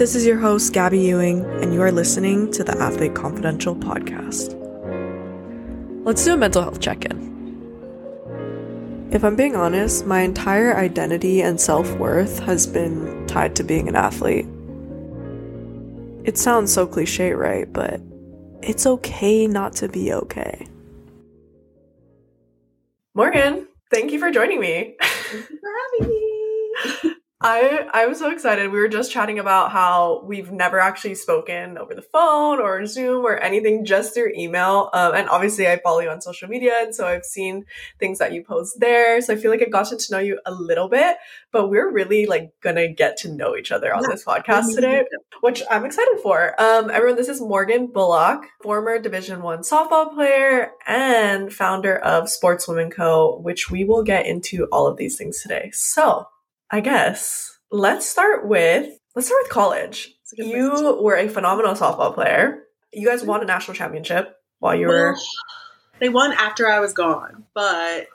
This 0.00 0.14
is 0.14 0.24
your 0.24 0.38
host, 0.38 0.72
Gabby 0.72 0.98
Ewing, 0.98 1.44
and 1.60 1.74
you 1.74 1.82
are 1.82 1.92
listening 1.92 2.50
to 2.52 2.64
the 2.64 2.74
Athlete 2.78 3.14
Confidential 3.14 3.76
podcast. 3.76 4.56
Let's 6.06 6.24
do 6.24 6.32
a 6.32 6.38
mental 6.38 6.62
health 6.62 6.80
check 6.80 7.04
in. 7.04 7.20
If 9.12 9.22
I'm 9.22 9.36
being 9.36 9.56
honest, 9.56 10.06
my 10.06 10.22
entire 10.22 10.74
identity 10.74 11.42
and 11.42 11.60
self 11.60 11.92
worth 11.98 12.38
has 12.38 12.66
been 12.66 13.26
tied 13.26 13.54
to 13.56 13.62
being 13.62 13.90
an 13.90 13.94
athlete. 13.94 14.46
It 16.24 16.38
sounds 16.38 16.72
so 16.72 16.86
cliche, 16.86 17.32
right? 17.32 17.70
But 17.70 18.00
it's 18.62 18.86
okay 18.86 19.46
not 19.46 19.74
to 19.76 19.88
be 19.90 20.14
okay. 20.14 20.66
Morgan, 23.12 23.68
thank 23.90 24.12
you 24.12 24.18
for 24.18 24.30
joining 24.30 24.60
me. 24.60 24.96
Thank 24.98 25.50
you 25.50 25.58
for 25.60 25.68
having 26.00 26.08
me. 26.08 27.16
I 27.42 27.88
I'm 27.94 28.14
so 28.14 28.30
excited. 28.30 28.70
We 28.70 28.78
were 28.78 28.88
just 28.88 29.10
chatting 29.10 29.38
about 29.38 29.72
how 29.72 30.22
we've 30.26 30.52
never 30.52 30.78
actually 30.78 31.14
spoken 31.14 31.78
over 31.78 31.94
the 31.94 32.02
phone 32.02 32.60
or 32.60 32.84
Zoom 32.84 33.24
or 33.24 33.38
anything, 33.38 33.86
just 33.86 34.12
through 34.12 34.32
email. 34.36 34.90
Um, 34.92 35.14
and 35.14 35.26
obviously, 35.30 35.66
I 35.66 35.78
follow 35.78 36.00
you 36.00 36.10
on 36.10 36.20
social 36.20 36.48
media, 36.48 36.74
and 36.82 36.94
so 36.94 37.06
I've 37.06 37.24
seen 37.24 37.64
things 37.98 38.18
that 38.18 38.34
you 38.34 38.44
post 38.44 38.78
there. 38.78 39.22
So 39.22 39.32
I 39.32 39.36
feel 39.36 39.50
like 39.50 39.62
I've 39.62 39.72
gotten 39.72 39.96
to 39.96 40.12
know 40.12 40.18
you 40.18 40.38
a 40.44 40.52
little 40.52 40.90
bit, 40.90 41.16
but 41.50 41.68
we're 41.68 41.90
really 41.90 42.26
like 42.26 42.52
gonna 42.60 42.88
get 42.88 43.16
to 43.18 43.32
know 43.32 43.56
each 43.56 43.72
other 43.72 43.94
on 43.94 44.02
Yeah. 44.02 44.08
this 44.10 44.24
podcast 44.24 44.74
today, 44.74 45.06
which 45.40 45.62
I'm 45.70 45.86
excited 45.86 46.20
for. 46.22 46.54
Um, 46.60 46.90
everyone, 46.90 47.16
this 47.16 47.30
is 47.30 47.40
Morgan 47.40 47.86
Bullock, 47.86 48.44
former 48.62 48.98
Division 48.98 49.40
One 49.40 49.60
softball 49.60 50.12
player 50.12 50.72
and 50.86 51.50
founder 51.50 51.96
of 51.96 52.24
Sportswomen 52.24 52.92
Co., 52.92 53.38
which 53.38 53.70
we 53.70 53.84
will 53.84 54.02
get 54.02 54.26
into 54.26 54.66
all 54.66 54.86
of 54.86 54.98
these 54.98 55.16
things 55.16 55.40
today. 55.40 55.70
So. 55.72 56.26
I 56.70 56.80
guess 56.80 57.58
let's 57.70 58.06
start 58.06 58.46
with 58.46 58.98
let's 59.14 59.26
start 59.26 59.42
with 59.42 59.50
college. 59.50 60.14
Place 60.34 60.48
You 60.48 60.98
were 61.02 61.16
a 61.16 61.28
phenomenal 61.28 61.74
softball 61.74 62.14
player. 62.14 62.62
You 62.92 63.08
guys 63.08 63.24
won 63.24 63.42
a 63.42 63.44
national 63.44 63.74
championship 63.74 64.36
while 64.60 64.76
you 64.76 64.86
were. 64.86 65.12
Well, 65.12 65.22
they 65.98 66.08
won 66.08 66.32
after 66.32 66.68
I 66.68 66.80
was 66.80 66.92
gone, 66.92 67.44
but 67.54 68.06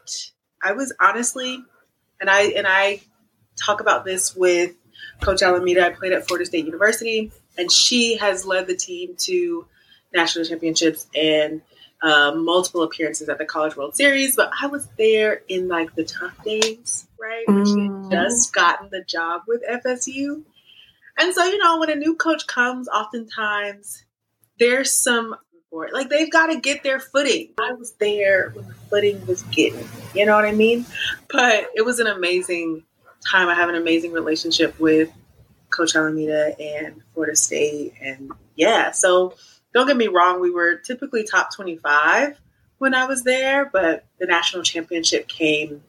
I 0.63 0.71
was 0.71 0.93
honestly, 0.99 1.63
and 2.21 2.29
I 2.29 2.43
and 2.43 2.65
I 2.67 3.01
talk 3.57 3.81
about 3.81 4.05
this 4.05 4.35
with 4.35 4.75
Coach 5.21 5.41
Alameda. 5.41 5.85
I 5.85 5.89
played 5.89 6.13
at 6.13 6.27
Florida 6.27 6.45
State 6.45 6.65
University, 6.65 7.31
and 7.57 7.71
she 7.71 8.17
has 8.17 8.45
led 8.45 8.67
the 8.67 8.75
team 8.75 9.15
to 9.19 9.67
national 10.15 10.45
championships 10.45 11.07
and 11.15 11.61
um, 12.01 12.45
multiple 12.45 12.83
appearances 12.83 13.29
at 13.29 13.37
the 13.37 13.45
College 13.45 13.75
World 13.75 13.95
Series. 13.95 14.35
But 14.35 14.51
I 14.61 14.67
was 14.67 14.87
there 14.97 15.41
in 15.47 15.67
like 15.67 15.93
the 15.95 16.03
tough 16.05 16.43
days, 16.43 17.07
right? 17.19 17.45
When 17.47 17.57
Mm. 17.63 17.73
she 17.73 17.81
had 17.81 17.91
just 18.11 18.53
gotten 18.53 18.89
the 18.91 19.03
job 19.03 19.43
with 19.47 19.61
FSU. 19.69 20.43
And 21.17 21.33
so, 21.33 21.43
you 21.45 21.57
know, 21.57 21.79
when 21.79 21.89
a 21.89 21.95
new 21.95 22.15
coach 22.15 22.47
comes, 22.47 22.87
oftentimes 22.89 24.03
there's 24.59 24.91
some 24.91 25.35
like 25.91 26.09
they've 26.09 26.31
got 26.31 26.47
to 26.47 26.59
get 26.59 26.83
their 26.83 26.99
footing. 26.99 27.49
I 27.59 27.73
was 27.73 27.93
there 27.99 28.51
when 28.51 28.65
the 28.67 28.73
footing 28.89 29.25
was 29.27 29.43
getting, 29.43 29.85
you 30.13 30.25
know 30.25 30.33
what 30.35 30.45
I 30.45 30.53
mean? 30.53 30.85
But 31.29 31.69
it 31.75 31.83
was 31.83 31.99
an 31.99 32.07
amazing 32.07 32.83
time. 33.29 33.49
I 33.49 33.55
have 33.55 33.67
an 33.67 33.75
amazing 33.75 34.13
relationship 34.13 34.79
with 34.79 35.09
Coach 35.71 35.95
Alameda 35.95 36.55
and 36.61 37.01
Florida 37.13 37.35
State. 37.35 37.93
And 38.01 38.31
yeah, 38.55 38.91
so 38.91 39.33
don't 39.75 39.85
get 39.87 39.97
me 39.97 40.07
wrong, 40.07 40.39
we 40.39 40.49
were 40.49 40.77
typically 40.77 41.25
top 41.25 41.53
25 41.53 42.39
when 42.77 42.95
I 42.95 43.05
was 43.05 43.23
there, 43.23 43.69
but 43.71 44.05
the 44.19 44.25
national 44.25 44.63
championship 44.63 45.27
came 45.27 45.83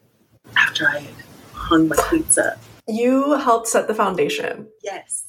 after 0.57 0.89
I 0.89 0.99
had 0.99 1.13
hung 1.53 1.87
my 1.87 1.95
cleats 1.95 2.37
up. 2.37 2.59
You 2.85 3.35
helped 3.37 3.67
set 3.67 3.87
the 3.87 3.95
foundation. 3.95 4.67
Yes. 4.83 5.23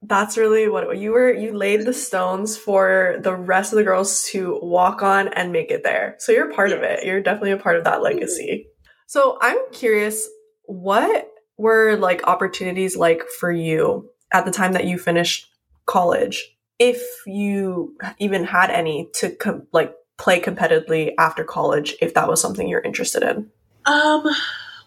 That's 0.00 0.36
really 0.36 0.68
what 0.68 0.96
you 0.96 1.10
were. 1.10 1.32
You 1.32 1.56
laid 1.56 1.86
the 1.86 1.92
stones 1.92 2.56
for 2.56 3.16
the 3.20 3.34
rest 3.34 3.72
of 3.72 3.78
the 3.78 3.84
girls 3.84 4.22
to 4.30 4.60
walk 4.62 5.02
on 5.02 5.28
and 5.28 5.50
make 5.50 5.72
it 5.72 5.82
there. 5.82 6.14
So 6.20 6.30
you're 6.30 6.52
part 6.52 6.70
of 6.70 6.82
it. 6.82 7.04
You're 7.04 7.20
definitely 7.20 7.52
a 7.52 7.56
part 7.56 7.76
of 7.76 7.84
that 7.84 8.00
legacy. 8.00 8.68
So 9.08 9.38
I'm 9.40 9.58
curious, 9.72 10.28
what 10.66 11.30
were 11.58 11.96
like 11.96 12.28
opportunities 12.28 12.96
like 12.96 13.22
for 13.40 13.50
you 13.50 14.10
at 14.32 14.44
the 14.44 14.52
time 14.52 14.74
that 14.74 14.84
you 14.84 14.98
finished 14.98 15.48
college, 15.86 16.53
if 16.78 17.02
you 17.26 17.96
even 18.18 18.44
had 18.44 18.70
any 18.70 19.08
to 19.14 19.30
com- 19.30 19.66
like 19.72 19.94
play 20.16 20.40
competitively 20.40 21.12
after 21.18 21.44
college, 21.44 21.94
if 22.00 22.14
that 22.14 22.28
was 22.28 22.40
something 22.40 22.68
you're 22.68 22.80
interested 22.80 23.22
in? 23.22 23.50
Um, 23.86 24.24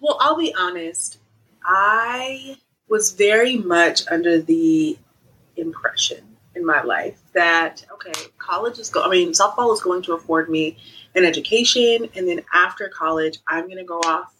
well, 0.01 0.17
I'll 0.19 0.37
be 0.37 0.53
honest. 0.57 1.19
I 1.63 2.57
was 2.89 3.11
very 3.11 3.57
much 3.57 4.07
under 4.09 4.41
the 4.41 4.97
impression 5.55 6.23
in 6.55 6.65
my 6.65 6.81
life 6.81 7.21
that 7.33 7.85
okay, 7.93 8.29
college 8.37 8.79
is 8.79 8.89
go. 8.89 9.03
I 9.03 9.09
mean, 9.09 9.31
softball 9.31 9.73
is 9.73 9.81
going 9.81 10.01
to 10.03 10.13
afford 10.13 10.49
me 10.49 10.77
an 11.15 11.23
education, 11.23 12.09
and 12.15 12.27
then 12.27 12.41
after 12.53 12.89
college, 12.89 13.39
I'm 13.47 13.65
going 13.65 13.77
to 13.77 13.83
go 13.83 13.99
off, 13.99 14.33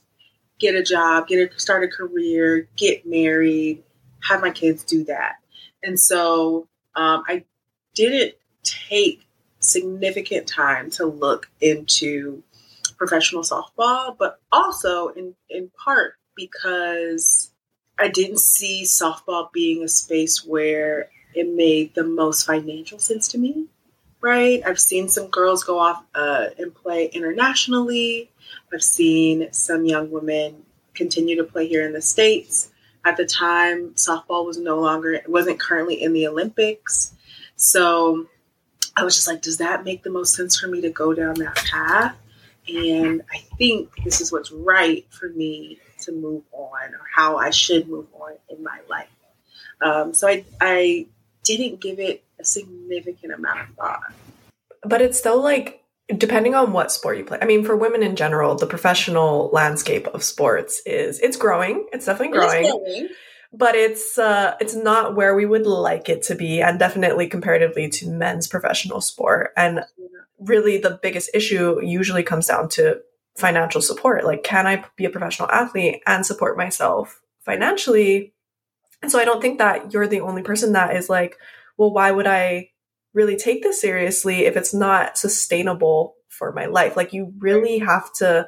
get 0.60 0.76
a 0.76 0.84
job, 0.84 1.28
get 1.28 1.52
a 1.52 1.60
start 1.60 1.84
a 1.84 1.88
career, 1.88 2.68
get 2.76 3.06
married, 3.06 3.84
have 4.22 4.42
my 4.42 4.52
kids 4.52 4.84
do 4.84 5.04
that. 5.06 5.36
And 5.84 6.00
so 6.00 6.68
um, 6.98 7.24
I 7.28 7.46
didn't 7.94 8.34
take 8.64 9.28
significant 9.60 10.48
time 10.48 10.90
to 10.92 11.06
look 11.06 11.50
into 11.62 12.44
professional 12.98 13.44
softball, 13.44 14.18
but 14.18 14.40
also 14.52 15.10
in, 15.10 15.36
in 15.50 15.72
part 15.84 16.16
because 16.36 17.52
I 18.00 18.10
didn't 18.10 18.40
see 18.40 18.84
softball 18.84 19.52
being 19.52 19.84
a 19.84 19.88
space 19.88 20.46
where 20.46 21.10
it 21.34 21.48
made 21.48 21.94
the 21.94 22.04
most 22.04 22.46
financial 22.46 23.00
sense 23.00 23.28
to 23.30 23.38
me. 23.38 23.68
Right? 24.20 24.64
I've 24.66 24.80
seen 24.80 25.10
some 25.10 25.28
girls 25.28 25.64
go 25.64 25.78
off 25.78 26.04
uh, 26.16 26.48
and 26.58 26.74
play 26.74 27.06
internationally. 27.06 28.32
I've 28.74 28.84
seen 28.84 29.54
some 29.54 29.86
young 29.86 30.10
women 30.10 30.64
continue 30.96 31.36
to 31.38 31.44
play 31.44 31.68
here 31.68 31.86
in 31.86 31.94
the 31.94 32.02
States. 32.02 32.72
At 33.08 33.16
the 33.16 33.26
time, 33.26 33.92
softball 33.92 34.46
was 34.46 34.58
no 34.58 34.82
longer, 34.82 35.22
wasn't 35.28 35.62
currently 35.62 36.04
in 36.04 36.12
the 36.12 36.28
Olympics. 36.28 37.14
So 37.56 38.28
I 38.98 39.06
was 39.06 39.16
just 39.16 39.30
like, 39.30 39.42
does 39.42 39.60
that 39.60 39.86
make 39.86 40.04
the 40.04 40.10
most 40.10 40.34
sense 40.34 40.60
for 40.60 40.68
me 40.68 40.82
to 40.82 40.90
go 40.90 41.14
down 41.14 41.36
that 41.36 41.56
path? 41.56 42.18
And 42.68 43.22
I 43.32 43.38
think 43.58 44.04
this 44.04 44.20
is 44.20 44.30
what's 44.34 44.52
right 44.52 45.06
for 45.10 45.30
me 45.30 45.80
to 46.02 46.12
move 46.12 46.44
on 46.52 46.94
or 46.94 47.06
how 47.16 47.38
I 47.38 47.50
should 47.50 47.88
move 47.88 48.08
on 48.20 48.34
in 48.50 48.62
my 48.62 48.80
life. 48.90 49.08
Um, 49.82 50.14
so 50.14 50.28
I, 50.28 50.44
I 50.60 51.08
didn't 51.46 51.80
give 51.80 52.00
it 52.00 52.26
a 52.42 52.44
significant 52.44 53.32
amount 53.32 53.62
of 53.62 53.76
thought. 53.76 54.02
but 54.84 55.02
it's 55.02 55.18
still 55.18 55.42
like 55.42 55.82
depending 56.16 56.56
on 56.56 56.72
what 56.72 56.92
sport 56.92 57.18
you 57.18 57.26
play. 57.26 57.38
I 57.42 57.46
mean 57.46 57.66
for 57.66 57.76
women 57.76 58.04
in 58.04 58.16
general 58.16 58.56
the 58.56 58.68
professional 58.68 59.50
landscape 59.52 60.08
of 60.08 60.24
sports 60.24 60.82
is 60.86 61.20
it's 61.20 61.38
growing. 61.38 61.88
It's 61.92 62.06
definitely 62.06 62.38
growing. 62.38 62.64
going. 62.64 63.10
but 63.52 63.76
it's 63.76 64.18
uh 64.18 64.56
it's 64.62 64.76
not 64.76 65.16
where 65.16 65.36
we 65.36 65.46
would 65.46 65.68
like 65.68 66.08
it 66.08 66.24
to 66.24 66.36
be 66.36 66.62
and 66.62 66.80
definitely 66.80 67.28
comparatively 67.28 67.90
to 67.90 68.10
men's 68.10 68.48
professional 68.48 69.02
sport. 69.02 69.52
And 69.58 69.84
really 70.40 70.78
the 70.78 71.00
biggest 71.02 71.32
issue 71.34 71.82
usually 71.84 72.24
comes 72.24 72.48
down 72.48 72.70
to 72.70 73.02
financial 73.36 73.82
support. 73.82 74.24
Like 74.24 74.44
can 74.44 74.66
i 74.66 74.86
be 74.96 75.06
a 75.06 75.10
professional 75.10 75.52
athlete 75.52 76.02
and 76.08 76.26
support 76.26 76.58
myself 76.58 77.22
financially? 77.42 78.34
And 79.02 79.12
so 79.12 79.20
i 79.20 79.26
don't 79.26 79.42
think 79.42 79.60
that 79.60 79.94
you're 79.94 80.08
the 80.08 80.22
only 80.22 80.42
person 80.42 80.72
that 80.74 80.96
is 80.96 81.10
like 81.10 81.38
well 81.78 81.94
why 81.94 82.10
would 82.10 82.26
i 82.26 82.72
really 83.18 83.36
take 83.36 83.64
this 83.64 83.82
seriously 83.82 84.46
if 84.46 84.56
it's 84.56 84.74
not 84.76 85.18
sustainable 85.18 86.16
for 86.30 86.52
my 86.54 86.68
life. 86.68 86.96
Like 86.96 87.14
you 87.14 87.34
really 87.40 87.80
have 87.80 88.14
to 88.16 88.48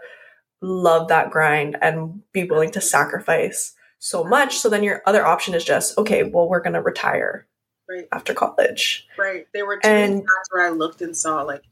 love 0.62 1.08
that 1.08 1.32
grind 1.32 1.76
and 1.82 2.22
be 2.32 2.44
willing 2.44 2.70
to 2.72 2.82
sacrifice 2.82 3.74
so 3.98 4.24
much. 4.24 4.58
So 4.60 4.70
then 4.70 4.84
your 4.84 5.02
other 5.08 5.26
option 5.26 5.56
is 5.56 5.66
just 5.66 5.98
okay 5.98 6.24
well 6.24 6.48
we're 6.48 6.62
going 6.62 6.74
to 6.74 6.82
retire 6.82 7.48
Right, 7.90 8.08
after 8.12 8.36
college. 8.36 9.08
Right. 9.18 9.48
There 9.52 9.66
were 9.66 9.78
two 9.78 9.90
And- 9.90 10.14
times 10.20 10.48
where 10.52 10.64
I 10.68 10.70
looked 10.70 11.02
and 11.02 11.18
saw 11.18 11.42
like 11.42 11.64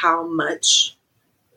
how 0.00 0.24
much 0.24 0.96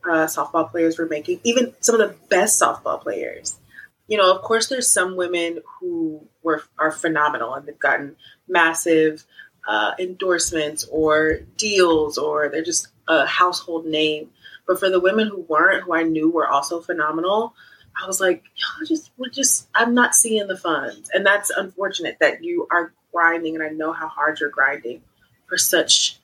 uh, 0.04 0.26
softball 0.26 0.72
players 0.72 0.98
were 0.98 1.06
making, 1.06 1.42
even 1.44 1.76
some 1.82 1.94
of 2.00 2.00
the 2.10 2.16
best 2.30 2.60
softball 2.60 3.00
players. 3.00 3.60
You 4.08 4.18
know, 4.18 4.34
of 4.36 4.42
course, 4.42 4.68
there's 4.68 4.88
some 4.92 5.16
women 5.16 5.62
who 5.80 6.28
were 6.42 6.64
are 6.80 6.92
phenomenal 6.92 7.54
and 7.54 7.68
they've 7.68 7.78
gotten 7.78 8.16
massive 8.48 9.26
uh, 9.70 9.92
endorsements 10.00 10.84
or 10.92 11.42
deals, 11.56 12.18
or 12.18 12.50
they're 12.50 12.64
just 12.64 12.88
a 13.08 13.28
household 13.28 13.86
name. 13.86 14.32
But 14.68 14.80
for 14.80 14.90
the 14.90 15.00
women 15.00 15.28
who 15.28 15.46
weren't, 15.48 15.84
who 15.84 15.94
I 15.94 16.02
knew 16.04 16.32
were 16.32 16.48
also 16.48 16.82
phenomenal, 16.82 17.54
I 18.02 18.08
was 18.08 18.20
like, 18.20 18.44
y'all 18.56 18.88
just, 18.88 19.12
we're 19.18 19.30
just, 19.30 19.68
I'm 19.76 19.94
not 19.94 20.16
seeing 20.16 20.48
the 20.48 20.58
funds, 20.58 21.12
and 21.14 21.24
that's 21.24 21.52
unfortunate 21.52 22.18
that 22.20 22.44
you 22.44 22.68
are 22.72 22.94
grinding, 23.14 23.54
and 23.54 23.64
I 23.64 23.70
know 23.70 23.94
how 23.94 24.08
hard 24.08 24.40
you're 24.40 24.50
grinding 24.50 25.04
for 25.48 25.58
such 25.58 26.20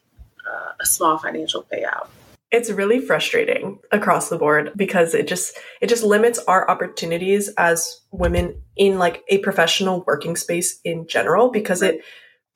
uh, 0.52 0.72
a 0.80 0.86
small 0.86 1.20
financial 1.20 1.64
payout. 1.64 2.08
it's 2.52 2.72
really 2.72 3.00
frustrating 3.00 3.78
across 3.92 4.30
the 4.30 4.38
board 4.38 4.72
because 4.76 5.14
it 5.14 5.28
just 5.28 5.58
it 5.82 5.88
just 5.88 6.04
limits 6.04 6.40
our 6.48 6.70
opportunities 6.70 7.50
as 7.58 8.02
women 8.12 8.62
in 8.76 8.98
like 8.98 9.24
a 9.28 9.38
professional 9.40 10.04
working 10.08 10.36
space 10.36 10.80
in 10.84 11.06
general 11.08 11.50
because 11.50 11.82
it 11.82 12.02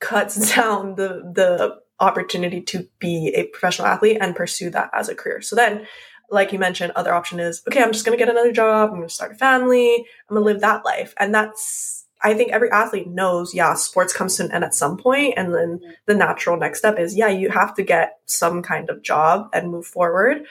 cuts 0.00 0.54
down 0.54 0.96
the 0.96 1.30
the 1.34 1.78
opportunity 2.00 2.62
to 2.62 2.88
be 2.98 3.32
a 3.36 3.44
professional 3.48 3.86
athlete 3.86 4.18
and 4.20 4.34
pursue 4.34 4.70
that 4.70 4.90
as 4.94 5.08
a 5.08 5.14
career. 5.14 5.42
So 5.42 5.54
then, 5.54 5.86
like 6.30 6.52
you 6.52 6.58
mentioned, 6.58 6.92
other 6.96 7.14
option 7.14 7.38
is 7.38 7.62
okay, 7.68 7.82
I'm 7.82 7.92
just 7.92 8.04
gonna 8.04 8.16
get 8.16 8.28
another 8.28 8.52
job, 8.52 8.90
I'm 8.90 8.96
gonna 8.96 9.08
start 9.08 9.32
a 9.32 9.36
family, 9.36 9.96
I'm 10.28 10.34
gonna 10.34 10.44
live 10.44 10.60
that 10.60 10.84
life. 10.84 11.14
And 11.18 11.34
that's 11.34 12.06
I 12.22 12.34
think 12.34 12.52
every 12.52 12.70
athlete 12.70 13.08
knows, 13.08 13.54
yeah, 13.54 13.74
sports 13.74 14.12
comes 14.12 14.36
to 14.36 14.44
an 14.44 14.52
end 14.52 14.64
at 14.64 14.74
some 14.74 14.96
point, 14.98 15.34
and 15.36 15.54
then 15.54 15.78
mm-hmm. 15.78 15.90
the 16.06 16.14
natural 16.14 16.58
next 16.58 16.80
step 16.80 16.98
is, 16.98 17.16
yeah, 17.16 17.28
you 17.28 17.48
have 17.48 17.74
to 17.76 17.82
get 17.82 18.18
some 18.26 18.62
kind 18.62 18.90
of 18.90 19.02
job 19.02 19.48
and 19.52 19.70
move 19.70 19.86
forward. 19.86 20.44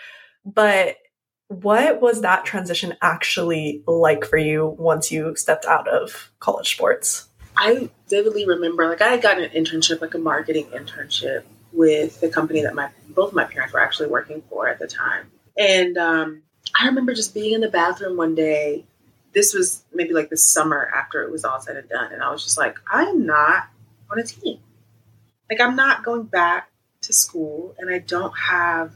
But 0.46 0.98
what 1.48 2.02
was 2.02 2.22
that 2.22 2.46
transition 2.46 2.96
actually 3.02 3.84
like 3.88 4.26
for 4.26 4.38
you 4.38 4.76
once 4.80 5.12
you 5.12 5.36
stepped 5.36 5.66
out 5.66 5.88
of 5.88 6.32
college 6.40 6.72
sports? 6.72 7.29
I 7.60 7.90
vividly 8.08 8.48
remember, 8.48 8.88
like, 8.88 9.02
I 9.02 9.10
had 9.10 9.22
gotten 9.22 9.44
an 9.44 9.50
internship, 9.52 10.00
like 10.00 10.14
a 10.14 10.18
marketing 10.18 10.68
internship, 10.68 11.44
with 11.72 12.20
the 12.20 12.30
company 12.30 12.64
that 12.64 12.74
my 12.74 12.90
both 13.10 13.34
my 13.34 13.44
parents 13.44 13.74
were 13.74 13.80
actually 13.80 14.10
working 14.10 14.42
for 14.50 14.68
at 14.68 14.80
the 14.80 14.88
time, 14.88 15.30
and 15.58 15.98
um, 15.98 16.42
I 16.80 16.88
remember 16.88 17.14
just 17.14 17.34
being 17.34 17.54
in 17.54 17.62
the 17.62 17.70
bathroom 17.70 18.18
one 18.18 18.36
day. 18.36 18.86
This 19.32 19.54
was 19.54 19.84
maybe 19.94 20.14
like 20.14 20.32
the 20.32 20.38
summer 20.38 20.90
after 20.96 21.22
it 21.22 21.32
was 21.32 21.46
all 21.46 21.62
said 21.62 21.76
and 21.78 21.88
done, 21.88 22.12
and 22.12 22.24
I 22.24 22.32
was 22.32 22.44
just 22.44 22.58
like, 22.58 22.80
I'm 22.92 23.28
not 23.28 23.68
on 24.10 24.18
a 24.18 24.24
team. 24.24 24.60
Like, 25.50 25.62
I'm 25.62 25.76
not 25.76 26.04
going 26.04 26.24
back 26.24 26.72
to 27.02 27.14
school, 27.14 27.76
and 27.78 27.94
I 27.94 28.00
don't 28.00 28.36
have 28.36 28.96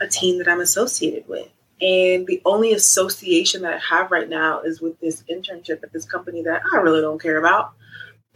a 0.00 0.06
team 0.06 0.38
that 0.38 0.48
I'm 0.48 0.60
associated 0.60 1.28
with. 1.28 1.48
And 1.80 2.26
the 2.26 2.40
only 2.46 2.72
association 2.72 3.62
that 3.62 3.74
I 3.74 3.78
have 3.94 4.10
right 4.10 4.28
now 4.28 4.62
is 4.62 4.80
with 4.80 4.98
this 5.00 5.22
internship 5.30 5.82
at 5.82 5.92
this 5.92 6.06
company 6.06 6.42
that 6.44 6.62
I 6.72 6.76
really 6.78 7.02
don't 7.02 7.20
care 7.20 7.38
about. 7.38 7.74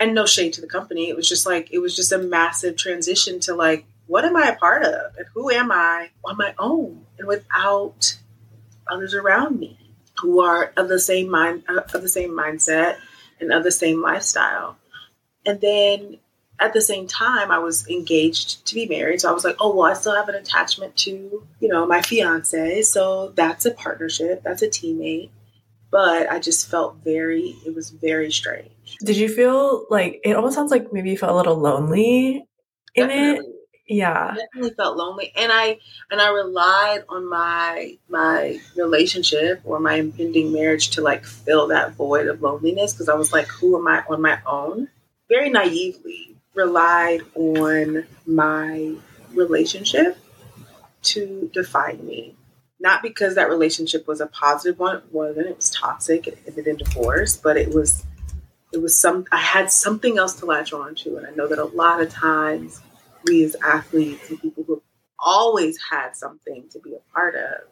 And 0.00 0.14
no 0.14 0.26
shade 0.26 0.52
to 0.54 0.60
the 0.60 0.68
company. 0.68 1.08
It 1.08 1.16
was 1.16 1.28
just 1.28 1.46
like, 1.46 1.72
it 1.72 1.78
was 1.78 1.96
just 1.96 2.12
a 2.12 2.18
massive 2.18 2.76
transition 2.76 3.40
to 3.40 3.54
like, 3.54 3.84
what 4.06 4.24
am 4.24 4.36
I 4.36 4.48
a 4.48 4.56
part 4.56 4.84
of? 4.84 5.16
And 5.16 5.26
who 5.34 5.50
am 5.50 5.72
I 5.72 6.10
on 6.24 6.36
my 6.36 6.54
own 6.58 7.04
and 7.18 7.26
without 7.26 8.16
others 8.88 9.14
around 9.14 9.58
me 9.58 9.78
who 10.20 10.40
are 10.40 10.72
of 10.76 10.88
the 10.88 10.98
same 10.98 11.30
mind, 11.30 11.64
uh, 11.68 11.82
of 11.94 12.02
the 12.02 12.08
same 12.08 12.30
mindset 12.30 12.96
and 13.40 13.52
of 13.52 13.64
the 13.64 13.70
same 13.70 14.02
lifestyle. 14.02 14.76
And 15.44 15.60
then 15.60 16.18
at 16.60 16.72
the 16.72 16.80
same 16.80 17.06
time, 17.06 17.50
I 17.50 17.58
was 17.58 17.88
engaged 17.88 18.66
to 18.66 18.74
be 18.74 18.86
married. 18.86 19.20
So 19.20 19.30
I 19.30 19.32
was 19.32 19.44
like, 19.44 19.56
oh, 19.60 19.74
well, 19.74 19.90
I 19.90 19.94
still 19.94 20.14
have 20.14 20.28
an 20.28 20.34
attachment 20.34 20.96
to, 20.98 21.46
you 21.60 21.68
know, 21.68 21.86
my 21.86 22.02
fiance. 22.02 22.82
So 22.82 23.32
that's 23.36 23.64
a 23.64 23.70
partnership, 23.70 24.42
that's 24.42 24.62
a 24.62 24.68
teammate. 24.68 25.30
But 25.90 26.30
I 26.30 26.38
just 26.38 26.68
felt 26.68 26.96
very, 27.02 27.56
it 27.64 27.74
was 27.74 27.90
very 27.90 28.30
strange. 28.30 28.98
Did 29.04 29.16
you 29.16 29.28
feel 29.28 29.86
like 29.88 30.20
it 30.24 30.36
almost 30.36 30.54
sounds 30.54 30.70
like 30.70 30.92
maybe 30.92 31.10
you 31.10 31.18
felt 31.18 31.32
a 31.32 31.36
little 31.36 31.56
lonely 31.56 32.44
in 32.94 33.08
Definitely. 33.08 33.46
it? 33.46 33.54
Yeah. 33.88 34.32
I 34.32 34.36
definitely 34.36 34.74
felt 34.74 34.98
lonely. 34.98 35.32
And 35.34 35.50
I 35.50 35.78
and 36.10 36.20
I 36.20 36.28
relied 36.30 37.04
on 37.08 37.28
my 37.28 37.96
my 38.08 38.60
relationship 38.76 39.62
or 39.64 39.80
my 39.80 39.94
impending 39.94 40.52
marriage 40.52 40.90
to 40.90 41.00
like 41.00 41.24
fill 41.24 41.68
that 41.68 41.94
void 41.94 42.26
of 42.26 42.42
loneliness 42.42 42.92
because 42.92 43.08
I 43.08 43.14
was 43.14 43.32
like, 43.32 43.48
who 43.48 43.78
am 43.78 43.88
I 43.88 44.04
on 44.10 44.20
my 44.20 44.40
own? 44.46 44.88
Very 45.30 45.48
naively 45.48 46.36
relied 46.54 47.22
on 47.34 48.04
my 48.26 48.94
relationship 49.32 50.18
to 51.02 51.50
define 51.54 52.04
me. 52.06 52.34
Not 52.80 53.02
because 53.02 53.34
that 53.34 53.48
relationship 53.48 54.06
was 54.06 54.20
a 54.20 54.26
positive 54.26 54.78
one, 54.78 55.02
wasn't. 55.10 55.48
It 55.48 55.56
was 55.56 55.70
toxic. 55.70 56.28
It 56.28 56.38
ended 56.46 56.66
in 56.66 56.76
divorce, 56.76 57.36
but 57.36 57.56
it 57.56 57.74
was 57.74 58.04
it 58.72 58.82
was 58.82 58.98
some. 58.98 59.24
I 59.32 59.38
had 59.38 59.70
something 59.72 60.18
else 60.18 60.34
to 60.34 60.46
latch 60.46 60.72
on 60.72 60.94
to, 60.96 61.16
and 61.16 61.26
I 61.26 61.30
know 61.30 61.48
that 61.48 61.58
a 61.58 61.64
lot 61.64 62.00
of 62.00 62.10
times 62.10 62.80
we 63.24 63.44
as 63.44 63.56
athletes 63.56 64.30
and 64.30 64.40
people 64.40 64.64
who 64.64 64.82
always 65.18 65.78
had 65.90 66.16
something 66.16 66.68
to 66.70 66.78
be 66.78 66.94
a 66.94 67.12
part 67.12 67.34
of 67.34 67.62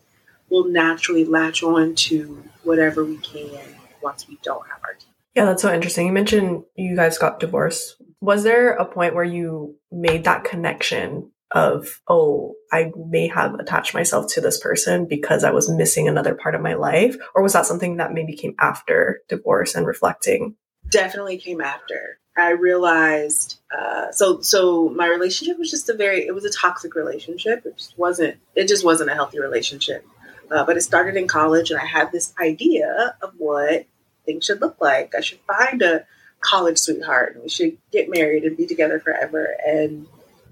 will 0.49 0.69
naturally 0.69 1.25
latch 1.25 1.63
on 1.63 1.95
to 1.95 2.43
whatever 2.63 3.05
we 3.05 3.19
can 3.19 3.59
once 4.03 4.29
we 4.29 4.39
don't 4.43 4.67
have 4.69 4.81
our 4.85 4.95
team. 4.95 5.11
Yeah, 5.35 5.45
that's 5.45 5.63
so 5.63 5.73
interesting. 5.73 6.07
You 6.07 6.13
mentioned 6.13 6.65
you 6.77 6.97
guys 6.97 7.19
got 7.19 7.41
divorced. 7.41 8.01
Was 8.21 8.43
there 8.43 8.73
a 8.73 8.85
point 8.85 9.15
where 9.15 9.25
you 9.25 9.77
made 9.93 10.25
that 10.25 10.45
connection 10.45 11.31
of, 11.53 12.01
oh, 12.09 12.55
I 12.73 12.91
may 12.97 13.29
have 13.29 13.55
attached 13.55 13.95
myself 13.95 14.33
to 14.35 14.41
this 14.41 14.59
person 14.59 15.07
because 15.07 15.45
I 15.45 15.53
was 15.53 15.71
missing 15.71 16.09
another 16.09 16.35
part 16.35 16.55
of 16.55 16.61
my 16.61 16.75
life? 16.75 17.17
Or 17.35 17.43
was 17.43 17.53
that 17.53 17.67
something 17.67 17.97
that 17.97 18.13
maybe 18.13 18.35
came 18.35 18.55
after 18.59 19.21
divorce 19.29 19.75
and 19.75 19.87
reflecting? 19.87 20.57
Definitely 20.91 21.39
came 21.39 21.61
after. 21.61 22.19
I 22.39 22.51
realized 22.51 23.61
uh, 23.77 24.13
so 24.13 24.43
so 24.43 24.91
my 24.91 25.07
relationship 25.07 25.59
was 25.59 25.71
just 25.71 25.89
a 25.89 25.95
very 25.95 26.27
it 26.27 26.35
was 26.35 26.45
a 26.45 26.51
toxic 26.51 26.95
relationship. 26.95 27.65
It 27.65 27.79
just 27.79 27.97
wasn't 27.99 28.37
it 28.55 28.69
just 28.69 28.85
wasn't 28.85 29.11
a 29.11 29.15
healthy 29.15 29.41
relationship. 29.41 30.07
Uh, 30.51 30.65
but 30.65 30.77
it 30.77 30.83
started 30.83 31.17
in 31.17 31.27
college, 31.27 31.71
and 31.71 31.81
I 31.81 31.87
had 31.87 32.13
this 32.13 32.33
idea 32.41 33.17
of 33.21 33.33
what 33.39 33.87
things 34.27 34.45
should 34.45 34.61
look 34.61 34.77
like. 34.81 35.15
I 35.17 35.21
should 35.23 35.41
find 35.47 35.81
a 35.83 36.07
college 36.41 36.79
sweetheart 36.79 37.35
and 37.35 37.43
we 37.43 37.49
should 37.49 37.77
get 37.91 38.11
married 38.11 38.45
and 38.45 38.57
be 38.57 38.67
together 38.67 39.01
forever. 39.01 39.57
And 39.67 40.07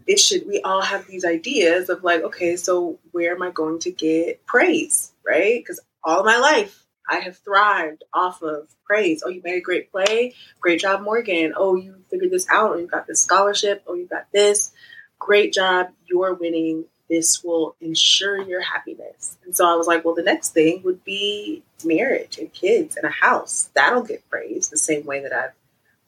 it 0.06 0.18
should, 0.18 0.46
we 0.46 0.60
all 0.62 0.82
have 0.82 1.06
these 1.06 1.24
ideas 1.24 1.88
of 1.88 2.04
like, 2.04 2.22
okay, 2.22 2.56
so 2.56 2.98
where 3.12 3.34
am 3.34 3.42
I 3.42 3.50
going 3.50 3.78
to 3.80 3.90
get 3.90 4.44
praise, 4.46 5.12
right? 5.26 5.60
Because 5.60 5.80
all 6.02 6.24
my 6.24 6.38
life 6.38 6.84
I 7.08 7.16
have 7.16 7.38
thrived 7.38 8.04
off 8.12 8.42
of 8.42 8.68
praise. 8.84 9.22
Oh, 9.24 9.28
you 9.28 9.42
made 9.44 9.56
a 9.56 9.60
great 9.60 9.90
play. 9.90 10.34
Great 10.60 10.80
job, 10.80 11.02
Morgan. 11.02 11.52
Oh, 11.56 11.76
you 11.76 12.02
figured 12.10 12.30
this 12.30 12.46
out. 12.50 12.78
You 12.78 12.86
got 12.86 13.06
this 13.06 13.22
scholarship. 13.22 13.82
Oh, 13.86 13.94
you 13.94 14.06
got 14.06 14.26
this. 14.32 14.72
Great 15.18 15.52
job. 15.52 15.88
You're 16.06 16.34
winning 16.34 16.86
this 17.08 17.44
will 17.44 17.76
ensure 17.80 18.40
your 18.40 18.62
happiness. 18.62 19.36
And 19.44 19.54
so 19.54 19.66
I 19.66 19.76
was 19.76 19.86
like, 19.86 20.04
well, 20.04 20.14
the 20.14 20.22
next 20.22 20.50
thing 20.54 20.82
would 20.84 21.04
be 21.04 21.62
marriage 21.84 22.38
and 22.38 22.52
kids 22.52 22.96
and 22.96 23.04
a 23.04 23.10
house. 23.10 23.68
That'll 23.74 24.02
get 24.02 24.28
praised 24.30 24.70
the 24.72 24.78
same 24.78 25.04
way 25.04 25.20
that 25.22 25.32
I've 25.32 25.52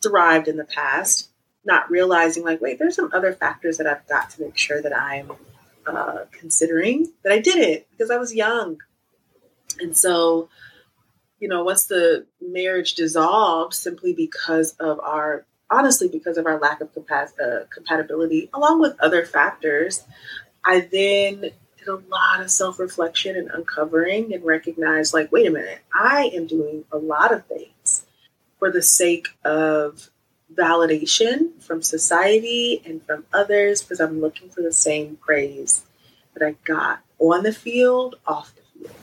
thrived 0.02 0.48
in 0.48 0.56
the 0.56 0.64
past, 0.64 1.28
not 1.66 1.90
realizing, 1.90 2.44
like, 2.44 2.60
wait, 2.60 2.78
there's 2.78 2.96
some 2.96 3.10
other 3.12 3.32
factors 3.32 3.78
that 3.78 3.86
I've 3.86 4.06
got 4.08 4.30
to 4.30 4.42
make 4.42 4.56
sure 4.56 4.80
that 4.80 4.96
I'm 4.96 5.32
uh, 5.86 6.24
considering 6.32 7.12
that 7.22 7.32
I 7.32 7.38
didn't 7.38 7.84
because 7.90 8.10
I 8.10 8.16
was 8.18 8.34
young. 8.34 8.78
And 9.80 9.96
so, 9.96 10.48
you 11.40 11.48
know, 11.48 11.64
once 11.64 11.86
the 11.86 12.26
marriage 12.40 12.94
dissolved 12.94 13.74
simply 13.74 14.12
because 14.12 14.72
of 14.80 15.00
our 15.00 15.44
honestly 15.68 16.06
because 16.06 16.38
of 16.38 16.46
our 16.46 16.60
lack 16.60 16.80
of 16.80 16.94
compa- 16.94 17.32
uh, 17.40 17.64
compatibility 17.74 18.48
along 18.54 18.80
with 18.80 18.94
other 19.00 19.26
factors 19.26 20.04
I 20.66 20.80
then 20.80 21.40
did 21.40 21.88
a 21.88 21.94
lot 21.94 22.40
of 22.40 22.50
self 22.50 22.80
reflection 22.80 23.36
and 23.36 23.48
uncovering 23.50 24.34
and 24.34 24.44
recognized, 24.44 25.14
like, 25.14 25.30
wait 25.30 25.46
a 25.46 25.50
minute, 25.50 25.78
I 25.94 26.32
am 26.34 26.46
doing 26.46 26.84
a 26.90 26.98
lot 26.98 27.32
of 27.32 27.46
things 27.46 28.04
for 28.58 28.72
the 28.72 28.82
sake 28.82 29.28
of 29.44 30.10
validation 30.54 31.60
from 31.62 31.82
society 31.82 32.82
and 32.84 33.02
from 33.04 33.24
others 33.32 33.82
because 33.82 34.00
I'm 34.00 34.20
looking 34.20 34.48
for 34.50 34.62
the 34.62 34.72
same 34.72 35.16
praise 35.16 35.84
that 36.34 36.46
I 36.46 36.56
got 36.64 37.00
on 37.18 37.42
the 37.42 37.52
field, 37.52 38.16
off 38.26 38.54
the 38.54 38.62
field. 38.62 38.94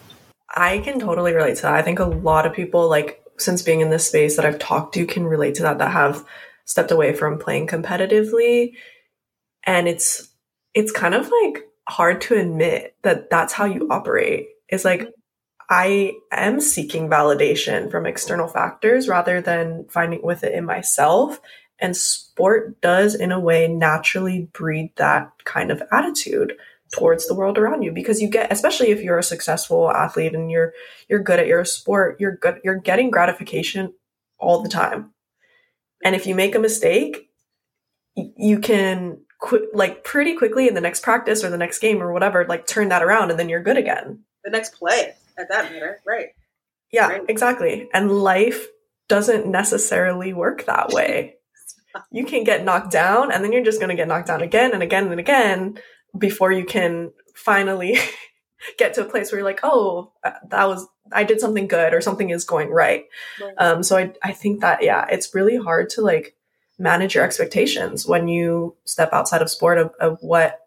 I 0.56 0.80
can 0.80 1.00
totally 1.00 1.34
relate 1.34 1.58
to 1.58 1.64
that. 1.64 1.74
I 1.74 1.82
think 1.82 2.00
a 2.00 2.06
lot 2.06 2.46
of 2.46 2.54
people, 2.54 2.88
like, 2.88 3.24
since 3.38 3.62
being 3.62 3.82
in 3.82 3.90
this 3.90 4.08
space 4.08 4.36
that 4.36 4.46
I've 4.46 4.60
talked 4.60 4.94
to, 4.94 5.06
can 5.06 5.26
relate 5.26 5.56
to 5.56 5.64
that, 5.64 5.80
that 5.80 5.92
have 5.92 6.26
stepped 6.66 6.92
away 6.92 7.14
from 7.14 7.40
playing 7.40 7.68
competitively. 7.68 8.74
And 9.66 9.88
it's 9.88 10.30
it's 10.74 10.92
kind 10.92 11.14
of 11.14 11.32
like 11.44 11.68
hard 11.88 12.22
to 12.22 12.36
admit 12.36 12.96
that 13.04 13.30
that's 13.30 13.54
how 13.54 13.66
you 13.66 13.88
operate. 13.90 14.48
It's 14.70 14.86
like, 14.86 15.08
I 15.70 16.14
am 16.32 16.60
seeking 16.62 17.10
validation 17.10 17.90
from 17.90 18.06
external 18.06 18.48
factors 18.48 19.08
rather 19.08 19.42
than 19.42 19.86
finding 19.90 20.22
with 20.24 20.44
it 20.44 20.54
in 20.54 20.66
myself. 20.66 21.40
And 21.80 21.98
sport 21.98 22.80
does, 22.82 23.16
in 23.16 23.32
a 23.32 23.40
way, 23.40 23.68
naturally 23.68 24.50
breed 24.54 24.92
that 24.96 25.32
kind 25.44 25.72
of 25.72 25.82
attitude 25.92 26.54
towards 26.94 27.28
the 27.28 27.34
world 27.34 27.58
around 27.58 27.82
you 27.82 27.92
because 27.92 28.22
you 28.22 28.30
get 28.30 28.52
especially 28.52 28.92
if 28.92 29.02
you're 29.02 29.18
a 29.18 29.24
successful 29.24 29.90
athlete 29.90 30.36
and 30.36 30.52
you're 30.52 30.74
you're 31.10 31.24
good 31.24 31.40
at 31.40 31.48
your 31.48 31.66
sport 31.66 32.18
you're 32.20 32.36
good 32.36 32.60
you're 32.64 32.76
getting 32.76 33.10
gratification 33.10 33.92
all 34.38 34.62
the 34.62 34.70
time 34.70 35.12
and 36.04 36.16
if 36.16 36.28
you 36.28 36.36
make 36.36 36.54
a 36.54 36.60
mistake 36.60 37.32
you 38.16 38.60
can 38.60 39.18
qu- 39.44 39.70
like 39.74 40.04
pretty 40.04 40.36
quickly 40.36 40.68
in 40.68 40.74
the 40.74 40.82
next 40.82 41.04
practice 41.04 41.44
or 41.44 41.50
the 41.50 41.58
next 41.58 41.80
game 41.80 42.02
or 42.02 42.12
whatever, 42.12 42.46
like 42.46 42.66
turn 42.66 42.90
that 42.90 43.04
around 43.04 43.30
and 43.30 43.40
then 43.40 43.50
you're 43.50 43.64
good 43.64 43.78
again. 43.78 44.24
The 44.44 44.52
next 44.52 44.74
play 44.76 45.14
at 45.38 45.50
that 45.50 45.72
matter, 45.72 46.02
right? 46.06 46.30
Yeah, 46.92 47.08
right. 47.08 47.22
exactly. 47.28 47.90
And 47.94 48.12
life 48.12 48.68
doesn't 49.08 49.48
necessarily 49.48 50.34
work 50.34 50.66
that 50.66 50.90
way. 50.90 51.36
you 52.12 52.26
can 52.26 52.44
get 52.44 52.64
knocked 52.64 52.92
down 52.92 53.32
and 53.32 53.44
then 53.44 53.52
you're 53.52 53.64
just 53.64 53.80
going 53.80 53.90
to 53.90 53.96
get 53.96 54.08
knocked 54.08 54.28
down 54.28 54.42
again 54.42 54.74
and 54.74 54.84
again 54.84 55.12
and 55.12 55.20
again 55.20 55.80
before 56.18 56.52
you 56.52 56.66
can 56.66 57.12
finally 57.36 57.98
get 58.78 58.94
to 58.94 59.02
a 59.02 59.10
place 59.10 59.32
where 59.32 59.40
you're 59.40 59.48
like, 59.48 59.60
oh, 59.64 60.12
that 60.50 60.68
was, 60.68 60.88
I 61.12 61.24
did 61.24 61.40
something 61.40 61.68
good 61.68 61.94
or 61.94 62.02
something 62.02 62.30
is 62.30 62.46
going 62.46 62.70
right. 62.70 63.06
right. 63.42 63.54
Um, 63.58 63.84
so 63.84 63.98
I, 63.98 64.14
I 64.24 64.32
think 64.32 64.62
that, 64.62 64.84
yeah, 64.84 65.06
it's 65.10 65.36
really 65.36 65.58
hard 65.58 65.90
to 65.92 66.02
like 66.02 66.36
manage 66.80 67.16
your 67.16 67.24
expectations 67.24 68.08
when 68.08 68.28
you 68.28 68.76
step 68.86 69.10
outside 69.14 69.42
of 69.42 69.50
sport 69.50 69.78
of, 69.78 69.92
of 70.00 70.18
what 70.22 70.60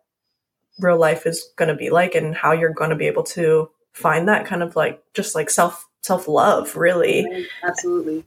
real 0.79 0.99
life 0.99 1.27
is 1.27 1.49
going 1.57 1.69
to 1.69 1.75
be 1.75 1.91
like 1.91 2.15
and 2.15 2.35
how 2.35 2.53
you're 2.53 2.73
going 2.73 2.91
to 2.91 2.97
be 2.97 3.07
able 3.07 3.23
to 3.23 3.71
find 3.97 4.29
that 4.29 4.45
kind 4.45 4.63
of 4.63 4.77
like 4.77 5.03
just 5.15 5.35
like 5.35 5.49
self 5.49 5.89
self 6.03 6.29
love 6.29 6.77
really 6.77 7.47
absolutely. 7.65 8.25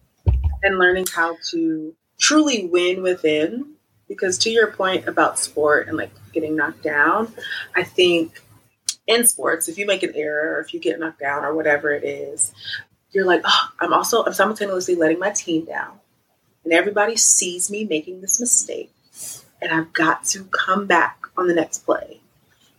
And 0.64 0.80
learning 0.80 1.06
how 1.14 1.38
to 1.52 1.96
truly 2.20 2.66
win 2.66 3.04
within 3.04 3.76
because 4.08 4.40
to 4.40 4.50
your 4.50 4.72
point 4.72 5.08
about 5.08 5.38
sport 5.38 5.88
and 5.88 5.96
like 5.96 6.12
getting 6.34 6.56
knocked 6.56 6.84
down 6.84 7.32
i 7.76 7.84
think 7.84 8.42
in 9.08 9.26
sports 9.26 9.70
if 9.70 9.78
you 9.78 9.86
make 9.86 10.04
an 10.04 10.12
error 10.16 10.56
or 10.56 10.60
if 10.60 10.74
you 10.74 10.80
get 10.80 11.00
knocked 11.00 11.20
down 11.20 11.46
or 11.46 11.56
whatever 11.56 11.92
it 11.92 12.04
is 12.04 12.52
you're 13.12 13.26
like 13.26 13.42
oh 13.46 13.70
i'm 13.80 13.94
also 13.94 14.26
i'm 14.26 14.34
simultaneously 14.34 14.96
letting 14.96 15.20
my 15.20 15.30
team 15.30 15.64
down. 15.66 16.00
And 16.66 16.74
everybody 16.74 17.16
sees 17.16 17.72
me 17.72 17.86
making 17.86 18.20
this 18.20 18.40
mistake 18.40 18.92
and 19.62 19.72
i've 19.72 19.94
got 19.94 20.26
to 20.26 20.44
come 20.46 20.88
back 20.88 21.22
on 21.38 21.48
the 21.48 21.54
next 21.54 21.86
play 21.86 22.20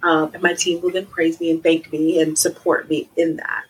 um, 0.03 0.31
and 0.33 0.43
my 0.43 0.55
team 0.55 0.81
will 0.81 0.91
then 0.91 1.07
praise 1.07 1.41
me 1.41 1.51
and 1.51 1.63
thank 1.63 1.93
me 1.93 2.21
and 2.21 2.39
support 2.39 2.89
me 2.89 3.09
in 3.17 3.37
that 3.37 3.65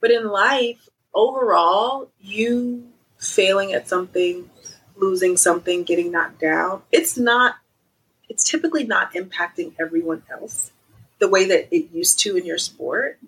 but 0.00 0.10
in 0.10 0.28
life 0.28 0.88
overall 1.14 2.10
you 2.20 2.88
failing 3.18 3.72
at 3.72 3.88
something, 3.88 4.48
losing 4.96 5.36
something, 5.36 5.82
getting 5.82 6.10
knocked 6.10 6.40
down, 6.40 6.82
it's 6.92 7.18
not, 7.18 7.56
it's 8.28 8.48
typically 8.48 8.84
not 8.84 9.12
impacting 9.14 9.74
everyone 9.78 10.22
else 10.30 10.72
the 11.18 11.28
way 11.28 11.46
that 11.46 11.74
it 11.74 11.90
used 11.92 12.20
to 12.20 12.36
in 12.36 12.46
your 12.46 12.58
sport. 12.58 13.18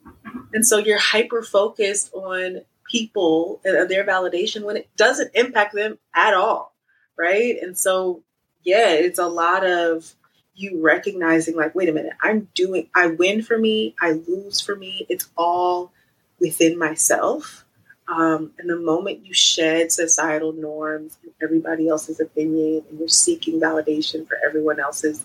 And 0.55 0.65
so 0.65 0.79
you're 0.79 0.99
hyper 0.99 1.43
focused 1.43 2.13
on 2.15 2.61
people 2.89 3.61
and 3.65 3.91
their 3.91 4.07
validation 4.07 4.63
when 4.63 4.77
it 4.77 4.89
doesn't 4.97 5.33
impact 5.35 5.75
them 5.75 5.99
at 6.15 6.35
all. 6.35 6.73
Right. 7.19 7.57
And 7.61 7.77
so, 7.77 8.23
yeah, 8.63 8.91
it's 8.91 9.19
a 9.19 9.27
lot 9.27 9.67
of 9.67 10.15
you 10.55 10.83
recognizing, 10.83 11.57
like, 11.57 11.75
wait 11.75 11.89
a 11.89 11.93
minute, 11.93 12.13
I'm 12.21 12.49
doing, 12.55 12.89
I 12.95 13.09
win 13.09 13.43
for 13.43 13.57
me, 13.57 13.95
I 14.01 14.13
lose 14.13 14.61
for 14.61 14.77
me. 14.77 15.07
It's 15.09 15.29
all 15.37 15.93
within 16.39 16.79
myself. 16.79 17.65
Um, 18.09 18.53
and 18.59 18.69
the 18.69 18.77
moment 18.77 19.25
you 19.25 19.33
shed 19.33 19.93
societal 19.93 20.53
norms 20.53 21.17
and 21.23 21.33
everybody 21.41 21.89
else's 21.89 22.19
opinion 22.19 22.85
and 22.91 22.99
you're 22.99 23.09
seeking 23.09 23.61
validation 23.61 24.27
for 24.27 24.37
everyone 24.45 24.81
else's 24.81 25.25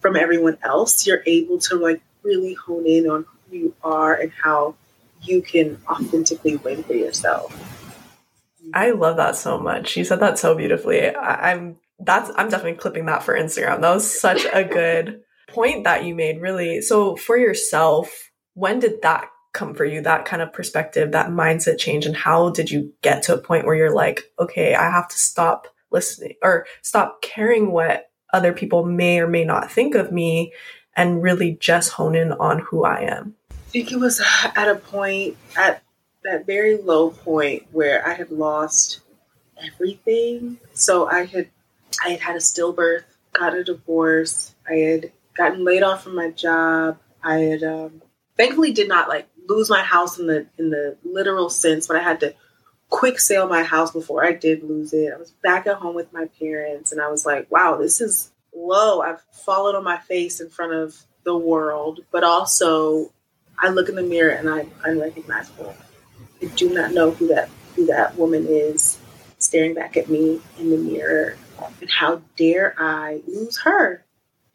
from 0.00 0.16
everyone 0.16 0.58
else, 0.62 1.06
you're 1.06 1.22
able 1.24 1.58
to 1.58 1.76
like 1.76 2.02
really 2.22 2.54
hone 2.54 2.86
in 2.86 3.08
on 3.08 3.24
who 3.48 3.56
you 3.56 3.74
are 3.82 4.14
and 4.14 4.30
how 4.30 4.74
you 5.22 5.40
can 5.40 5.80
authentically 5.88 6.56
win 6.56 6.82
for 6.82 6.94
yourself. 6.94 7.54
I 8.74 8.90
love 8.90 9.16
that 9.16 9.36
so 9.36 9.58
much. 9.58 9.96
You 9.96 10.04
said 10.04 10.20
that 10.20 10.38
so 10.38 10.54
beautifully. 10.54 11.14
I, 11.14 11.52
I'm 11.52 11.78
that's 11.98 12.30
I'm 12.36 12.48
definitely 12.48 12.78
clipping 12.78 13.06
that 13.06 13.22
for 13.22 13.34
Instagram. 13.38 13.80
That 13.80 13.94
was 13.94 14.20
such 14.20 14.44
a 14.52 14.64
good 14.64 15.22
point 15.48 15.84
that 15.84 16.04
you 16.04 16.14
made, 16.14 16.40
really. 16.40 16.82
So 16.82 17.16
for 17.16 17.36
yourself, 17.36 18.30
when 18.54 18.78
did 18.78 19.02
that 19.02 19.28
come 19.56 19.74
for 19.74 19.86
you 19.86 20.02
that 20.02 20.26
kind 20.26 20.42
of 20.42 20.52
perspective 20.52 21.12
that 21.12 21.30
mindset 21.30 21.78
change 21.78 22.04
and 22.04 22.14
how 22.14 22.50
did 22.50 22.70
you 22.70 22.92
get 23.00 23.22
to 23.22 23.34
a 23.34 23.38
point 23.38 23.64
where 23.64 23.74
you're 23.74 23.94
like 23.94 24.24
okay 24.38 24.74
i 24.74 24.90
have 24.90 25.08
to 25.08 25.16
stop 25.16 25.66
listening 25.90 26.34
or 26.42 26.66
stop 26.82 27.22
caring 27.22 27.72
what 27.72 28.10
other 28.34 28.52
people 28.52 28.84
may 28.84 29.18
or 29.18 29.26
may 29.26 29.46
not 29.46 29.72
think 29.72 29.94
of 29.94 30.12
me 30.12 30.52
and 30.94 31.22
really 31.22 31.56
just 31.58 31.92
hone 31.92 32.14
in 32.14 32.32
on 32.32 32.58
who 32.58 32.84
i 32.84 33.00
am 33.00 33.34
i 33.50 33.54
think 33.70 33.90
it 33.90 33.98
was 33.98 34.20
at 34.54 34.68
a 34.68 34.74
point 34.74 35.34
at 35.56 35.82
that 36.22 36.44
very 36.44 36.76
low 36.76 37.08
point 37.08 37.66
where 37.72 38.06
i 38.06 38.12
had 38.12 38.30
lost 38.30 39.00
everything 39.64 40.58
so 40.74 41.08
i 41.08 41.24
had 41.24 41.48
i 42.04 42.10
had 42.10 42.20
had 42.20 42.36
a 42.36 42.40
stillbirth 42.40 43.04
got 43.32 43.54
a 43.54 43.64
divorce 43.64 44.54
i 44.68 44.74
had 44.74 45.12
gotten 45.36 45.64
laid 45.64 45.82
off 45.82 46.02
from 46.04 46.14
my 46.14 46.30
job 46.30 46.98
i 47.22 47.38
had 47.38 47.62
um, 47.62 48.02
thankfully 48.36 48.72
did 48.72 48.88
not 48.88 49.08
like 49.08 49.28
lose 49.48 49.70
my 49.70 49.82
house 49.82 50.18
in 50.18 50.26
the 50.26 50.46
in 50.58 50.70
the 50.70 50.96
literal 51.04 51.48
sense, 51.48 51.86
but 51.86 51.96
I 51.96 52.02
had 52.02 52.20
to 52.20 52.34
quick 52.88 53.18
sell 53.18 53.48
my 53.48 53.62
house 53.62 53.90
before 53.90 54.24
I 54.24 54.32
did 54.32 54.62
lose 54.62 54.92
it. 54.92 55.12
I 55.12 55.18
was 55.18 55.30
back 55.42 55.66
at 55.66 55.76
home 55.76 55.94
with 55.94 56.12
my 56.12 56.26
parents, 56.38 56.92
and 56.92 57.00
I 57.00 57.10
was 57.10 57.26
like, 57.26 57.50
"Wow, 57.50 57.76
this 57.76 58.00
is 58.00 58.30
low." 58.54 59.00
I've 59.00 59.22
fallen 59.32 59.76
on 59.76 59.84
my 59.84 59.98
face 59.98 60.40
in 60.40 60.50
front 60.50 60.72
of 60.72 60.96
the 61.24 61.36
world, 61.36 62.00
but 62.10 62.24
also 62.24 63.12
I 63.58 63.68
look 63.68 63.88
in 63.88 63.94
the 63.94 64.02
mirror 64.02 64.30
and 64.30 64.48
I'm 64.48 64.70
unrecognizable. 64.84 65.74
I 66.42 66.46
do 66.46 66.72
not 66.72 66.92
know 66.92 67.10
who 67.10 67.28
that 67.28 67.48
who 67.74 67.86
that 67.86 68.16
woman 68.16 68.46
is 68.48 68.98
staring 69.38 69.74
back 69.74 69.96
at 69.96 70.08
me 70.08 70.40
in 70.58 70.70
the 70.70 70.78
mirror, 70.78 71.36
and 71.80 71.90
how 71.90 72.22
dare 72.36 72.74
I 72.78 73.22
lose 73.26 73.58
her? 73.60 74.06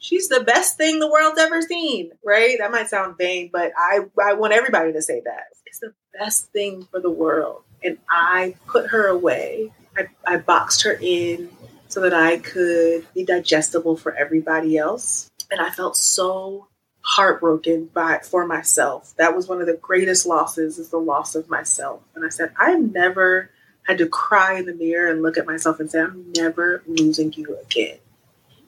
she's 0.01 0.27
the 0.27 0.41
best 0.41 0.75
thing 0.75 0.99
the 0.99 1.09
world's 1.09 1.39
ever 1.39 1.61
seen, 1.61 2.11
right? 2.25 2.57
That 2.59 2.71
might 2.71 2.89
sound 2.89 3.17
vain, 3.17 3.49
but 3.53 3.71
I, 3.77 3.99
I 4.21 4.33
want 4.33 4.51
everybody 4.51 4.91
to 4.91 5.01
say 5.01 5.21
that. 5.23 5.45
It's 5.65 5.79
the 5.79 5.93
best 6.19 6.51
thing 6.51 6.85
for 6.91 6.99
the 6.99 7.09
world. 7.09 7.63
And 7.81 7.97
I 8.09 8.55
put 8.67 8.89
her 8.89 9.07
away. 9.07 9.71
I, 9.97 10.07
I 10.27 10.37
boxed 10.37 10.83
her 10.83 10.97
in 10.99 11.49
so 11.87 12.01
that 12.01 12.13
I 12.13 12.37
could 12.37 13.05
be 13.13 13.23
digestible 13.23 13.95
for 13.95 14.13
everybody 14.13 14.77
else. 14.77 15.29
And 15.49 15.61
I 15.61 15.69
felt 15.69 15.95
so 15.95 16.67
heartbroken 17.01 17.85
by 17.93 18.19
for 18.23 18.45
myself. 18.45 19.13
That 19.17 19.35
was 19.35 19.47
one 19.47 19.61
of 19.61 19.67
the 19.67 19.77
greatest 19.77 20.25
losses 20.25 20.77
is 20.77 20.89
the 20.89 20.97
loss 20.97 21.35
of 21.35 21.49
myself. 21.49 22.01
And 22.15 22.25
I 22.25 22.29
said, 22.29 22.51
I 22.57 22.75
never 22.75 23.49
had 23.83 23.97
to 23.97 24.07
cry 24.07 24.57
in 24.57 24.65
the 24.65 24.73
mirror 24.73 25.11
and 25.11 25.21
look 25.21 25.37
at 25.37 25.45
myself 25.45 25.79
and 25.79 25.89
say, 25.89 26.01
I'm 26.01 26.31
never 26.35 26.83
losing 26.87 27.33
you 27.33 27.57
again. 27.59 27.97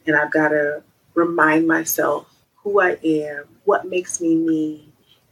And 0.05 0.15
I've 0.15 0.32
got 0.32 0.50
to 0.50 0.84
remind 1.13 1.67
myself 1.67 2.27
who 2.58 2.82
I 2.82 2.98
am, 3.03 3.46
what 3.65 3.86
makes 3.88 4.20
me 4.20 4.36
me, 4.36 4.89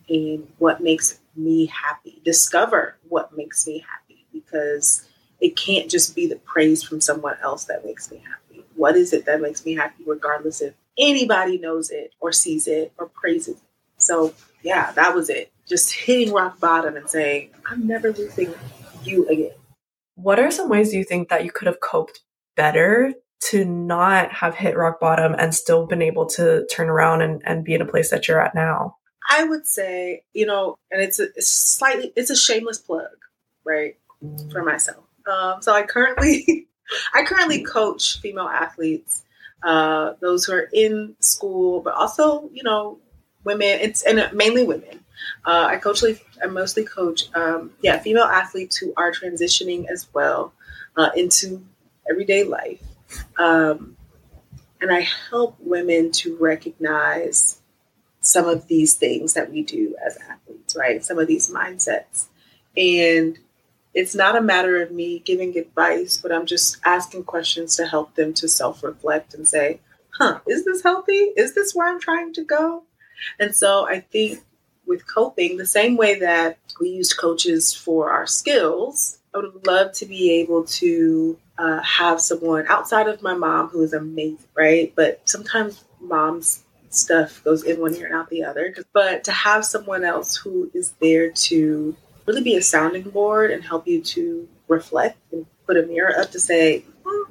and 0.10 0.48
what 0.58 0.82
makes 0.82 1.20
me 1.36 1.66
happy. 1.68 2.22
Discover 2.24 2.98
what 3.08 3.36
makes 3.36 3.66
me 3.66 3.80
happy 3.80 4.26
because 4.32 5.08
it 5.40 5.56
can't 5.56 5.90
just 5.90 6.16
be 6.16 6.28
the 6.28 6.36
praise 6.36 6.84
from 6.84 7.02
someone 7.02 7.38
else 7.42 7.66
that 7.66 7.86
makes 7.86 8.12
me 8.12 8.22
happy. 8.26 8.64
What 8.76 8.96
is 8.96 9.14
it 9.14 9.26
that 9.26 9.42
makes 9.42 9.66
me 9.66 9.76
happy, 9.76 10.04
regardless 10.06 10.62
if 10.62 10.74
anybody 10.98 11.58
knows 11.58 11.90
it 11.90 12.14
or 12.20 12.32
sees 12.32 12.68
it 12.68 12.94
or 12.98 13.08
praises 13.08 13.56
it? 13.56 13.64
So, 13.98 14.34
yeah, 14.62 14.92
that 14.92 15.16
was 15.16 15.30
it. 15.30 15.52
Just 15.68 15.94
hitting 16.06 16.34
rock 16.34 16.60
bottom 16.60 16.96
and 16.96 17.10
saying, 17.10 17.52
I'm 17.66 17.88
never 17.88 18.12
losing 18.12 18.54
you 19.04 19.28
again. 19.28 19.52
What 20.22 20.40
are 20.40 20.52
some 20.52 20.70
ways 20.70 20.92
do 20.92 20.98
you 20.98 21.04
think 21.04 21.30
that 21.30 21.44
you 21.44 21.52
could 21.52 21.68
have 21.68 21.80
coped 21.80 22.22
better 22.56 23.14
to 23.46 23.66
not 23.66 24.32
have 24.32 24.56
hit 24.56 24.78
rock 24.78 25.00
bottom 25.00 25.36
and 25.38 25.54
still 25.54 25.88
been 25.88 26.02
able 26.02 26.28
to 26.28 26.66
turn 26.68 26.90
around 26.90 27.22
and, 27.22 27.42
and 27.46 27.64
be 27.64 27.74
in 27.74 27.82
a 27.82 27.86
place 27.86 28.12
that 28.12 28.28
you're 28.28 28.40
at 28.40 28.54
now? 28.54 28.98
I 29.30 29.44
would 29.44 29.68
say, 29.68 30.24
you 30.34 30.46
know, 30.46 30.78
and 30.92 31.02
it's 31.02 31.20
a 31.20 31.24
it's 31.36 31.48
slightly 31.48 32.12
it's 32.16 32.30
a 32.30 32.36
shameless 32.36 32.80
plug, 32.80 33.08
right, 33.64 33.98
for 34.52 34.64
myself. 34.64 35.04
Um, 35.32 35.62
so 35.62 35.74
I 35.74 35.84
currently 35.84 36.68
I 37.14 37.24
currently 37.24 37.64
coach 37.64 38.20
female 38.20 38.48
athletes, 38.48 39.24
uh, 39.64 40.14
those 40.22 40.46
who 40.46 40.54
are 40.54 40.70
in 40.74 41.16
school, 41.20 41.82
but 41.82 41.94
also 41.94 42.50
you 42.54 42.64
know 42.64 43.00
women. 43.44 43.80
It's 43.82 44.04
and 44.04 44.30
mainly 44.34 44.64
women. 44.64 45.01
Uh, 45.46 45.68
I 45.70 45.78
coach. 45.78 46.04
I 46.42 46.48
mostly 46.48 46.84
coach, 46.84 47.34
um, 47.36 47.72
yeah, 47.82 48.00
female 48.00 48.24
athletes 48.24 48.78
who 48.78 48.94
are 48.98 49.12
transitioning 49.12 49.88
as 49.88 50.08
well 50.14 50.54
uh, 50.98 51.10
into 51.16 51.64
everyday 52.10 52.44
life. 52.44 52.82
Um, 53.38 53.98
and 54.80 54.92
I 54.92 55.02
help 55.30 55.58
women 55.60 56.12
to 56.14 56.36
recognize 56.38 57.62
some 58.22 58.48
of 58.48 58.68
these 58.68 58.96
things 58.96 59.34
that 59.34 59.52
we 59.52 59.64
do 59.64 59.96
as 60.06 60.18
athletes, 60.30 60.76
right? 60.76 61.04
Some 61.04 61.20
of 61.20 61.28
these 61.28 61.52
mindsets. 61.52 62.28
And 62.78 63.38
it's 63.94 64.16
not 64.16 64.36
a 64.36 64.42
matter 64.42 64.82
of 64.82 64.92
me 64.92 65.20
giving 65.20 65.58
advice, 65.58 66.18
but 66.18 66.32
I'm 66.32 66.46
just 66.46 66.78
asking 66.86 67.26
questions 67.26 67.76
to 67.76 67.86
help 67.86 68.16
them 68.16 68.34
to 68.36 68.48
self 68.48 68.84
reflect 68.84 69.34
and 69.34 69.48
say, 69.48 69.82
huh, 70.18 70.40
is 70.48 70.66
this 70.66 70.84
healthy? 70.84 71.14
Is 71.14 71.54
this 71.56 71.76
where 71.76 71.88
I'm 71.88 72.00
trying 72.00 72.34
to 72.34 72.44
go? 72.44 72.84
And 73.40 73.56
so 73.56 73.88
I 73.88 74.00
think 74.00 74.42
with 74.86 75.04
coping, 75.12 75.58
the 75.58 75.66
same 75.66 75.98
way 75.98 76.20
that 76.20 76.58
we 76.80 76.90
used 76.90 77.18
coaches 77.18 77.74
for 77.74 78.12
our 78.12 78.28
skills, 78.28 79.20
I 79.34 79.40
would 79.40 79.66
love 79.66 79.94
to 79.94 80.06
be 80.06 80.32
able 80.42 80.66
to 80.66 81.38
uh, 81.58 81.82
have 81.82 82.20
someone 82.20 82.66
outside 82.68 83.08
of 83.08 83.22
my 83.22 83.34
mom 83.34 83.70
who 83.70 83.84
is 83.84 83.94
amazing, 83.94 84.40
right? 84.56 84.92
But 84.96 85.22
sometimes 85.26 85.84
mom's 86.00 86.64
stuff 86.90 87.44
goes 87.44 87.64
in 87.64 87.80
one 87.80 87.96
ear 87.96 88.08
and 88.08 88.16
out 88.16 88.30
the 88.30 88.44
other. 88.44 88.76
But 88.94 89.24
to 89.26 89.32
have 89.32 89.66
someone 89.66 90.04
else 90.04 90.36
who 90.36 90.70
is 90.74 90.92
there 91.00 91.32
to 91.32 91.96
really 92.26 92.44
be 92.44 92.58
a 92.58 92.62
sounding 92.62 93.10
board 93.10 93.52
and 93.52 93.64
help 93.64 93.88
you 93.88 94.02
to 94.02 94.48
reflect 94.68 95.18
and 95.32 95.46
put 95.66 95.78
a 95.78 95.84
mirror 95.84 96.18
up 96.18 96.32
to 96.32 96.40
say, 96.40 96.86
oh, 97.06 97.28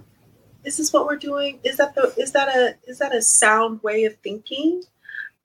"Is 0.65 0.77
this 0.77 0.93
what 0.93 1.07
we're 1.07 1.17
doing? 1.17 1.61
Is 1.65 1.77
that 1.77 1.95
the 1.95 2.15
is 2.17 2.33
that 2.33 2.49
a 2.49 2.77
is 2.89 2.99
that 2.99 3.15
a 3.15 3.23
sound 3.23 3.83
way 3.83 4.05
of 4.05 4.17
thinking?" 4.19 4.83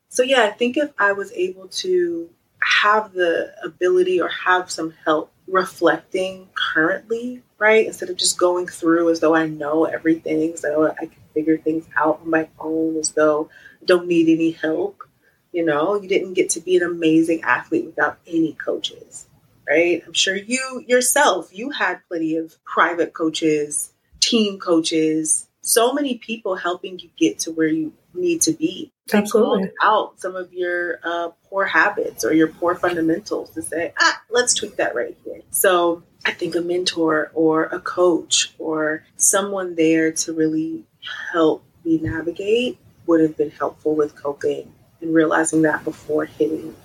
So 0.09 0.23
yeah, 0.23 0.43
I 0.43 0.51
think 0.51 0.77
if 0.77 0.91
I 0.97 1.11
was 1.11 1.31
able 1.33 1.67
to 1.67 2.29
have 2.63 3.13
the 3.13 3.53
ability 3.63 4.19
or 4.21 4.29
have 4.29 4.71
some 4.71 4.93
help 5.05 5.31
reflecting 5.47 6.49
currently, 6.55 7.43
right? 7.57 7.85
Instead 7.85 8.09
of 8.09 8.17
just 8.17 8.39
going 8.39 8.67
through 8.67 9.09
as 9.09 9.19
though 9.19 9.35
I 9.35 9.47
know 9.47 9.85
everything, 9.85 10.55
though 10.61 10.87
I 10.87 11.05
can 11.05 11.21
figure 11.33 11.57
things 11.57 11.85
out 11.95 12.21
on 12.21 12.29
my 12.29 12.47
own, 12.59 12.97
as 12.97 13.11
though 13.11 13.49
I 13.81 13.85
don't 13.85 14.07
need 14.07 14.29
any 14.29 14.51
help. 14.51 15.03
You 15.51 15.65
know, 15.65 16.01
you 16.01 16.09
didn't 16.09 16.33
get 16.33 16.49
to 16.51 16.59
be 16.59 16.75
an 16.75 16.83
amazing 16.83 17.43
athlete 17.43 17.85
without 17.85 18.19
any 18.27 18.53
coaches, 18.53 19.27
right? 19.67 20.03
I'm 20.05 20.13
sure 20.13 20.35
you 20.35 20.83
yourself, 20.85 21.49
you 21.53 21.69
had 21.69 21.99
plenty 22.07 22.35
of 22.35 22.57
private 22.65 23.13
coaches, 23.13 23.93
team 24.19 24.59
coaches, 24.59 25.47
so 25.61 25.93
many 25.93 26.15
people 26.15 26.55
helping 26.55 26.99
you 26.99 27.09
get 27.17 27.39
to 27.39 27.51
where 27.51 27.67
you 27.67 27.93
need 28.15 28.41
to 28.43 28.53
be. 28.53 28.91
Absolutely. 29.13 29.69
Out 29.81 30.19
some 30.19 30.35
of 30.35 30.51
your 30.53 30.99
uh, 31.03 31.29
poor 31.49 31.65
habits 31.65 32.25
or 32.25 32.33
your 32.33 32.47
poor 32.47 32.73
fundamentals 32.75 33.51
to 33.51 33.61
say, 33.61 33.93
ah, 33.99 34.21
let's 34.29 34.53
tweak 34.53 34.77
that 34.77 34.95
right 34.95 35.15
here. 35.23 35.41
So 35.51 36.03
I 36.25 36.31
think 36.31 36.55
a 36.55 36.61
mentor 36.61 37.31
or 37.35 37.65
a 37.65 37.79
coach 37.79 38.53
or 38.57 39.03
someone 39.17 39.75
there 39.75 40.11
to 40.11 40.33
really 40.33 40.85
help 41.31 41.63
me 41.83 41.99
navigate 41.99 42.79
would 43.05 43.21
have 43.21 43.37
been 43.37 43.51
helpful 43.51 43.95
with 43.95 44.15
coping 44.15 44.73
and 45.01 45.13
realizing 45.13 45.61
that 45.63 45.83
before 45.83 46.25
hitting 46.25 46.75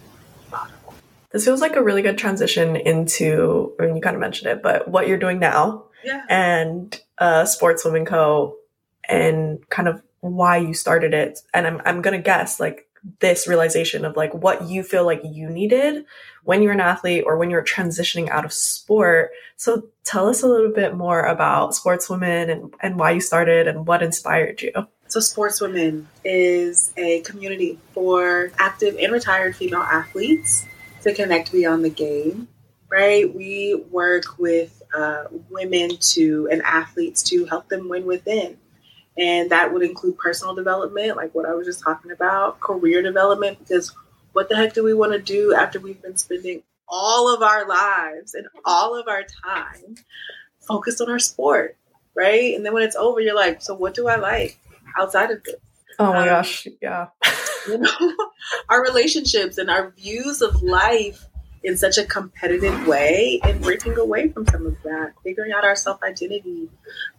bottom. 0.50 0.74
This 1.30 1.44
feels 1.44 1.60
like 1.62 1.76
a 1.76 1.82
really 1.82 2.02
good 2.02 2.18
transition 2.18 2.76
into, 2.76 3.72
I 3.80 3.86
mean, 3.86 3.96
you 3.96 4.02
kind 4.02 4.14
of 4.16 4.20
mentioned 4.20 4.50
it, 4.50 4.62
but 4.62 4.88
what 4.88 5.08
you're 5.08 5.16
doing 5.16 5.38
now 5.38 5.84
Yeah. 6.04 6.22
and 6.28 7.00
uh, 7.16 7.44
Sportswomen 7.44 8.06
Co. 8.06 8.56
and 9.08 9.66
kind 9.70 9.88
of 9.88 10.02
why 10.20 10.58
you 10.58 10.74
started 10.74 11.14
it. 11.14 11.40
And 11.54 11.66
I'm, 11.66 11.82
I'm 11.84 12.02
going 12.02 12.16
to 12.16 12.22
guess 12.22 12.60
like 12.60 12.86
this 13.20 13.48
realization 13.48 14.04
of 14.04 14.16
like 14.16 14.34
what 14.34 14.68
you 14.68 14.82
feel 14.82 15.06
like 15.06 15.22
you 15.24 15.48
needed 15.48 16.04
when 16.44 16.62
you're 16.62 16.72
an 16.72 16.80
athlete 16.80 17.24
or 17.26 17.38
when 17.38 17.50
you're 17.50 17.64
transitioning 17.64 18.28
out 18.28 18.44
of 18.44 18.52
sport. 18.52 19.30
So 19.56 19.88
tell 20.04 20.28
us 20.28 20.42
a 20.42 20.46
little 20.48 20.72
bit 20.72 20.94
more 20.94 21.22
about 21.22 21.72
Sportswomen 21.72 22.50
and, 22.50 22.74
and 22.80 22.98
why 22.98 23.12
you 23.12 23.20
started 23.20 23.68
and 23.68 23.86
what 23.86 24.02
inspired 24.02 24.60
you. 24.62 24.72
So, 25.10 25.18
Sportswomen 25.18 26.04
is 26.24 26.92
a 26.96 27.20
community 27.22 27.80
for 27.92 28.52
active 28.60 28.96
and 28.96 29.12
retired 29.12 29.56
female 29.56 29.82
athletes 29.82 30.64
to 31.02 31.12
connect 31.12 31.50
beyond 31.50 31.84
the 31.84 31.90
game, 31.90 32.46
right? 32.88 33.34
We 33.34 33.74
work 33.90 34.38
with 34.38 34.80
uh, 34.96 35.24
women 35.50 35.96
to 35.98 36.48
and 36.52 36.62
athletes 36.62 37.24
to 37.24 37.44
help 37.46 37.68
them 37.68 37.88
win 37.88 38.06
within. 38.06 38.56
And 39.20 39.50
that 39.50 39.72
would 39.72 39.82
include 39.82 40.16
personal 40.18 40.54
development, 40.54 41.16
like 41.16 41.34
what 41.34 41.44
I 41.44 41.52
was 41.54 41.66
just 41.66 41.82
talking 41.82 42.10
about, 42.10 42.58
career 42.60 43.02
development, 43.02 43.58
because 43.58 43.92
what 44.32 44.48
the 44.48 44.56
heck 44.56 44.72
do 44.72 44.82
we 44.82 44.94
want 44.94 45.12
to 45.12 45.18
do 45.18 45.54
after 45.54 45.78
we've 45.78 46.00
been 46.00 46.16
spending 46.16 46.62
all 46.88 47.32
of 47.32 47.42
our 47.42 47.68
lives 47.68 48.34
and 48.34 48.46
all 48.64 48.98
of 48.98 49.06
our 49.08 49.22
time 49.44 49.96
focused 50.60 51.00
on 51.02 51.10
our 51.10 51.18
sport, 51.18 51.76
right? 52.14 52.54
And 52.54 52.64
then 52.64 52.72
when 52.72 52.82
it's 52.82 52.96
over, 52.96 53.20
you're 53.20 53.34
like, 53.36 53.60
so 53.60 53.74
what 53.74 53.94
do 53.94 54.08
I 54.08 54.16
like 54.16 54.58
outside 54.98 55.30
of 55.30 55.44
this? 55.44 55.56
Oh 55.98 56.12
my 56.14 56.20
Um, 56.20 56.24
gosh. 56.26 56.66
Yeah. 56.80 57.08
You 57.68 57.78
know, 57.78 58.16
our 58.70 58.82
relationships 58.82 59.58
and 59.58 59.68
our 59.70 59.90
views 59.90 60.40
of 60.40 60.62
life 60.62 61.26
in 61.62 61.76
such 61.76 61.98
a 61.98 62.04
competitive 62.04 62.86
way 62.86 63.40
and 63.42 63.60
breaking 63.60 63.98
away 63.98 64.28
from 64.28 64.46
some 64.46 64.66
of 64.66 64.76
that, 64.82 65.12
figuring 65.22 65.52
out 65.52 65.64
our 65.64 65.76
self 65.76 66.02
identity. 66.02 66.68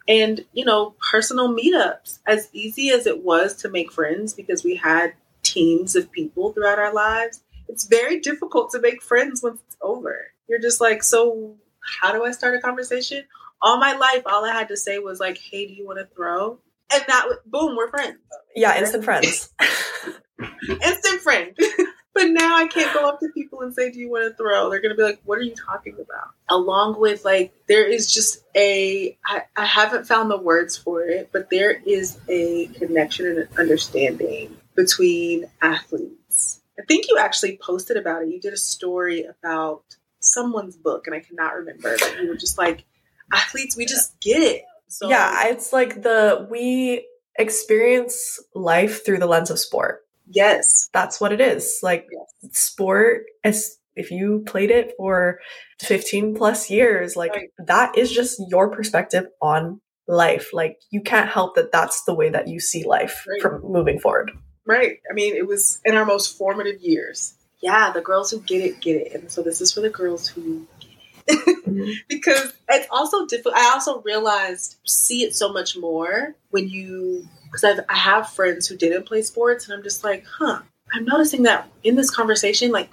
And, 0.07 0.45
you 0.53 0.65
know, 0.65 0.95
personal 1.12 1.50
meetups, 1.50 2.19
as 2.27 2.50
easy 2.53 2.89
as 2.89 3.05
it 3.05 3.24
was 3.24 3.55
to 3.57 3.69
make 3.69 3.91
friends 3.91 4.33
because 4.33 4.63
we 4.63 4.75
had 4.75 5.13
teams 5.43 5.95
of 5.95 6.12
people 6.12 6.53
throughout 6.53 6.79
our 6.79 6.93
lives, 6.93 7.43
it's 7.67 7.86
very 7.86 8.19
difficult 8.19 8.71
to 8.71 8.79
make 8.79 9.01
friends 9.01 9.41
once 9.43 9.62
it's 9.67 9.77
over. 9.81 10.31
You're 10.48 10.60
just 10.60 10.81
like, 10.81 11.03
so 11.03 11.55
how 12.01 12.12
do 12.12 12.24
I 12.25 12.31
start 12.31 12.55
a 12.55 12.60
conversation? 12.62 13.24
All 13.62 13.77
my 13.77 13.95
life, 13.95 14.24
all 14.25 14.43
I 14.43 14.53
had 14.53 14.69
to 14.69 14.77
say 14.77 15.00
was 15.00 15.19
like, 15.19 15.38
hey, 15.38 15.67
do 15.67 15.74
you 15.74 15.86
want 15.86 16.00
to 16.00 16.15
throw? 16.15 16.60
And 16.93 17.03
that, 17.07 17.25
boom, 17.45 17.75
we're 17.77 17.89
friends 17.89 18.17
Yeah. 18.55 18.77
Instant 18.77 19.05
friends. 19.05 19.53
instant 20.70 21.22
friend. 21.22 21.57
but 22.13 22.25
now 22.25 22.57
I 22.57 22.67
can't 22.67 22.93
go 22.93 23.07
up 23.07 23.19
to 23.21 23.29
people 23.33 23.61
and 23.61 23.74
say, 23.74 23.91
Do 23.91 24.00
you 24.00 24.09
want 24.09 24.29
to 24.29 24.35
throw? 24.35 24.69
They're 24.69 24.81
going 24.81 24.95
to 24.95 24.97
be 24.97 25.03
like, 25.03 25.21
What 25.24 25.37
are 25.37 25.43
you 25.43 25.55
talking 25.55 25.93
about? 25.93 26.29
Along 26.50 27.00
with, 27.00 27.24
like, 27.25 27.53
there 27.67 27.85
is 27.85 28.11
just 28.11 28.43
a, 28.55 29.17
I, 29.25 29.43
I 29.55 29.65
haven't 29.65 30.07
found 30.07 30.29
the 30.29 30.37
words 30.37 30.77
for 30.77 31.01
it, 31.01 31.29
but 31.31 31.50
there 31.50 31.81
is 31.85 32.19
a 32.27 32.67
connection 32.67 33.27
and 33.27 33.37
an 33.39 33.47
understanding 33.57 34.57
between 34.75 35.45
athletes. 35.61 36.61
I 36.79 36.83
think 36.87 37.07
you 37.09 37.17
actually 37.17 37.59
posted 37.61 37.97
about 37.97 38.24
it. 38.24 38.29
You 38.29 38.39
did 38.39 38.53
a 38.53 38.57
story 38.57 39.25
about 39.25 39.83
someone's 40.19 40.77
book, 40.77 41.07
and 41.07 41.15
I 41.15 41.19
cannot 41.19 41.55
remember, 41.55 41.95
but 42.00 42.21
you 42.21 42.29
were 42.29 42.37
just 42.37 42.57
like, 42.57 42.85
Athletes, 43.33 43.77
we 43.77 43.85
just 43.85 44.19
get 44.19 44.41
it. 44.41 44.63
So, 44.87 45.09
yeah. 45.09 45.47
It's 45.47 45.71
like 45.71 46.01
the, 46.01 46.47
we 46.50 47.07
experience 47.37 48.39
life 48.53 49.05
through 49.05 49.19
the 49.19 49.25
lens 49.25 49.50
of 49.50 49.59
sport. 49.59 50.05
Yes. 50.31 50.89
That's 50.94 51.20
what 51.22 51.31
it 51.31 51.41
is. 51.41 51.79
Like 51.83 52.07
Yes. 52.11 52.57
sport 52.57 53.24
as 53.44 53.77
if 53.96 54.11
you 54.11 54.44
played 54.46 54.72
it 54.72 54.94
for 54.98 55.39
15 55.81 56.35
plus 56.35 56.70
years 56.70 57.15
like 57.15 57.31
Right. 57.31 57.50
that 57.67 57.98
is 57.98 58.09
just 58.11 58.41
your 58.50 58.70
perspective 58.70 59.25
on 59.41 59.81
life 60.07 60.51
like 60.53 60.77
you 60.91 61.01
can't 61.01 61.29
help 61.29 61.55
that 61.55 61.72
that's 61.72 62.03
the 62.05 62.13
way 62.13 62.29
that 62.29 62.48
you 62.48 62.59
see 62.59 62.83
life 62.85 63.25
Right. 63.27 63.41
from 63.41 63.61
moving 63.63 64.00
forward 64.00 64.31
Right. 64.65 65.00
I 65.09 65.13
mean, 65.13 65.35
it 65.35 65.48
was 65.48 65.79
in 65.83 65.96
our 65.96 66.05
most 66.05 66.37
formative 66.37 66.79
years. 66.81 67.33
Yeah, 67.61 67.91
the 67.91 68.01
girls 68.01 68.31
who 68.31 68.39
get 68.41 68.61
it, 68.63 68.79
get 68.79 68.96
it. 68.96 69.13
And 69.13 69.31
so 69.31 69.41
this 69.41 69.59
is 69.59 69.72
for 69.74 69.81
the 69.81 69.89
girls 69.89 70.27
who 70.27 70.67
mm-hmm. 71.29 71.91
because 72.07 72.53
it's 72.70 72.87
also 72.89 73.25
difficult. 73.25 73.55
I 73.55 73.72
also 73.74 74.01
realized 74.01 74.77
see 74.85 75.24
it 75.24 75.35
so 75.35 75.51
much 75.51 75.77
more 75.77 76.35
when 76.50 76.70
you 76.70 77.27
because 77.51 77.64
I've 77.64 77.85
I 77.90 77.96
have 77.96 78.29
friends 78.29 78.68
who 78.68 78.77
didn't 78.77 79.05
play 79.05 79.22
sports, 79.22 79.66
and 79.66 79.74
I'm 79.74 79.83
just 79.83 80.03
like, 80.03 80.25
huh. 80.25 80.61
I'm 80.94 81.05
noticing 81.05 81.44
that 81.44 81.70
in 81.83 81.96
this 81.96 82.09
conversation, 82.09 82.72
like 82.72 82.90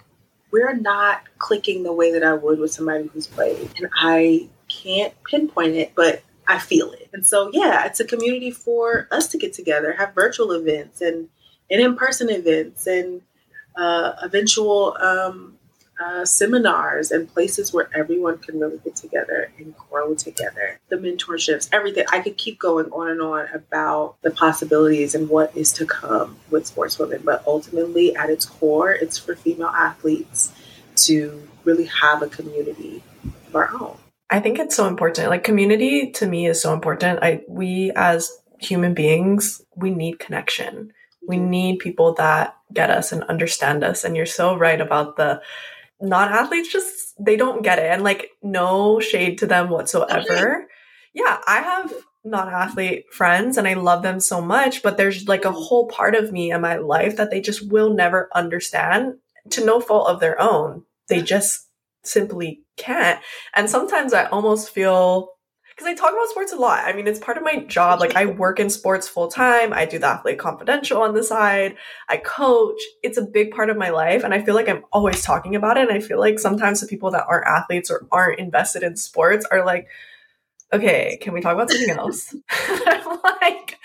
we're 0.52 0.74
not 0.74 1.22
clicking 1.38 1.82
the 1.82 1.92
way 1.92 2.12
that 2.12 2.22
I 2.22 2.34
would 2.34 2.58
with 2.58 2.72
somebody 2.72 3.08
who's 3.08 3.26
played, 3.26 3.70
and 3.76 3.88
I 3.94 4.48
can't 4.68 5.14
pinpoint 5.24 5.74
it, 5.74 5.92
but 5.94 6.22
I 6.46 6.58
feel 6.58 6.92
it. 6.92 7.10
And 7.12 7.26
so, 7.26 7.50
yeah, 7.52 7.86
it's 7.86 8.00
a 8.00 8.04
community 8.04 8.50
for 8.50 9.08
us 9.10 9.28
to 9.28 9.38
get 9.38 9.52
together, 9.52 9.92
have 9.92 10.14
virtual 10.14 10.52
events 10.52 11.00
and 11.00 11.28
and 11.70 11.80
in 11.80 11.96
person 11.96 12.30
events 12.30 12.86
and 12.86 13.20
uh, 13.76 14.12
eventual 14.22 14.96
um, 15.00 15.57
uh, 16.00 16.24
seminars 16.24 17.10
and 17.10 17.32
places 17.32 17.72
where 17.72 17.88
everyone 17.94 18.38
can 18.38 18.60
really 18.60 18.78
get 18.84 18.96
together 18.96 19.50
and 19.58 19.74
grow 19.76 20.14
together. 20.14 20.78
The 20.88 20.96
mentorships, 20.96 21.68
everything. 21.72 22.04
I 22.10 22.20
could 22.20 22.36
keep 22.36 22.58
going 22.58 22.86
on 22.92 23.10
and 23.10 23.20
on 23.20 23.48
about 23.52 24.16
the 24.22 24.30
possibilities 24.30 25.14
and 25.14 25.28
what 25.28 25.56
is 25.56 25.72
to 25.74 25.86
come 25.86 26.38
with 26.50 26.72
sportswomen, 26.72 27.24
but 27.24 27.42
ultimately, 27.46 28.14
at 28.14 28.30
its 28.30 28.44
core, 28.44 28.92
it's 28.92 29.18
for 29.18 29.34
female 29.34 29.68
athletes 29.68 30.52
to 31.06 31.48
really 31.64 31.84
have 31.84 32.22
a 32.22 32.28
community 32.28 33.02
of 33.46 33.54
our 33.54 33.70
own. 33.80 33.96
i 34.30 34.40
think 34.40 34.58
it's 34.58 34.76
so 34.76 34.86
important 34.86 35.28
like 35.28 35.44
community 35.44 36.10
to 36.10 36.26
me 36.26 36.46
is 36.46 36.60
so 36.60 36.72
important 36.72 37.18
i 37.22 37.42
we 37.48 37.92
as 37.94 38.30
human 38.58 38.94
beings 38.94 39.62
we 39.76 39.90
need 39.90 40.18
connection 40.18 40.92
we 41.26 41.36
need 41.36 41.78
people 41.78 42.14
that 42.14 42.56
get 42.72 42.90
us 42.90 43.12
and 43.12 43.22
understand 43.24 43.84
us 43.84 44.04
and 44.04 44.16
you're 44.16 44.26
so 44.26 44.56
right 44.56 44.80
about 44.80 45.16
the 45.16 45.40
non-athletes 46.00 46.72
just 46.72 47.14
they 47.18 47.36
don't 47.36 47.62
get 47.62 47.78
it 47.78 47.90
and 47.90 48.02
like 48.04 48.30
no 48.42 49.00
shade 49.00 49.38
to 49.38 49.46
them 49.46 49.68
whatsoever. 49.68 50.66
Yeah 51.14 51.38
i 51.46 51.60
have 51.60 51.92
non-athlete 52.24 53.06
friends 53.12 53.56
and 53.56 53.66
i 53.66 53.74
love 53.74 54.02
them 54.02 54.20
so 54.20 54.40
much 54.40 54.82
but 54.82 54.96
there's 54.96 55.26
like 55.26 55.44
a 55.44 55.52
whole 55.52 55.88
part 55.88 56.14
of 56.14 56.30
me 56.30 56.52
in 56.52 56.60
my 56.60 56.76
life 56.76 57.16
that 57.16 57.30
they 57.30 57.40
just 57.40 57.70
will 57.70 57.94
never 57.94 58.28
understand 58.34 59.14
to 59.50 59.64
no 59.64 59.80
fault 59.80 60.08
of 60.08 60.20
their 60.20 60.40
own. 60.40 60.84
They 61.08 61.22
just 61.22 61.66
simply 62.04 62.62
can't. 62.76 63.20
And 63.54 63.68
sometimes 63.68 64.12
i 64.12 64.24
almost 64.26 64.70
feel 64.70 65.30
because 65.78 65.92
I 65.92 65.94
talk 65.94 66.12
about 66.12 66.28
sports 66.28 66.52
a 66.52 66.56
lot. 66.56 66.84
I 66.84 66.92
mean, 66.92 67.06
it's 67.06 67.20
part 67.20 67.36
of 67.36 67.44
my 67.44 67.60
job. 67.66 68.00
Like, 68.00 68.16
I 68.16 68.26
work 68.26 68.58
in 68.58 68.68
sports 68.68 69.06
full 69.06 69.28
time. 69.28 69.72
I 69.72 69.84
do 69.84 70.00
the 70.00 70.08
athlete 70.08 70.36
confidential 70.40 71.00
on 71.02 71.14
the 71.14 71.22
side. 71.22 71.76
I 72.08 72.16
coach. 72.16 72.80
It's 73.04 73.16
a 73.16 73.22
big 73.22 73.52
part 73.52 73.70
of 73.70 73.76
my 73.76 73.90
life. 73.90 74.24
And 74.24 74.34
I 74.34 74.42
feel 74.42 74.56
like 74.56 74.68
I'm 74.68 74.84
always 74.92 75.22
talking 75.22 75.54
about 75.54 75.76
it. 75.78 75.88
And 75.88 75.96
I 75.96 76.00
feel 76.00 76.18
like 76.18 76.40
sometimes 76.40 76.80
the 76.80 76.88
people 76.88 77.12
that 77.12 77.26
aren't 77.28 77.46
athletes 77.46 77.92
or 77.92 78.08
aren't 78.10 78.40
invested 78.40 78.82
in 78.82 78.96
sports 78.96 79.46
are 79.52 79.64
like, 79.64 79.86
okay, 80.72 81.16
can 81.20 81.32
we 81.32 81.40
talk 81.40 81.54
about 81.54 81.70
something 81.70 81.90
else? 81.90 82.34
I'm 82.50 83.18
like, 83.40 83.78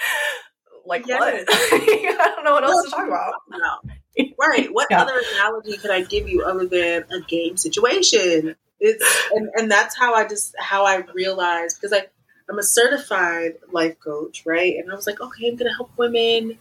like 0.88 1.06
Yes. 1.06 1.20
what? 1.20 1.46
I 1.50 2.32
don't 2.36 2.44
know 2.44 2.54
what 2.54 2.64
else 2.64 2.86
to 2.86 2.90
talk 2.90 3.08
about. 3.08 3.34
No. 3.52 4.26
Right. 4.40 4.68
What 4.74 4.88
Yeah. 4.92 5.04
other 5.04 5.22
analogy 5.36 5.78
could 5.78 5.92
I 5.92 6.02
give 6.02 6.28
you 6.28 6.42
other 6.44 6.66
than 6.66 7.06
a 7.12 7.22
game 7.22 7.56
situation? 7.56 8.56
It's 8.86 9.32
and, 9.34 9.50
and 9.56 9.72
that's 9.72 9.98
how 9.98 10.13
I 10.13 10.28
just 10.28 10.54
how 10.60 10.86
I 10.86 10.98
realized 11.13 11.80
because 11.80 11.98
I 11.98 12.08
I'm 12.50 12.60
a 12.60 12.63
certified 12.63 13.54
life 13.72 13.98
coach, 14.02 14.43
right? 14.46 14.76
And 14.76 14.91
I 14.91 14.96
was 14.96 15.08
like, 15.08 15.22
okay, 15.22 15.48
I'm 15.48 15.56
gonna 15.56 15.74
help 15.74 15.91
women. 15.98 16.58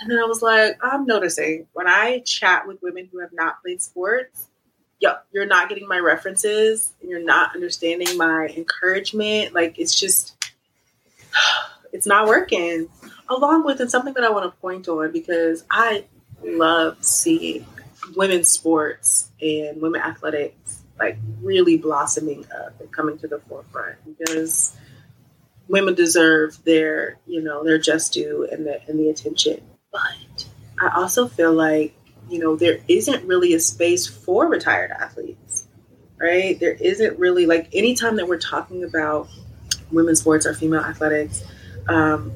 And 0.00 0.10
then 0.10 0.18
I 0.18 0.24
was 0.24 0.40
like, 0.40 0.78
I'm 0.82 1.04
noticing 1.04 1.66
when 1.74 1.86
I 1.86 2.20
chat 2.20 2.66
with 2.66 2.80
women 2.82 3.10
who 3.12 3.20
have 3.20 3.34
not 3.34 3.60
played 3.62 3.82
sports, 3.82 4.48
yo, 5.00 5.16
you're 5.32 5.44
not 5.44 5.68
getting 5.68 5.86
my 5.86 5.98
references, 5.98 6.94
and 7.02 7.10
you're 7.10 7.22
not 7.22 7.54
understanding 7.54 8.16
my 8.16 8.46
encouragement. 8.56 9.52
Like 9.52 9.78
it's 9.78 10.00
just, 10.00 10.34
it's 11.92 12.06
not 12.06 12.26
working. 12.26 12.88
Along 13.28 13.66
with 13.66 13.80
and 13.80 13.90
something 13.90 14.14
that 14.14 14.24
I 14.24 14.30
want 14.30 14.50
to 14.50 14.60
point 14.62 14.88
on 14.88 15.12
because 15.12 15.62
I 15.70 16.06
love 16.42 17.04
seeing 17.04 17.66
women's 18.14 18.48
sports 18.48 19.30
and 19.42 19.82
women 19.82 20.00
athletics 20.00 20.84
like 20.98 21.18
really 21.42 21.76
blossoming 21.76 22.44
up 22.58 22.80
and 22.80 22.90
coming 22.92 23.18
to 23.18 23.28
the 23.28 23.38
forefront 23.40 23.96
because 24.18 24.76
women 25.68 25.94
deserve 25.94 26.62
their 26.64 27.18
you 27.26 27.42
know 27.42 27.64
their 27.64 27.78
just 27.78 28.12
due 28.12 28.48
and 28.50 28.66
the 28.66 28.80
and 28.88 28.98
the 28.98 29.08
attention. 29.08 29.60
But 29.92 30.46
i 30.80 30.90
also 30.94 31.26
feel 31.26 31.54
like 31.54 31.94
you 32.28 32.38
know 32.38 32.54
there 32.56 32.78
isn't 32.88 33.26
really 33.26 33.54
a 33.54 33.60
space 33.60 34.06
for 34.06 34.46
retired 34.46 34.90
athletes 34.90 35.66
right? 36.18 36.58
There 36.58 36.72
isn't 36.72 37.18
really 37.18 37.46
like 37.46 37.68
anytime 37.74 38.16
that 38.16 38.28
we're 38.28 38.38
talking 38.38 38.84
about 38.84 39.28
women's 39.90 40.20
sports 40.20 40.46
or 40.46 40.54
female 40.54 40.80
athletics 40.80 41.44
um, 41.88 42.32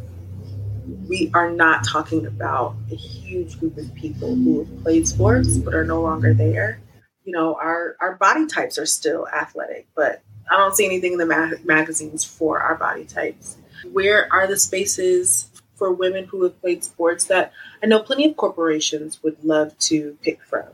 we 1.09 1.31
are 1.35 1.51
not 1.51 1.85
talking 1.85 2.27
about 2.27 2.77
a 2.92 2.94
huge 2.94 3.59
group 3.59 3.77
of 3.77 3.92
people 3.94 4.35
who 4.35 4.64
have 4.64 4.83
played 4.83 5.09
sports 5.09 5.59
but 5.59 5.75
are 5.75 5.85
no 5.85 6.01
longer 6.01 6.33
there 6.33 6.81
you 7.24 7.33
know 7.33 7.54
our 7.54 7.96
our 8.00 8.16
body 8.16 8.46
types 8.46 8.78
are 8.78 8.87
still 8.87 9.28
athletic 9.28 9.87
but 9.94 10.22
I 10.50 10.56
don't 10.56 10.74
see 10.74 10.85
anything 10.85 11.12
in 11.12 11.18
the 11.18 11.26
ma- 11.26 11.52
magazines 11.64 12.24
for 12.24 12.61
our 12.61 12.74
body 12.74 13.04
types. 13.04 13.56
Where 13.92 14.30
are 14.33 14.46
the 14.46 14.56
spaces 14.56 15.48
for 15.76 15.92
women 15.92 16.24
who 16.24 16.42
have 16.42 16.61
played 16.61 16.83
sports 16.83 17.26
that 17.26 17.52
I 17.83 17.87
know 17.87 18.00
plenty 18.00 18.28
of 18.28 18.37
corporations 18.37 19.22
would 19.22 19.42
love 19.44 19.78
to 19.78 20.18
pick 20.22 20.42
from? 20.42 20.66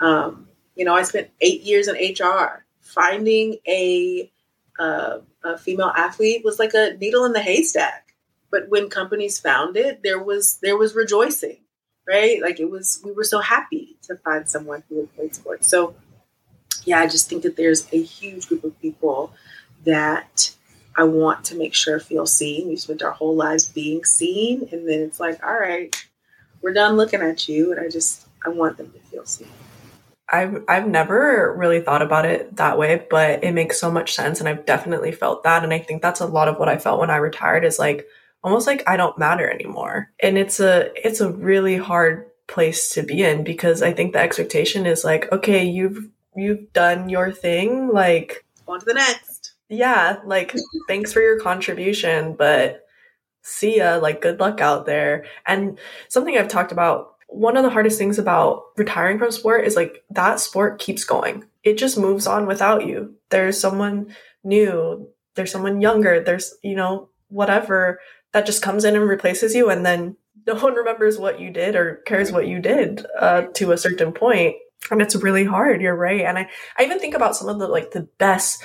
Um, 0.00 0.48
you 0.76 0.84
know, 0.84 0.94
I 0.94 1.02
spent 1.02 1.30
eight 1.40 1.62
years 1.62 1.88
in 1.88 1.96
HR. 1.96 2.64
Finding 2.80 3.58
a, 3.66 4.30
uh, 4.78 5.18
a 5.44 5.58
female 5.58 5.92
athlete 5.94 6.42
was 6.42 6.58
like 6.58 6.72
a 6.72 6.96
needle 6.98 7.26
in 7.26 7.34
the 7.34 7.42
haystack. 7.42 8.14
But 8.50 8.70
when 8.70 8.88
companies 8.88 9.38
found 9.38 9.76
it, 9.76 10.02
there 10.02 10.22
was 10.22 10.58
there 10.62 10.78
was 10.78 10.94
rejoicing, 10.94 11.58
right? 12.08 12.40
Like 12.40 12.58
it 12.58 12.70
was 12.70 13.00
we 13.04 13.12
were 13.12 13.24
so 13.24 13.40
happy 13.40 13.96
to 14.02 14.16
find 14.16 14.48
someone 14.48 14.82
who 14.88 15.00
had 15.00 15.14
played 15.14 15.34
sports. 15.34 15.68
So 15.68 15.94
yeah, 16.84 17.00
I 17.00 17.06
just 17.06 17.28
think 17.28 17.42
that 17.42 17.56
there's 17.56 17.86
a 17.92 18.02
huge 18.02 18.48
group 18.48 18.64
of 18.64 18.80
people 18.80 19.32
that 19.84 20.54
I 20.96 21.04
want 21.04 21.44
to 21.46 21.54
make 21.54 21.74
sure 21.74 22.00
feel 22.00 22.26
seen. 22.26 22.68
We 22.68 22.76
spent 22.76 23.02
our 23.02 23.12
whole 23.12 23.36
lives 23.36 23.68
being 23.68 24.04
seen, 24.04 24.68
and 24.72 24.88
then 24.88 25.00
it's 25.00 25.20
like, 25.20 25.44
all 25.44 25.54
right, 25.54 25.94
we're 26.62 26.72
done 26.72 26.96
looking 26.96 27.20
at 27.20 27.48
you, 27.48 27.72
and 27.72 27.80
I 27.80 27.88
just 27.88 28.26
I 28.44 28.48
want 28.48 28.78
them 28.78 28.90
to 28.92 28.98
feel 29.10 29.24
seen. 29.24 29.48
I've 30.30 30.64
I've 30.68 30.88
never 30.88 31.54
really 31.56 31.80
thought 31.80 32.02
about 32.02 32.24
it 32.24 32.56
that 32.56 32.78
way, 32.78 33.06
but 33.10 33.44
it 33.44 33.52
makes 33.52 33.78
so 33.78 33.90
much 33.90 34.14
sense, 34.14 34.40
and 34.40 34.48
I've 34.48 34.66
definitely 34.66 35.12
felt 35.12 35.44
that, 35.44 35.62
and 35.62 35.72
I 35.72 35.78
think 35.78 36.02
that's 36.02 36.20
a 36.20 36.26
lot 36.26 36.48
of 36.48 36.58
what 36.58 36.68
I 36.68 36.78
felt 36.78 37.00
when 37.00 37.10
I 37.10 37.16
retired. 37.16 37.64
Is 37.64 37.78
like 37.78 38.06
almost 38.42 38.66
like 38.66 38.82
I 38.88 38.96
don't 38.96 39.18
matter 39.18 39.50
anymore, 39.50 40.10
and 40.22 40.38
it's 40.38 40.60
a 40.60 40.90
it's 41.06 41.20
a 41.20 41.30
really 41.30 41.76
hard 41.76 42.26
place 42.46 42.94
to 42.94 43.02
be 43.02 43.22
in 43.22 43.44
because 43.44 43.82
I 43.82 43.92
think 43.92 44.12
the 44.12 44.20
expectation 44.20 44.86
is 44.86 45.04
like, 45.04 45.30
okay, 45.30 45.64
you've 45.64 46.08
you've 46.34 46.72
done 46.72 47.08
your 47.08 47.30
thing. 47.30 47.88
Like, 47.88 48.44
on 48.66 48.80
to 48.80 48.86
the 48.86 48.94
next. 48.94 49.52
Yeah, 49.68 50.16
like, 50.24 50.54
thanks 50.88 51.12
for 51.12 51.20
your 51.20 51.38
contribution, 51.40 52.34
but 52.34 52.86
see 53.42 53.78
ya. 53.78 53.98
Like, 54.00 54.20
good 54.20 54.40
luck 54.40 54.60
out 54.60 54.86
there. 54.86 55.26
And 55.46 55.78
something 56.08 56.36
I've 56.36 56.48
talked 56.48 56.72
about 56.72 57.14
one 57.28 57.58
of 57.58 57.62
the 57.62 57.70
hardest 57.70 57.98
things 57.98 58.18
about 58.18 58.64
retiring 58.78 59.18
from 59.18 59.30
sport 59.30 59.66
is 59.66 59.76
like 59.76 60.02
that 60.10 60.40
sport 60.40 60.78
keeps 60.78 61.04
going. 61.04 61.44
It 61.62 61.76
just 61.76 61.98
moves 61.98 62.26
on 62.26 62.46
without 62.46 62.86
you. 62.86 63.14
There's 63.28 63.60
someone 63.60 64.16
new, 64.42 65.08
there's 65.34 65.52
someone 65.52 65.82
younger, 65.82 66.20
there's, 66.20 66.54
you 66.62 66.74
know, 66.74 67.10
whatever 67.28 68.00
that 68.32 68.46
just 68.46 68.62
comes 68.62 68.84
in 68.84 68.96
and 68.96 69.08
replaces 69.08 69.54
you. 69.54 69.70
And 69.70 69.84
then 69.84 70.16
no 70.46 70.54
one 70.54 70.74
remembers 70.74 71.18
what 71.18 71.40
you 71.40 71.50
did 71.50 71.76
or 71.76 71.96
cares 72.06 72.32
what 72.32 72.46
you 72.46 72.60
did 72.60 73.04
uh, 73.18 73.42
to 73.54 73.72
a 73.72 73.78
certain 73.78 74.12
point. 74.12 74.56
And 74.90 75.02
it's 75.02 75.16
really 75.16 75.44
hard 75.44 75.82
you're 75.82 75.96
right. 75.96 76.22
And 76.22 76.38
I, 76.38 76.48
I 76.78 76.84
even 76.84 76.98
think 76.98 77.14
about 77.14 77.36
some 77.36 77.48
of 77.48 77.58
the 77.58 77.68
like 77.68 77.90
the 77.90 78.08
best 78.18 78.62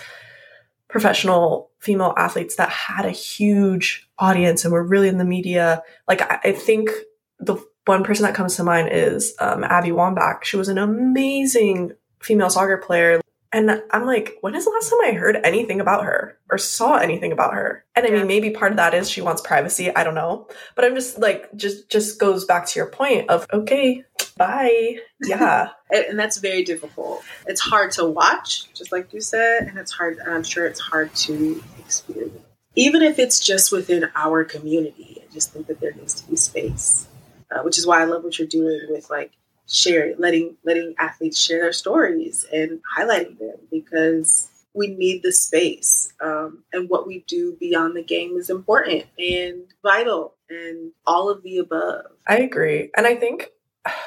professional 0.87 1.71
female 1.79 2.13
athletes 2.17 2.55
that 2.55 2.69
had 2.69 3.05
a 3.05 3.11
huge 3.11 4.07
audience 4.19 4.63
and 4.63 4.71
were 4.71 4.85
really 4.85 5.07
in 5.07 5.17
the 5.17 5.25
media. 5.25 5.81
Like 6.07 6.21
i, 6.21 6.39
I 6.43 6.51
think 6.51 6.91
the 7.39 7.57
one 7.85 8.03
person 8.03 8.23
that 8.23 8.35
comes 8.35 8.55
to 8.55 8.63
mind 8.63 8.89
is 8.91 9.33
um, 9.39 9.63
Abby 9.63 9.89
Wambach. 9.89 10.43
She 10.43 10.55
was 10.55 10.69
an 10.69 10.77
amazing 10.77 11.93
female 12.21 12.49
soccer 12.49 12.77
player 12.77 13.22
and 13.53 13.83
I'm 13.91 14.05
like, 14.07 14.37
when 14.41 14.55
is 14.55 14.65
the 14.65 14.71
last 14.71 14.89
time 14.89 14.99
I 15.03 15.11
heard 15.11 15.37
anything 15.43 15.79
about 15.79 16.05
her 16.05 16.39
or 16.49 16.57
saw 16.57 16.95
anything 16.95 17.31
about 17.31 17.53
her? 17.53 17.85
And 17.95 18.03
I 18.03 18.09
yeah. 18.09 18.17
mean, 18.17 18.27
maybe 18.27 18.49
part 18.49 18.71
of 18.71 18.77
that 18.77 18.95
is 18.95 19.07
she 19.07 19.21
wants 19.21 19.43
privacy. 19.43 19.95
I 19.95 20.03
don't 20.03 20.15
know. 20.15 20.47
But 20.75 20.85
I'm 20.85 20.95
just 20.95 21.19
like, 21.19 21.55
just, 21.55 21.87
just 21.87 22.19
goes 22.19 22.45
back 22.45 22.65
to 22.65 22.79
your 22.79 22.89
point 22.89 23.29
of, 23.29 23.45
okay, 23.53 24.03
bye. 24.37 24.97
Yeah. 25.21 25.69
and 25.91 26.17
that's 26.17 26.37
very 26.37 26.63
difficult. 26.63 27.23
It's 27.45 27.61
hard 27.61 27.91
to 27.91 28.05
watch, 28.05 28.73
just 28.73 28.91
like 28.91 29.13
you 29.13 29.21
said. 29.21 29.67
And 29.67 29.77
it's 29.77 29.91
hard, 29.91 30.17
and 30.17 30.31
I'm 30.31 30.43
sure 30.43 30.65
it's 30.65 30.79
hard 30.79 31.13
to 31.15 31.63
experience. 31.77 32.41
Even 32.75 33.03
if 33.03 33.19
it's 33.19 33.39
just 33.39 33.71
within 33.71 34.09
our 34.15 34.43
community, 34.43 35.21
I 35.21 35.31
just 35.31 35.53
think 35.53 35.67
that 35.67 35.79
there 35.79 35.93
needs 35.93 36.15
to 36.21 36.27
be 36.27 36.35
space, 36.35 37.07
uh, 37.51 37.61
which 37.61 37.77
is 37.77 37.85
why 37.85 38.01
I 38.01 38.05
love 38.05 38.23
what 38.23 38.39
you're 38.39 38.47
doing 38.47 38.87
with 38.89 39.11
like 39.11 39.31
share 39.67 40.13
letting 40.17 40.57
letting 40.63 40.93
athletes 40.99 41.39
share 41.39 41.61
their 41.61 41.73
stories 41.73 42.45
and 42.51 42.81
highlighting 42.97 43.37
them 43.39 43.57
because 43.71 44.49
we 44.73 44.87
need 44.87 45.21
the 45.23 45.31
space 45.31 46.11
um, 46.21 46.63
and 46.73 46.89
what 46.89 47.07
we 47.07 47.23
do 47.27 47.55
beyond 47.59 47.95
the 47.95 48.03
game 48.03 48.35
is 48.37 48.49
important 48.49 49.05
and 49.19 49.63
vital 49.83 50.33
and 50.49 50.91
all 51.05 51.29
of 51.29 51.43
the 51.43 51.59
above. 51.59 52.05
I 52.27 52.37
agree. 52.39 52.91
And 52.97 53.07
i 53.07 53.15
think 53.15 53.49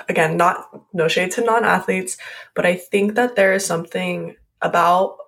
again 0.08 0.36
not 0.36 0.68
no 0.92 1.06
shade 1.08 1.30
to 1.30 1.42
non-athletes 1.42 2.16
but 2.54 2.64
i 2.64 2.74
think 2.74 3.14
that 3.14 3.36
there 3.36 3.52
is 3.52 3.64
something 3.64 4.34
about 4.62 5.18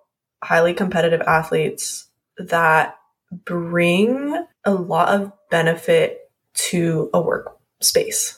highly 0.43 0.73
competitive 0.73 1.21
athletes 1.23 2.07
that 2.39 2.97
bring 3.45 4.43
a 4.65 4.73
lot 4.73 5.09
of 5.09 5.33
benefit 5.51 6.31
to 6.55 7.11
a 7.13 7.23
workspace 7.23 8.38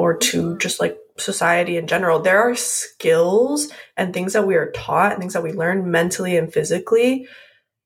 or 0.00 0.16
to 0.16 0.56
just 0.56 0.80
like 0.80 0.98
society 1.18 1.76
in 1.76 1.86
general, 1.86 2.20
there 2.20 2.40
are 2.40 2.56
skills 2.56 3.70
and 3.98 4.14
things 4.14 4.32
that 4.32 4.46
we 4.46 4.54
are 4.54 4.70
taught 4.70 5.12
and 5.12 5.20
things 5.20 5.34
that 5.34 5.42
we 5.42 5.52
learn 5.52 5.90
mentally 5.90 6.38
and 6.38 6.50
physically 6.50 7.28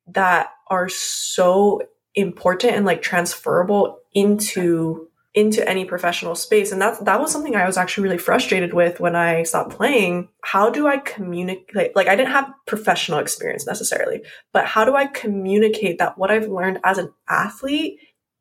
that 0.06 0.50
are 0.68 0.88
so 0.88 1.82
important 2.14 2.72
and 2.72 2.86
like 2.86 3.02
transferable 3.02 3.98
into 4.12 5.08
into 5.34 5.68
any 5.68 5.84
professional 5.84 6.36
space. 6.36 6.70
And 6.70 6.80
that 6.80 7.04
that 7.04 7.18
was 7.18 7.32
something 7.32 7.56
I 7.56 7.66
was 7.66 7.76
actually 7.76 8.04
really 8.04 8.18
frustrated 8.18 8.72
with 8.72 9.00
when 9.00 9.16
I 9.16 9.42
stopped 9.42 9.70
playing. 9.70 10.28
How 10.42 10.70
do 10.70 10.86
I 10.86 10.98
communicate 10.98 11.96
like 11.96 12.06
I 12.06 12.14
didn't 12.14 12.30
have 12.30 12.52
professional 12.64 13.18
experience 13.18 13.66
necessarily 13.66 14.22
but 14.52 14.66
how 14.66 14.84
do 14.84 14.94
I 14.94 15.06
communicate 15.06 15.98
that 15.98 16.16
what 16.16 16.30
I've 16.30 16.46
learned 16.46 16.78
as 16.84 16.98
an 16.98 17.12
athlete 17.28 17.98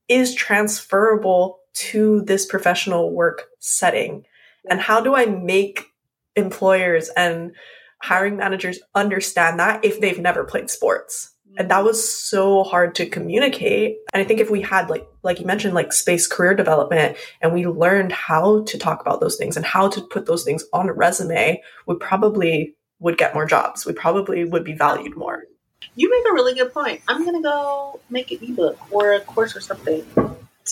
is 0.08 0.36
transferable 0.36 1.58
to 1.74 2.22
this 2.22 2.46
professional 2.46 3.12
work 3.12 3.50
setting 3.60 4.26
and 4.70 4.80
how 4.80 5.02
do 5.02 5.16
I 5.16 5.26
make 5.26 5.92
employers 6.36 7.10
and 7.16 7.54
hiring 8.02 8.38
managers 8.38 8.80
understand 8.96 9.60
that 9.60 9.84
if 9.84 10.00
they've 10.00 10.20
never 10.20 10.44
played 10.44 10.70
sports? 10.70 11.32
And 11.56 11.70
that 11.70 11.84
was 11.84 12.10
so 12.12 12.64
hard 12.64 12.96
to 12.96 13.06
communicate. 13.06 13.98
And 14.12 14.22
I 14.22 14.26
think 14.26 14.40
if 14.40 14.50
we 14.50 14.62
had 14.62 14.90
like 14.90 15.08
like 15.22 15.40
you 15.40 15.46
mentioned 15.46 15.76
like 15.76 15.94
space 15.94 16.26
career 16.26 16.56
development 16.56 17.16
and 17.42 17.54
we 17.54 17.68
learned 17.68 18.12
how 18.12 18.64
to 18.64 18.78
talk 18.78 19.02
about 19.02 19.22
those 19.22 19.36
things 19.36 19.56
and 19.56 19.66
how 19.66 19.88
to 19.90 20.02
put 20.02 20.26
those 20.26 20.44
things 20.44 20.64
on 20.74 20.90
a 20.90 20.94
resume, 20.94 21.62
we 21.86 21.96
probably 21.96 22.76
would 23.00 23.20
get 23.20 23.36
more 23.36 23.46
jobs. 23.46 23.86
We 23.86 23.94
probably 23.94 24.46
would 24.46 24.64
be 24.64 24.74
valued 24.74 25.16
more. 25.16 25.44
You 25.96 26.10
make 26.10 26.32
a 26.32 26.34
really 26.34 26.56
good 26.56 26.74
point. 26.74 27.02
I'm 27.08 27.24
gonna 27.24 27.42
go 27.42 28.00
make 28.10 28.32
an 28.32 28.40
ebook 28.42 28.80
or 28.92 29.14
a 29.14 29.20
course 29.20 29.56
or 29.56 29.62
something 29.62 30.04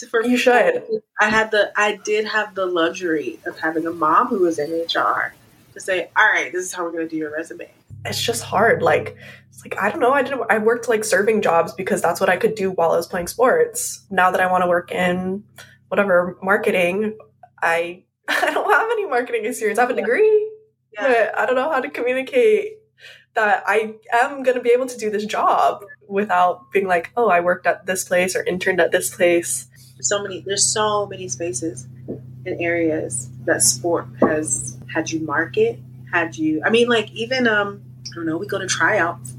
for 0.10 0.24
you 0.24 0.38
should. 0.38 0.84
I 1.20 1.30
had 1.30 1.52
the 1.52 1.72
I 1.76 2.00
did 2.04 2.26
have 2.26 2.56
the 2.56 2.66
luxury 2.66 3.40
of 3.46 3.60
having 3.60 3.86
a 3.86 3.92
mom 3.92 4.28
who 4.28 4.40
was 4.40 4.60
in 4.60 4.72
HR 4.72 5.34
to 5.74 5.80
say, 5.80 6.10
"All 6.18 6.26
right, 6.26 6.52
this 6.52 6.64
is 6.64 6.74
how 6.74 6.84
we're 6.84 6.92
going 6.92 7.08
to 7.08 7.10
do 7.10 7.18
your 7.18 7.32
resume." 7.32 7.70
It's 8.06 8.22
just 8.22 8.44
hard. 8.44 8.82
Like, 8.82 9.16
it's 9.50 9.64
like 9.64 9.78
I 9.82 9.90
don't 9.90 10.00
know. 10.00 10.12
I 10.12 10.24
did. 10.24 10.34
I 10.50 10.58
worked 10.58 10.90
like 10.90 11.04
serving 11.04 11.42
jobs 11.42 11.74
because 11.74 12.02
that's 12.02 12.20
what 12.20 12.30
I 12.30 12.38
could 12.38 12.56
do 12.56 12.72
while 12.72 12.92
I 12.92 12.98
was 12.98 13.08
playing 13.08 13.28
sports. 13.28 14.06
Now 14.10 14.32
that 14.32 14.42
I 14.42 14.52
want 14.52 14.64
to 14.64 14.68
work 14.68 14.92
in 14.92 15.44
whatever 15.90 16.38
marketing, 16.42 17.18
I 17.62 18.04
I 18.28 18.52
don't 18.52 18.72
have 18.72 18.90
any 18.92 19.06
marketing 19.06 19.46
experience. 19.46 19.80
I 19.80 19.84
have 19.84 19.92
a 19.92 19.94
yeah. 19.94 20.02
degree, 20.02 20.52
yeah. 20.94 21.08
but 21.08 21.38
I 21.38 21.46
don't 21.46 21.56
know 21.56 21.70
how 21.70 21.82
to 21.82 21.90
communicate 21.90 22.78
that 23.34 23.64
I 23.66 23.96
am 24.12 24.44
going 24.44 24.58
to 24.58 24.64
be 24.64 24.72
able 24.72 24.88
to 24.88 24.98
do 24.98 25.10
this 25.10 25.26
job 25.26 25.86
without 26.08 26.72
being 26.72 26.88
like, 26.88 27.12
oh, 27.16 27.30
I 27.30 27.40
worked 27.40 27.66
at 27.66 27.86
this 27.86 28.04
place 28.04 28.36
or 28.36 28.44
interned 28.44 28.82
at 28.82 28.92
this 28.92 29.16
place 29.16 29.68
so 30.02 30.22
many 30.22 30.42
there's 30.42 30.66
so 30.66 31.06
many 31.08 31.28
spaces 31.28 31.88
and 32.46 32.60
areas 32.60 33.30
that 33.46 33.62
sport 33.62 34.08
has 34.20 34.78
had 34.94 35.12
you 35.12 35.20
market 35.22 35.80
had 36.12 36.36
you? 36.36 36.62
I 36.66 36.70
mean, 36.70 36.90
like 36.90 37.12
even 37.12 37.48
um, 37.48 37.82
I 38.12 38.16
don't 38.16 38.26
know. 38.26 38.38
We 38.38 38.48
go 38.48 38.60
to 38.60 38.68
tryouts. 38.68 39.36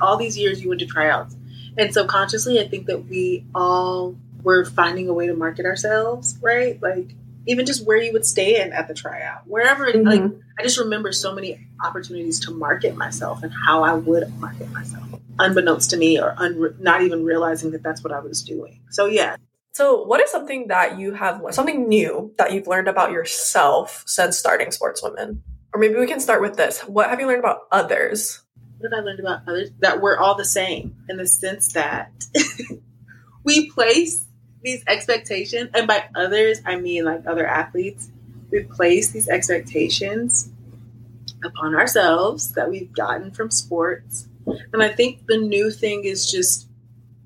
all 0.00 0.16
these 0.16 0.38
years 0.38 0.62
you 0.62 0.68
went 0.68 0.80
to 0.80 0.86
tryouts, 0.86 1.36
and 1.76 1.92
subconsciously, 1.92 2.60
I 2.60 2.68
think 2.68 2.86
that 2.86 3.06
we 3.06 3.44
all 3.54 4.16
were 4.42 4.64
finding 4.64 5.08
a 5.08 5.12
way 5.12 5.26
to 5.26 5.34
market 5.34 5.66
ourselves, 5.66 6.38
right? 6.40 6.80
Like 6.82 7.14
even 7.46 7.66
just 7.66 7.86
where 7.86 7.96
you 7.96 8.12
would 8.12 8.24
stay 8.24 8.60
in 8.60 8.72
at 8.72 8.88
the 8.88 8.94
tryout, 8.94 9.46
wherever. 9.46 9.86
Mm-hmm. 9.86 10.06
Like 10.06 10.22
I 10.58 10.62
just 10.62 10.78
remember 10.78 11.12
so 11.12 11.34
many 11.34 11.66
opportunities 11.84 12.40
to 12.40 12.52
market 12.52 12.96
myself 12.96 13.42
and 13.42 13.52
how 13.52 13.82
I 13.82 13.94
would 13.94 14.32
market 14.38 14.70
myself, 14.70 15.04
unbeknownst 15.38 15.90
to 15.90 15.96
me, 15.96 16.20
or 16.20 16.34
un- 16.38 16.76
not 16.78 17.02
even 17.02 17.24
realizing 17.24 17.72
that 17.72 17.82
that's 17.82 18.02
what 18.02 18.12
I 18.12 18.20
was 18.20 18.42
doing. 18.42 18.80
So 18.90 19.06
yeah. 19.06 19.36
So, 19.74 20.04
what 20.04 20.20
is 20.20 20.30
something 20.30 20.68
that 20.68 21.00
you 21.00 21.14
have 21.14 21.42
something 21.50 21.88
new 21.88 22.32
that 22.38 22.52
you've 22.52 22.68
learned 22.68 22.86
about 22.86 23.10
yourself 23.10 24.04
since 24.06 24.38
starting 24.38 24.68
Sportswomen? 24.68 25.40
Or 25.72 25.80
maybe 25.80 25.96
we 25.96 26.06
can 26.06 26.20
start 26.20 26.40
with 26.40 26.56
this. 26.56 26.82
What 26.82 27.10
have 27.10 27.18
you 27.18 27.26
learned 27.26 27.40
about 27.40 27.62
others? 27.72 28.40
What 28.78 28.92
have 28.92 29.02
I 29.02 29.04
learned 29.04 29.18
about 29.18 29.40
others? 29.48 29.70
That 29.80 30.00
we're 30.00 30.16
all 30.16 30.36
the 30.36 30.44
same 30.44 30.94
in 31.08 31.16
the 31.16 31.26
sense 31.26 31.72
that 31.72 32.12
we 33.44 33.68
place 33.72 34.24
these 34.62 34.84
expectations, 34.86 35.70
and 35.74 35.88
by 35.88 36.04
others, 36.14 36.60
I 36.64 36.76
mean 36.76 37.04
like 37.04 37.26
other 37.26 37.44
athletes, 37.44 38.10
we 38.52 38.62
place 38.62 39.10
these 39.10 39.28
expectations 39.28 40.52
upon 41.44 41.74
ourselves 41.74 42.52
that 42.52 42.70
we've 42.70 42.92
gotten 42.92 43.32
from 43.32 43.50
sports. 43.50 44.28
And 44.72 44.84
I 44.84 44.90
think 44.90 45.26
the 45.26 45.38
new 45.38 45.72
thing 45.72 46.04
is 46.04 46.30
just, 46.30 46.68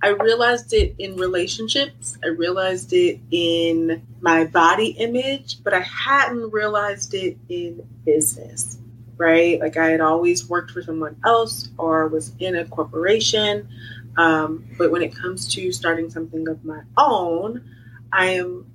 I 0.03 0.09
realized 0.09 0.73
it 0.73 0.95
in 0.99 1.17
relationships, 1.17 2.17
I 2.23 2.29
realized 2.29 2.93
it 2.93 3.21
in 3.33 4.03
my 4.21 4.45
body 4.45 4.89
image, 4.91 5.63
but 5.65 5.75
I 5.75 5.81
hadn't 5.81 6.53
realized 6.53 7.15
it 7.15 7.37
in 7.49 7.87
business, 8.07 8.79
right? 9.17 9.61
Like 9.61 9.77
I 9.77 9.91
had 9.91 10.01
always 10.01 10.49
worked 10.49 10.71
for 10.71 10.83
someone 10.83 11.17
else 11.25 11.69
or 11.79 12.07
was 12.09 12.33
in 12.39 12.55
a 12.57 12.65
corporation. 12.65 13.69
Um, 14.17 14.67
but 14.79 14.93
when 14.93 15.03
it 15.03 15.15
comes 15.15 15.53
to 15.55 15.73
starting 15.73 16.11
something 16.11 16.49
of 16.49 16.65
my 16.65 16.83
own, 16.97 17.65
I 18.13 18.27
am 18.27 18.67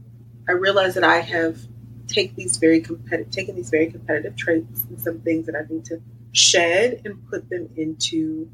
I 0.48 0.54
realize 0.54 0.96
that 0.96 1.06
I 1.06 1.20
have 1.20 1.58
take 2.08 2.36
these 2.36 2.58
very 2.58 2.82
competitive 2.82 3.32
taken 3.32 3.56
these 3.56 3.70
very 3.70 3.90
competitive 3.90 4.36
traits 4.36 4.84
and 4.90 5.00
some 5.02 5.22
things 5.22 5.46
that 5.46 5.56
I 5.56 5.72
need 5.74 5.86
to 5.86 6.02
shed 6.34 7.02
and 7.06 7.26
put 7.30 7.50
them 7.50 7.70
into 7.78 8.50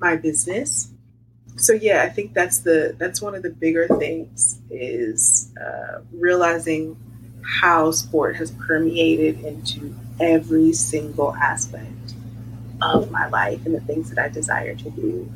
my 0.00 0.16
business. 0.16 0.93
So 1.56 1.72
yeah, 1.72 2.02
I 2.02 2.08
think 2.08 2.34
that's 2.34 2.58
the 2.58 2.94
that's 2.98 3.22
one 3.22 3.34
of 3.34 3.42
the 3.42 3.50
bigger 3.50 3.86
things 3.98 4.60
is 4.70 5.52
uh, 5.60 6.00
realizing 6.12 6.96
how 7.60 7.90
sport 7.90 8.36
has 8.36 8.50
permeated 8.52 9.40
into 9.44 9.94
every 10.20 10.72
single 10.72 11.34
aspect 11.34 12.14
of 12.82 13.10
my 13.10 13.28
life 13.28 13.64
and 13.66 13.74
the 13.74 13.80
things 13.80 14.10
that 14.10 14.18
I 14.22 14.28
desire 14.28 14.74
to 14.74 14.90
do. 14.90 15.30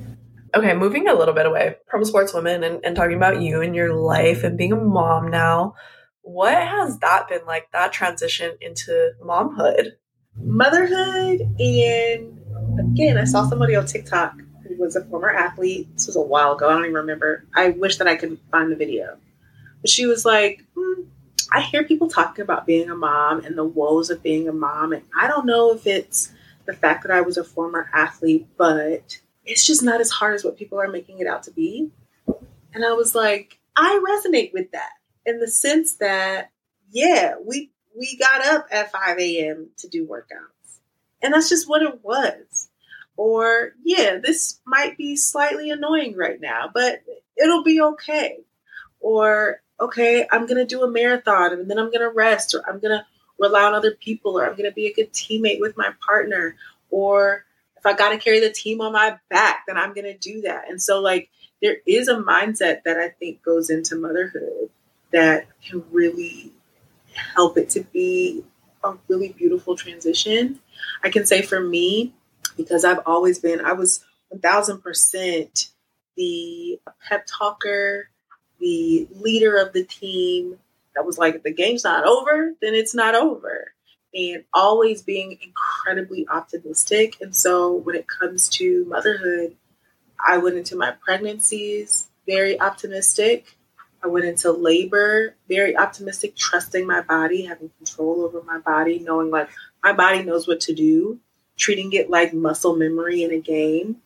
Okay, 0.55 0.75
moving 0.75 1.09
a 1.09 1.15
little 1.15 1.35
bit 1.35 1.47
away 1.47 1.77
from 1.91 2.03
sportswomen 2.03 2.65
and, 2.65 2.85
and 2.85 2.97
talking 2.97 3.17
about 3.17 3.43
you 3.43 3.61
and 3.61 3.77
your 3.77 3.95
life 3.95 4.45
and 4.45 4.57
being 4.57 4.73
a 4.73 4.77
mom 4.77 5.31
now, 5.31 5.75
what 6.23 6.55
has 6.55 6.99
that 6.99 7.29
been 7.29 7.45
like, 7.47 7.71
that 7.73 7.93
transition 7.93 8.57
into 8.61 9.13
momhood? 9.23 9.93
Motherhood, 10.37 11.41
and 11.59 12.41
again, 12.81 13.19
I 13.19 13.25
saw 13.25 13.47
somebody 13.49 13.77
on 13.77 13.87
TikTok 13.87 14.35
was 14.79 14.97
a 14.97 15.05
former 15.05 15.31
athlete. 15.31 15.88
This 15.95 16.07
was 16.07 16.17
a 16.17 16.21
while 16.21 16.53
ago. 16.53 16.69
I 16.69 16.73
don't 16.73 16.85
even 16.85 16.95
remember. 16.95 17.45
I 17.55 17.71
wish 17.71 17.99
that 17.99 18.09
I 18.09 18.17
could 18.17 18.38
find 18.51 18.71
the 18.71 18.77
video. 18.77 19.19
But 19.81 19.91
she 19.91 20.07
was 20.07 20.25
like, 20.25 20.64
hmm, 20.77 21.03
I 21.53 21.61
hear 21.61 21.85
people 21.85 22.09
talking 22.09 22.43
about 22.43 22.67
being 22.67 22.91
a 22.91 22.95
mom 22.95 23.45
and 23.45 23.57
the 23.57 23.64
woes 23.64 24.11
of 24.11 24.23
being 24.23 24.49
a 24.49 24.53
mom. 24.53 24.93
And 24.93 25.03
I 25.19 25.29
don't 25.29 25.47
know 25.47 25.73
if 25.73 25.87
it's 25.87 26.33
the 26.67 26.75
fact 26.75 27.03
that 27.03 27.12
I 27.12 27.23
was 27.23 27.37
a 27.37 27.45
former 27.45 27.91
athlete, 27.95 28.47
but 28.57 29.19
it's 29.45 29.67
just 29.67 29.83
not 29.83 30.01
as 30.01 30.11
hard 30.11 30.35
as 30.35 30.45
what 30.45 30.59
people 30.59 30.81
are 30.81 30.88
making 30.88 31.21
it 31.21 31.27
out 31.27 31.45
to 31.45 31.51
be. 31.51 31.91
And 32.75 32.85
I 32.85 32.93
was 32.93 33.14
like, 33.14 33.59
I 33.77 34.01
resonate 34.07 34.53
with 34.53 34.71
that 34.73 34.91
in 35.25 35.41
the 35.41 35.49
sense 35.49 35.97
that, 35.97 36.51
yeah, 36.91 37.35
we 37.45 37.71
we 37.99 38.17
got 38.17 38.47
up 38.47 38.67
at 38.71 38.93
5 38.93 39.19
a.m. 39.19 39.71
to 39.79 39.88
do 39.88 40.07
workouts. 40.07 40.79
And 41.21 41.35
that's 41.35 41.49
just 41.49 41.69
what 41.69 41.83
it 41.83 42.05
was. 42.05 42.69
Or, 43.19 43.73
yeah, 43.83 44.19
this 44.23 44.61
might 44.65 44.97
be 44.97 45.17
slightly 45.17 45.73
annoying 45.73 46.17
right 46.17 46.41
now, 46.41 46.71
but 46.73 47.03
it'll 47.37 47.65
be 47.65 47.81
okay. 47.81 48.39
Or, 49.01 49.61
okay, 49.81 50.25
I'm 50.31 50.47
going 50.47 50.57
to 50.57 50.65
do 50.65 50.85
a 50.85 50.91
marathon 50.91 51.53
and 51.53 51.69
then 51.69 51.81
I'm 51.81 51.91
going 51.91 52.01
to 52.01 52.11
rest, 52.15 52.55
or 52.55 52.63
I'm 52.65 52.79
going 52.79 52.97
to 52.97 53.05
rely 53.37 53.65
on 53.65 53.75
other 53.75 53.91
people, 53.91 54.39
or 54.39 54.47
I'm 54.47 54.57
going 54.57 54.71
to 54.71 54.75
be 54.75 54.87
a 54.87 54.95
good 54.95 55.13
teammate 55.13 55.59
with 55.59 55.77
my 55.77 55.91
partner, 56.07 56.55
or 56.91 57.45
if 57.77 57.85
I 57.85 57.95
got 57.95 58.11
to 58.11 58.19
carry 58.19 58.39
the 58.39 58.51
team 58.51 58.81
on 58.81 58.93
my 58.93 59.19
back, 59.29 59.65
then 59.67 59.77
I'm 59.77 59.95
going 59.95 60.05
to 60.05 60.17
do 60.17 60.43
that. 60.43 60.71
And 60.71 60.81
so, 60.81 61.01
like, 61.01 61.29
there 61.61 61.79
is 61.89 62.07
a 62.07 62.17
mindset 62.17 62.85
that 62.85 62.99
I 62.99 63.09
think 63.09 63.43
goes 63.43 63.69
into 63.69 63.97
motherhood 63.97 64.71
that 65.13 65.49
can 65.69 65.83
really 65.91 66.53
help 67.35 67.59
it 67.59 67.71
to 67.71 67.81
be 67.81 68.45
a 68.85 68.95
really 69.09 69.31
beautiful 69.31 69.75
transition. 69.75 70.61
I 71.03 71.11
can 71.11 71.27
say 71.27 71.43
for 71.43 71.61
me, 71.61 72.15
because 72.59 72.85
I've 72.85 73.01
always 73.07 73.38
been, 73.38 73.64
I 73.64 73.73
was 73.73 74.05
1000% 74.35 75.71
the 76.16 76.81
pep 77.09 77.27
talker, 77.27 78.11
the 78.61 79.09
leader 79.14 79.57
of 79.57 79.73
the 79.73 79.85
team 79.85 80.59
that 80.94 81.07
was 81.07 81.16
like, 81.16 81.37
if 81.37 81.42
the 81.42 81.55
game's 81.55 81.85
not 81.85 82.05
over, 82.05 82.53
then 82.61 82.75
it's 82.75 82.94
not 82.94 83.14
over 83.14 83.73
and 84.14 84.44
always 84.53 85.03
being 85.03 85.38
incredibly 85.42 86.27
optimistic. 86.29 87.16
And 87.21 87.35
so 87.35 87.73
when 87.75 87.94
it 87.94 88.07
comes 88.09 88.49
to 88.51 88.85
motherhood, 88.87 89.57
I 90.25 90.38
went 90.38 90.57
into 90.57 90.77
my 90.77 90.92
pregnancies 90.92 92.09
very 92.27 92.61
optimistic. 92.61 93.57
I 94.03 94.09
went 94.09 94.27
into 94.27 94.53
labor 94.53 95.35
very 95.49 95.77
optimistic, 95.77 96.37
trusting 96.37 96.87
my 96.87 97.01
body, 97.01 97.47
having 97.47 97.71
control 97.79 98.23
over 98.23 98.42
my 98.42 98.59
body, 98.59 98.99
knowing 98.99 99.31
like 99.31 99.49
my 99.83 99.92
body 99.92 100.23
knows 100.23 100.47
what 100.47 100.61
to 100.62 100.75
do, 100.75 101.21
treating 101.59 101.92
it 101.92 102.09
like 102.09 102.33
muscle 102.33 102.77
memory 102.77 103.23
in 103.23 103.33
a 103.33 103.40
game. 103.40 103.97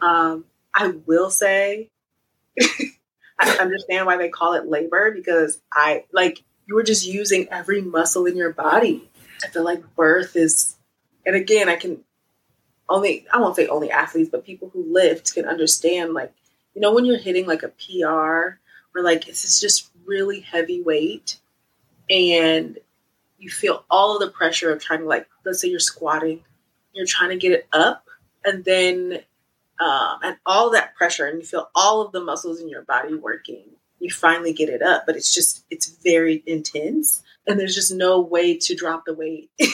Um, 0.00 0.44
I 0.74 0.88
will 1.06 1.30
say, 1.30 1.88
I 2.60 3.50
understand 3.58 4.06
why 4.06 4.18
they 4.18 4.28
call 4.28 4.54
it 4.54 4.66
labor 4.66 5.10
because 5.12 5.60
I 5.72 6.04
like 6.12 6.42
you 6.66 6.74
were 6.74 6.82
just 6.82 7.06
using 7.06 7.48
every 7.50 7.80
muscle 7.80 8.26
in 8.26 8.36
your 8.36 8.52
body 8.52 9.08
I 9.44 9.48
feel 9.48 9.64
like 9.64 9.94
birth 9.94 10.36
is, 10.36 10.76
and 11.24 11.36
again, 11.36 11.68
I 11.68 11.76
can 11.76 12.00
only, 12.88 13.26
I 13.32 13.38
won't 13.38 13.56
say 13.56 13.66
only 13.66 13.90
athletes, 13.90 14.30
but 14.30 14.44
people 14.44 14.70
who 14.72 14.92
lift 14.92 15.34
can 15.34 15.44
understand, 15.44 16.14
like, 16.14 16.32
you 16.74 16.80
know, 16.80 16.94
when 16.94 17.04
you're 17.04 17.18
hitting 17.18 17.46
like 17.46 17.62
a 17.62 17.68
PR 17.68 18.58
or 18.94 19.02
like 19.02 19.28
it's 19.28 19.60
just 19.60 19.90
really 20.04 20.40
heavy 20.40 20.82
weight 20.82 21.38
and 22.08 22.78
you 23.38 23.50
feel 23.50 23.84
all 23.90 24.14
of 24.14 24.20
the 24.20 24.30
pressure 24.30 24.72
of 24.72 24.82
trying 24.82 25.00
to, 25.00 25.06
like, 25.06 25.28
let's 25.44 25.60
say 25.60 25.68
you're 25.68 25.80
squatting, 25.80 26.44
you're 26.96 27.06
trying 27.06 27.30
to 27.30 27.36
get 27.36 27.52
it 27.52 27.66
up, 27.72 28.04
and 28.44 28.64
then, 28.64 29.20
um, 29.80 30.18
and 30.22 30.36
all 30.46 30.70
that 30.70 30.94
pressure, 30.94 31.26
and 31.26 31.38
you 31.40 31.46
feel 31.46 31.70
all 31.74 32.02
of 32.02 32.12
the 32.12 32.22
muscles 32.22 32.60
in 32.60 32.68
your 32.68 32.82
body 32.82 33.14
working. 33.14 33.64
You 33.98 34.10
finally 34.10 34.52
get 34.52 34.68
it 34.68 34.82
up, 34.82 35.04
but 35.06 35.16
it's 35.16 35.34
just, 35.34 35.64
it's 35.70 35.88
very 36.02 36.42
intense 36.46 37.22
and 37.46 37.58
there's 37.58 37.74
just 37.74 37.92
no 37.92 38.20
way 38.20 38.56
to 38.58 38.74
drop 38.74 39.04
the 39.06 39.14
weight 39.14 39.50
in 39.58 39.68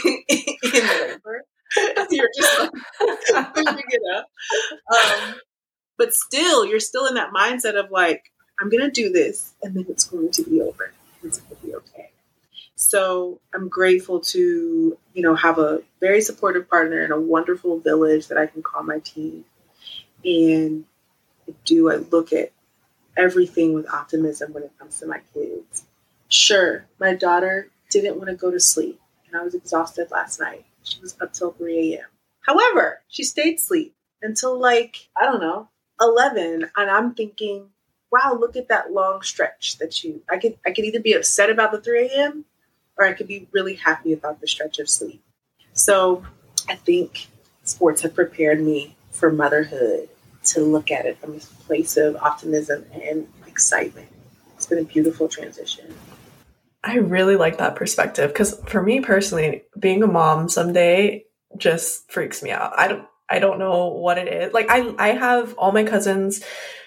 labor. 0.73 1.45
you're 2.11 2.29
just 2.37 2.61
like 2.61 2.71
it 3.57 4.03
up. 4.15 4.27
Um, 4.93 5.35
but 5.97 6.13
still, 6.13 6.67
you're 6.67 6.81
still 6.81 7.07
in 7.07 7.15
that 7.15 7.33
mindset 7.33 7.79
of 7.83 7.91
like, 7.91 8.25
I'm 8.61 8.69
going 8.69 8.85
to 8.85 8.91
do 8.91 9.11
this 9.11 9.55
and 9.63 9.75
then 9.75 9.87
it's 9.89 10.05
going 10.05 10.31
to 10.33 10.43
be 10.43 10.61
over. 10.61 10.93
It's 11.25 11.39
to 11.39 11.57
be 11.65 11.75
okay. 11.75 12.12
So 12.83 13.40
I'm 13.55 13.68
grateful 13.68 14.21
to, 14.21 14.99
you 15.14 15.23
know, 15.23 15.37
have 15.37 15.59
a 15.59 15.83
very 16.01 16.21
supportive 16.21 16.68
partner 16.68 17.03
and 17.03 17.12
a 17.12 17.21
wonderful 17.21 17.79
village 17.79 18.29
that 18.29 18.38
I 18.38 18.47
can 18.47 18.62
call 18.62 18.83
my 18.83 18.99
team. 19.01 19.45
And 20.25 20.85
do 21.64 21.90
I 21.90 21.97
look 21.97 22.33
at 22.33 22.53
everything 23.16 23.75
with 23.75 23.88
optimism 23.92 24.53
when 24.53 24.64
it 24.64 24.73
comes 24.79 25.01
to 25.01 25.07
my 25.07 25.21
kids 25.35 25.85
Sure, 26.29 26.87
my 26.99 27.14
daughter 27.14 27.68
didn't 27.90 28.16
want 28.16 28.29
to 28.31 28.35
go 28.37 28.51
to 28.51 28.59
sleep, 28.59 29.01
and 29.27 29.37
I 29.37 29.45
was 29.45 29.55
exhausted 29.55 30.11
last 30.11 30.40
night. 30.40 30.64
She 30.83 30.99
was 31.01 31.14
up 31.21 31.35
till 31.35 31.53
3 31.53 31.95
a.m. 31.95 32.07
However, 32.40 33.03
she 33.09 33.23
stayed 33.23 33.57
asleep 33.59 33.95
until 34.23 34.59
like, 34.59 35.11
I 35.16 35.27
don't 35.27 35.40
know, 35.40 35.68
11. 36.01 36.71
And 36.77 36.90
I'm 36.90 37.14
thinking, 37.14 37.68
wow, 38.11 38.35
look 38.40 38.57
at 38.57 38.68
that 38.68 38.92
long 38.92 39.23
stretch 39.23 39.79
that 39.79 40.03
you, 40.05 40.23
I 40.31 40.38
could, 40.38 40.59
I 40.66 40.73
could 40.73 40.87
either 40.87 41.01
be 41.01 41.12
upset 41.12 41.51
about 41.51 41.73
the 41.73 41.83
3 41.83 42.09
a.m. 42.09 42.47
or 42.99 43.07
I 43.07 43.13
could 43.13 43.29
be 43.29 43.49
really 43.53 43.75
happy 43.75 44.13
about 44.13 44.41
the 44.41 44.47
stretch 44.47 44.79
of 44.79 44.89
sleep. 44.89 45.23
So 45.73 46.25
I 46.69 46.75
think 46.77 47.29
sports 47.65 48.03
have 48.03 48.15
prepared 48.15 48.61
me 48.61 48.97
for 49.11 49.33
motherhood 49.33 50.09
to 50.45 50.61
look 50.61 50.91
at 50.91 51.07
it 51.07 51.19
from 51.19 51.37
a 51.37 51.39
place 51.65 51.97
of 51.97 52.17
optimism 52.17 52.85
and 52.93 53.29
excitement. 53.47 54.09
It's 54.57 54.67
been 54.67 54.79
a 54.79 54.85
beautiful 54.85 55.29
transition. 55.29 55.95
I 56.85 56.97
really 56.97 57.37
like 57.37 57.59
that 57.59 57.77
perspective 57.77 58.31
because 58.33 58.61
for 58.67 58.83
me 58.83 59.01
personally, 59.01 59.63
being 59.79 60.03
a 60.03 60.07
mom 60.07 60.49
someday 60.49 61.25
just 61.57 62.11
freaks 62.11 62.43
me 62.43 62.51
out. 62.51 62.73
I 62.77 62.89
don't 62.89 63.07
I 63.29 63.39
don't 63.39 63.59
know 63.59 63.89
what 63.89 64.19
it 64.19 64.29
is. 64.29 64.53
Like 64.53 64.67
I 64.69 64.95
I 64.99 65.09
have 65.13 65.55
all 65.55 65.73
my 65.73 65.85
cousins 65.85 66.43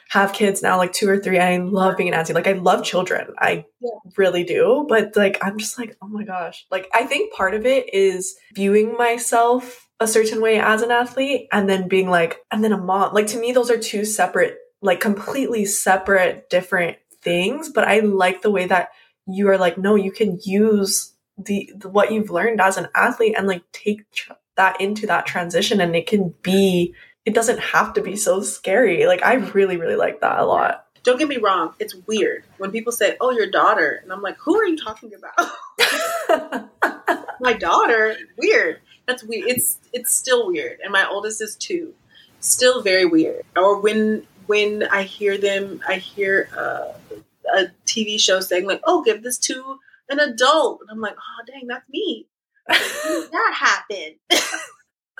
have 0.10 0.34
kids 0.34 0.62
now, 0.62 0.78
like 0.78 0.94
two 0.94 1.10
or 1.10 1.18
three. 1.18 1.40
I 1.40 1.58
love 1.58 1.98
being 1.98 2.10
an 2.10 2.16
auntie. 2.16 2.34
Like 2.34 2.48
I 2.48 2.54
love 2.54 2.84
children. 2.84 3.34
I 3.40 3.66
yeah. 3.82 3.90
really 4.18 4.44
do. 4.44 4.86
But 4.88 5.16
like 5.16 5.38
I'm 5.42 5.58
just 5.58 5.78
like, 5.78 5.98
oh 6.02 6.08
my 6.08 6.24
gosh. 6.24 6.66
Like 6.72 6.88
I 6.94 7.06
think 7.06 7.34
part 7.34 7.54
of 7.54 7.66
it 7.66 7.94
is 7.94 8.36
viewing 8.54 8.94
myself 8.94 9.88
a 10.00 10.08
certain 10.08 10.42
way 10.42 10.60
as 10.60 10.82
an 10.82 10.92
athlete 10.92 11.48
and 11.52 11.70
then 11.70 11.88
being 11.88 12.10
like, 12.10 12.38
and 12.52 12.64
then 12.64 12.74
a 12.74 12.78
mom. 12.78 13.14
Like 13.14 13.28
to 13.28 13.40
me, 13.40 13.52
those 13.52 13.72
are 13.72 13.78
two 13.78 14.06
separate, 14.06 14.58
like 14.82 15.00
completely 15.00 15.66
separate, 15.66 16.50
different 16.50 16.98
things. 17.22 17.70
But 17.70 17.86
I 17.86 18.00
like 18.00 18.42
the 18.42 18.52
way 18.52 18.68
that 18.68 18.90
you 19.28 19.50
are 19.50 19.58
like, 19.58 19.78
no, 19.78 19.96
you 19.96 20.12
can 20.12 20.40
use 20.44 21.14
the, 21.38 21.72
the 21.76 21.90
what 21.90 22.12
you've 22.12 22.30
learned 22.30 22.62
as 22.62 22.78
an 22.78 22.88
athlete 22.96 23.36
and 23.38 23.48
like 23.48 23.64
take 23.72 24.10
tr- 24.12 24.34
that 24.56 24.80
into 24.80 25.08
that 25.08 25.26
transition 25.26 25.82
and 25.82 25.96
it 25.96 26.08
can 26.08 26.34
be 26.42 26.94
it 27.26 27.34
doesn't 27.34 27.60
have 27.60 27.94
to 27.96 28.02
be 28.02 28.16
so 28.16 28.42
scary. 28.42 29.06
Like 29.08 29.24
I 29.24 29.36
really, 29.36 29.78
really 29.78 29.96
like 29.96 30.22
that 30.22 30.40
a 30.40 30.46
lot. 30.46 30.86
Don't 31.04 31.20
get 31.20 31.28
me 31.28 31.38
wrong, 31.38 31.74
it's 31.80 31.94
weird 32.08 32.46
when 32.58 32.72
people 32.72 32.92
say, 32.92 33.16
"Oh, 33.22 33.32
your 33.32 33.50
daughter," 33.50 34.00
and 34.02 34.12
I'm 34.12 34.22
like, 34.22 34.38
"Who 34.40 34.56
are 34.58 34.66
you 34.66 34.78
talking 34.78 35.12
about?" 35.14 36.70
My 37.40 37.54
daughter, 37.54 38.16
weird. 38.38 38.80
That's 39.08 39.24
weird. 39.24 39.48
It's 39.48 39.78
it's 39.94 40.14
still 40.14 40.48
weird, 40.48 40.80
and 40.84 40.92
my 40.92 41.08
oldest 41.08 41.42
is 41.42 41.56
two, 41.56 41.94
still 42.40 42.82
very 42.82 43.06
weird. 43.06 43.44
Or 43.56 43.80
when 43.80 44.26
when 44.48 44.84
I 44.84 45.04
hear 45.04 45.38
them, 45.38 45.82
I 45.88 45.96
hear 45.96 46.50
uh, 46.58 46.94
a 47.56 47.66
TV 47.86 48.20
show 48.20 48.40
saying 48.40 48.66
like, 48.66 48.82
"Oh, 48.84 49.04
give 49.04 49.22
this 49.22 49.38
to 49.40 49.80
an 50.10 50.20
adult," 50.20 50.82
and 50.82 50.90
I'm 50.90 51.02
like, 51.02 51.16
"Oh, 51.18 51.44
dang, 51.46 51.68
that's 51.68 51.88
me." 51.90 52.28
that 52.68 53.54
happened? 53.56 54.16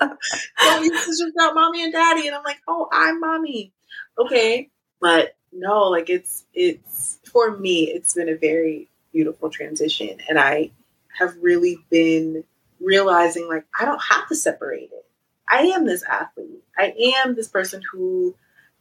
You 0.00 0.90
just 0.90 1.36
got 1.36 1.54
mommy 1.54 1.84
and 1.84 1.92
daddy, 1.92 2.26
and 2.26 2.36
I'm 2.36 2.44
like, 2.44 2.60
oh, 2.68 2.88
I'm 2.92 3.20
mommy. 3.20 3.72
Okay, 4.18 4.70
but 5.00 5.36
no, 5.52 5.84
like 5.88 6.10
it's 6.10 6.44
it's 6.54 7.18
for 7.24 7.56
me, 7.56 7.84
it's 7.84 8.14
been 8.14 8.28
a 8.28 8.36
very 8.36 8.88
beautiful 9.12 9.50
transition, 9.50 10.18
and 10.28 10.38
I 10.38 10.70
have 11.18 11.34
really 11.40 11.78
been 11.90 12.44
realizing 12.80 13.48
like 13.48 13.64
I 13.78 13.84
don't 13.84 14.02
have 14.10 14.28
to 14.28 14.34
separate 14.34 14.90
it. 14.92 15.06
I 15.48 15.62
am 15.62 15.86
this 15.86 16.02
athlete. 16.02 16.62
I 16.76 16.92
am 17.16 17.34
this 17.34 17.48
person 17.48 17.80
who, 17.92 18.34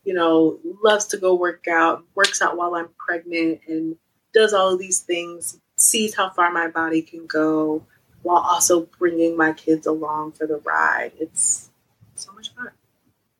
you 0.04 0.14
know, 0.14 0.60
loves 0.84 1.06
to 1.08 1.18
go 1.18 1.36
work 1.36 1.68
out, 1.68 2.04
works 2.16 2.42
out 2.42 2.58
while 2.58 2.76
I'm 2.76 2.90
pregnant, 2.98 3.62
and 3.68 3.98
does 4.34 4.54
all 4.54 4.74
of 4.74 4.80
these 4.80 5.00
things, 5.00 5.60
sees 5.78 6.16
how 6.16 6.30
far 6.30 6.52
my 6.52 6.68
body 6.68 7.02
can 7.02 7.26
go 7.26 7.86
while 8.26 8.44
also 8.44 8.88
bringing 8.98 9.38
my 9.38 9.54
kids 9.54 9.86
along 9.86 10.32
for 10.32 10.48
the 10.48 10.58
ride. 10.58 11.12
It's 11.20 11.70
so 12.16 12.34
much 12.34 12.54
fun. 12.56 12.72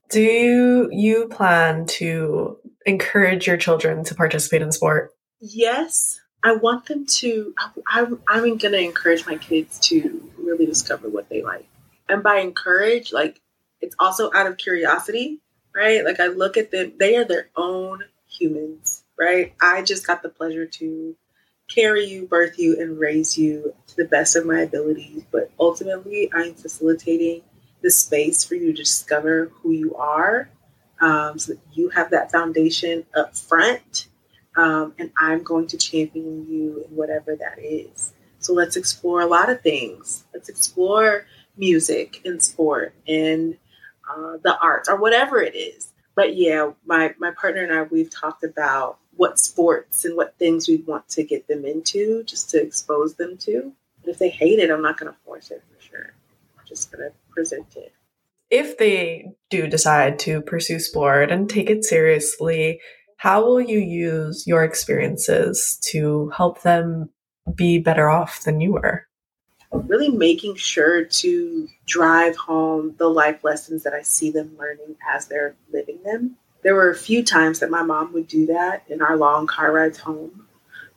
Do 0.10 0.90
you 0.92 1.28
plan 1.28 1.88
to 1.88 2.60
encourage 2.86 3.48
your 3.48 3.58
children 3.58 4.04
to 4.04 4.14
participate 4.14 4.62
in 4.62 4.72
sport? 4.72 5.12
Yes. 5.40 6.20
I 6.44 6.54
want 6.54 6.86
them 6.86 7.08
to, 7.08 7.56
I, 7.88 8.02
am 8.02 8.20
going 8.28 8.60
to 8.60 8.80
encourage 8.80 9.26
my 9.26 9.38
kids 9.38 9.80
to 9.90 10.32
really 10.38 10.68
discover 10.68 11.10
what 11.10 11.30
they 11.30 11.42
like. 11.42 11.68
And 12.08 12.22
by 12.22 12.38
encourage, 12.38 13.12
like, 13.12 13.42
it's 13.82 13.96
also 13.98 14.30
out 14.36 14.46
of 14.46 14.58
curiosity, 14.58 15.40
right? 15.76 16.06
Like, 16.06 16.20
I 16.20 16.28
look 16.28 16.58
at 16.58 16.70
them, 16.70 16.94
they 17.00 17.16
are 17.16 17.26
their 17.26 17.50
own 17.56 18.04
humans, 18.28 19.04
right? 19.18 19.56
I 19.60 19.82
just 19.82 20.06
got 20.06 20.22
the 20.22 20.30
pleasure 20.30 20.68
to 20.68 21.16
carry 21.68 22.06
you, 22.06 22.28
birth 22.28 22.58
you, 22.60 22.80
and 22.80 23.00
raise 23.00 23.38
you 23.38 23.74
to 23.88 23.96
the 23.96 24.06
best 24.06 24.36
of 24.36 24.46
my 24.46 24.62
abilities. 24.62 25.24
But 25.32 25.52
ultimately, 25.60 26.30
I'm 26.34 26.54
facilitating 26.54 27.42
the 27.82 27.92
space 27.92 28.44
for 28.44 28.56
you 28.56 28.72
to 28.72 28.74
discover 28.74 29.52
who 29.62 29.72
you 29.72 29.96
are 29.96 30.50
um, 31.02 31.38
so 31.38 31.54
that 31.54 31.62
you 31.74 31.90
have 31.90 32.12
that 32.12 32.32
foundation 32.32 33.06
up 33.16 33.36
front. 33.36 34.08
Um, 34.56 34.94
and 34.98 35.12
I'm 35.20 35.44
going 35.44 35.68
to 35.68 35.78
champion 35.78 36.48
you 36.50 36.86
in 36.88 36.96
whatever 36.96 37.36
that 37.36 37.60
is. 37.60 38.14
So 38.40 38.54
let's 38.54 38.78
explore 38.78 39.22
a 39.22 39.26
lot 39.26 39.50
of 39.50 39.62
things. 39.62 40.24
Let's 40.34 40.50
explore 40.50 41.26
music 41.58 42.22
and 42.26 42.42
sport 42.42 42.94
and 43.08 43.58
uh, 44.10 44.38
the 44.44 44.58
arts 44.62 44.88
or 44.88 44.98
whatever 44.98 45.42
it 45.42 45.56
is. 45.56 45.92
But 46.16 46.38
yeah, 46.38 46.72
my, 46.86 47.14
my 47.20 47.32
partner 47.32 47.64
and 47.64 47.74
I, 47.74 47.84
we've 47.84 48.10
talked 48.10 48.44
about 48.44 49.00
what 49.18 49.40
sports 49.40 50.06
and 50.06 50.16
what 50.16 50.38
things 50.38 50.68
we 50.68 50.78
want 50.78 51.08
to 51.10 51.24
get 51.24 51.48
them 51.48 51.66
into 51.66 52.24
just 52.24 52.50
to 52.52 52.62
expose 52.62 53.16
them 53.16 53.38
to. 53.38 53.74
But 54.02 54.12
if 54.12 54.20
they 54.20 54.30
hate 54.30 54.60
it, 54.60 54.70
I'm 54.70 54.82
not 54.82 55.00
going 55.00 55.12
to 55.12 55.18
force 55.26 55.52
it 55.52 55.64
for 55.70 55.82
sure. 55.82 56.14
I'm 56.58 56.66
just 56.68 56.92
going 56.92 57.10
to 57.10 57.16
present 57.32 57.76
it. 57.76 57.94
If 58.50 58.78
they 58.78 59.34
do 59.50 59.68
decide 59.68 60.20
to 60.20 60.42
pursue 60.42 60.80
sport 60.80 61.32
and 61.32 61.50
take 61.50 61.70
it 61.70 61.84
seriously, 61.84 62.80
how 63.18 63.44
will 63.44 63.62
you 63.62 63.80
use 63.80 64.46
your 64.46 64.64
experiences 64.64 65.80
to 65.86 66.30
help 66.30 66.62
them 66.62 67.10
be 67.56 67.80
better 67.80 68.10
off 68.10 68.44
than 68.44 68.62
you 68.62 68.74
were? 68.74 69.08
Really 69.72 70.10
making 70.10 70.56
sure 70.56 71.04
to 71.04 71.68
drive 71.86 72.36
home 72.36 72.96
the 72.98 73.10
life 73.10 73.44
lessons 73.44 73.84
that 73.84 73.94
I 73.94 74.04
see 74.04 74.32
them 74.32 74.56
learning 74.58 74.96
as 75.12 75.28
they're 75.28 75.56
living 75.72 76.00
them 76.04 76.38
there 76.66 76.74
were 76.74 76.90
a 76.90 76.96
few 76.96 77.24
times 77.24 77.60
that 77.60 77.70
my 77.70 77.84
mom 77.84 78.12
would 78.12 78.28
do 78.28 78.48
that 78.48 78.84
in 78.90 79.00
our 79.00 79.16
long 79.16 79.46
car 79.46 79.72
rides 79.72 80.00
home, 80.00 80.48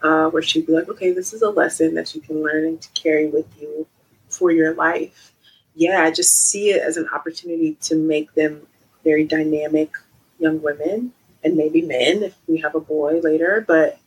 uh, 0.02 0.30
where 0.30 0.40
she'd 0.40 0.66
be 0.66 0.72
like, 0.72 0.88
okay, 0.88 1.12
this 1.12 1.34
is 1.34 1.42
a 1.42 1.50
lesson 1.50 1.94
that 1.94 2.14
you 2.14 2.22
can 2.22 2.42
learn 2.42 2.64
and 2.64 2.80
to 2.80 2.88
carry 2.92 3.28
with 3.28 3.44
you 3.60 3.86
for 4.30 4.50
your 4.50 4.72
life. 4.72 5.34
Yeah, 5.74 6.04
I 6.04 6.10
just 6.10 6.48
see 6.48 6.70
it 6.70 6.80
as 6.80 6.96
an 6.96 7.06
opportunity 7.12 7.74
to 7.82 7.96
make 7.96 8.32
them 8.32 8.66
very 9.04 9.24
dynamic 9.24 9.90
young 10.38 10.62
women 10.62 11.12
and 11.44 11.54
maybe 11.54 11.82
men 11.82 12.22
if 12.22 12.34
we 12.46 12.56
have 12.62 12.74
a 12.74 12.80
boy 12.80 13.20
later. 13.20 13.62
But 13.68 13.98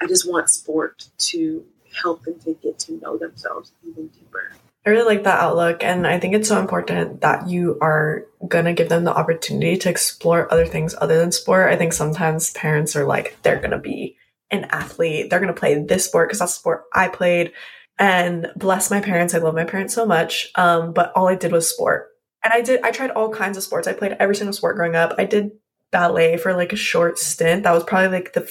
I 0.00 0.06
just 0.06 0.26
want 0.26 0.48
sport 0.48 1.08
to 1.18 1.62
help 2.02 2.22
them 2.22 2.38
to 2.44 2.54
get 2.54 2.78
to 2.80 2.98
know 3.02 3.18
themselves 3.18 3.72
even 3.86 4.06
deeper. 4.06 4.52
I 4.84 4.90
really 4.90 5.14
like 5.14 5.24
that 5.24 5.38
outlook. 5.38 5.84
And 5.84 6.06
I 6.06 6.18
think 6.18 6.34
it's 6.34 6.48
so 6.48 6.58
important 6.58 7.20
that 7.20 7.48
you 7.48 7.78
are 7.80 8.26
going 8.48 8.64
to 8.64 8.72
give 8.72 8.88
them 8.88 9.04
the 9.04 9.14
opportunity 9.14 9.76
to 9.78 9.88
explore 9.88 10.52
other 10.52 10.66
things 10.66 10.94
other 11.00 11.18
than 11.18 11.30
sport. 11.30 11.72
I 11.72 11.76
think 11.76 11.92
sometimes 11.92 12.52
parents 12.52 12.96
are 12.96 13.06
like, 13.06 13.38
they're 13.42 13.60
going 13.60 13.70
to 13.70 13.78
be 13.78 14.16
an 14.50 14.64
athlete. 14.70 15.30
They're 15.30 15.38
going 15.38 15.54
to 15.54 15.58
play 15.58 15.80
this 15.80 16.04
sport 16.04 16.28
because 16.28 16.40
that's 16.40 16.54
the 16.54 16.58
sport 16.58 16.84
I 16.92 17.08
played. 17.08 17.52
And 17.98 18.50
bless 18.56 18.90
my 18.90 19.00
parents. 19.00 19.34
I 19.34 19.38
love 19.38 19.54
my 19.54 19.64
parents 19.64 19.94
so 19.94 20.04
much. 20.04 20.50
Um, 20.56 20.92
but 20.92 21.12
all 21.14 21.28
I 21.28 21.36
did 21.36 21.52
was 21.52 21.70
sport. 21.70 22.08
And 22.42 22.52
I 22.52 22.60
did, 22.60 22.82
I 22.82 22.90
tried 22.90 23.10
all 23.10 23.30
kinds 23.30 23.56
of 23.56 23.62
sports. 23.62 23.86
I 23.86 23.92
played 23.92 24.16
every 24.18 24.34
single 24.34 24.52
sport 24.52 24.74
growing 24.74 24.96
up. 24.96 25.14
I 25.16 25.26
did 25.26 25.52
ballet 25.92 26.38
for 26.38 26.54
like 26.54 26.72
a 26.72 26.76
short 26.76 27.18
stint. 27.18 27.62
That 27.62 27.72
was 27.72 27.84
probably 27.84 28.08
like 28.08 28.32
the, 28.32 28.50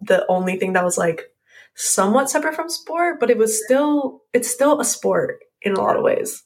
the 0.00 0.24
only 0.30 0.56
thing 0.56 0.72
that 0.72 0.84
was 0.84 0.96
like 0.96 1.34
somewhat 1.74 2.30
separate 2.30 2.54
from 2.54 2.70
sport, 2.70 3.20
but 3.20 3.28
it 3.28 3.36
was 3.36 3.62
still, 3.62 4.22
it's 4.32 4.50
still 4.50 4.80
a 4.80 4.84
sport 4.84 5.40
in 5.62 5.74
a 5.74 5.80
lot 5.80 5.96
of 5.96 6.02
ways. 6.02 6.42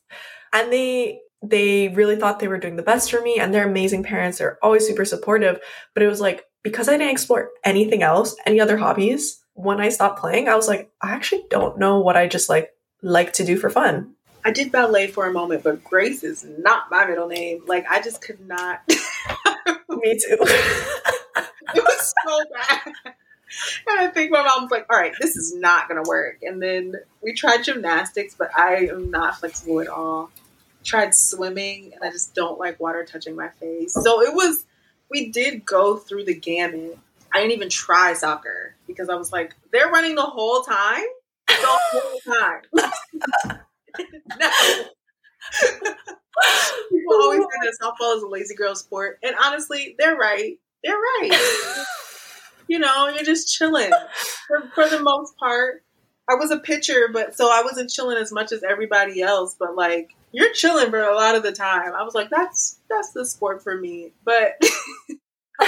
And 0.52 0.72
they 0.72 1.20
they 1.42 1.88
really 1.88 2.16
thought 2.16 2.38
they 2.38 2.48
were 2.48 2.58
doing 2.58 2.76
the 2.76 2.82
best 2.82 3.10
for 3.10 3.20
me 3.22 3.38
and 3.38 3.52
they're 3.52 3.66
amazing 3.68 4.02
parents. 4.02 4.38
They're 4.38 4.58
always 4.62 4.86
super 4.86 5.04
supportive. 5.04 5.58
But 5.94 6.02
it 6.02 6.08
was 6.08 6.20
like 6.20 6.44
because 6.62 6.88
I 6.88 6.92
didn't 6.92 7.12
explore 7.12 7.50
anything 7.64 8.02
else, 8.02 8.36
any 8.44 8.60
other 8.60 8.76
hobbies, 8.76 9.40
when 9.54 9.80
I 9.80 9.88
stopped 9.88 10.18
playing, 10.18 10.48
I 10.48 10.56
was 10.56 10.68
like, 10.68 10.90
I 11.00 11.12
actually 11.12 11.44
don't 11.50 11.78
know 11.78 12.00
what 12.00 12.16
I 12.16 12.26
just 12.26 12.48
like 12.48 12.72
like 13.02 13.32
to 13.34 13.44
do 13.44 13.56
for 13.56 13.70
fun. 13.70 14.14
I 14.44 14.52
did 14.52 14.72
ballet 14.72 15.06
for 15.06 15.26
a 15.26 15.32
moment, 15.32 15.64
but 15.64 15.84
Grace 15.84 16.24
is 16.24 16.46
not 16.58 16.90
my 16.90 17.06
middle 17.06 17.28
name. 17.28 17.62
Like 17.66 17.86
I 17.90 18.00
just 18.00 18.22
could 18.22 18.40
not. 18.46 18.80
Me 18.88 20.18
too. 20.18 20.38
it 20.40 21.84
was 21.84 22.14
so 22.26 22.42
bad 22.52 23.14
and 23.88 23.98
I 24.00 24.08
think 24.08 24.30
my 24.30 24.42
mom's 24.42 24.70
like, 24.70 24.86
all 24.90 24.98
right, 24.98 25.12
this 25.20 25.36
is 25.36 25.54
not 25.54 25.88
going 25.88 26.02
to 26.02 26.08
work. 26.08 26.38
And 26.42 26.62
then 26.62 26.94
we 27.22 27.32
tried 27.32 27.64
gymnastics, 27.64 28.34
but 28.38 28.56
I 28.56 28.86
am 28.86 29.10
not 29.10 29.38
flexible 29.38 29.80
at 29.80 29.88
all. 29.88 30.30
Tried 30.84 31.14
swimming, 31.14 31.92
and 31.94 32.02
I 32.02 32.10
just 32.10 32.34
don't 32.34 32.58
like 32.58 32.80
water 32.80 33.04
touching 33.04 33.36
my 33.36 33.48
face. 33.60 33.92
So 33.92 34.22
it 34.22 34.34
was, 34.34 34.64
we 35.10 35.30
did 35.30 35.66
go 35.66 35.96
through 35.96 36.24
the 36.24 36.34
gamut. 36.34 36.98
I 37.32 37.40
didn't 37.40 37.52
even 37.52 37.68
try 37.68 38.14
soccer 38.14 38.74
because 38.86 39.08
I 39.08 39.14
was 39.14 39.30
like, 39.30 39.54
they're 39.72 39.90
running 39.90 40.14
the 40.14 40.22
whole 40.22 40.62
time? 40.62 41.04
The 41.46 41.54
whole 41.58 42.34
time. 42.34 42.62
no. 44.38 44.50
People 46.90 47.14
always 47.14 47.40
say 47.40 47.58
that 47.62 47.76
softball 47.80 48.16
is 48.16 48.22
a 48.22 48.28
lazy 48.28 48.54
girl 48.54 48.74
sport. 48.74 49.18
And 49.22 49.34
honestly, 49.40 49.94
they're 49.98 50.16
right. 50.16 50.58
They're 50.82 50.96
right 50.96 51.30
you 52.70 52.78
know, 52.78 53.08
you're 53.08 53.24
just 53.24 53.52
chilling 53.52 53.90
for, 54.46 54.62
for 54.76 54.88
the 54.88 55.00
most 55.00 55.36
part. 55.38 55.82
I 56.30 56.36
was 56.36 56.52
a 56.52 56.58
pitcher, 56.60 57.08
but 57.12 57.36
so 57.36 57.46
I 57.46 57.62
wasn't 57.64 57.90
chilling 57.90 58.16
as 58.16 58.30
much 58.30 58.52
as 58.52 58.62
everybody 58.62 59.20
else. 59.20 59.56
But 59.58 59.74
like, 59.74 60.14
you're 60.30 60.52
chilling 60.52 60.88
for 60.90 61.00
a 61.00 61.16
lot 61.16 61.34
of 61.34 61.42
the 61.42 61.50
time. 61.50 61.92
I 61.92 62.04
was 62.04 62.14
like, 62.14 62.30
that's 62.30 62.78
that's 62.88 63.10
the 63.10 63.26
sport 63.26 63.64
for 63.64 63.76
me. 63.76 64.12
But 64.24 64.52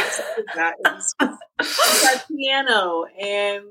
that 0.55 0.77
is 0.95 2.23
piano 2.31 3.05
and 3.21 3.65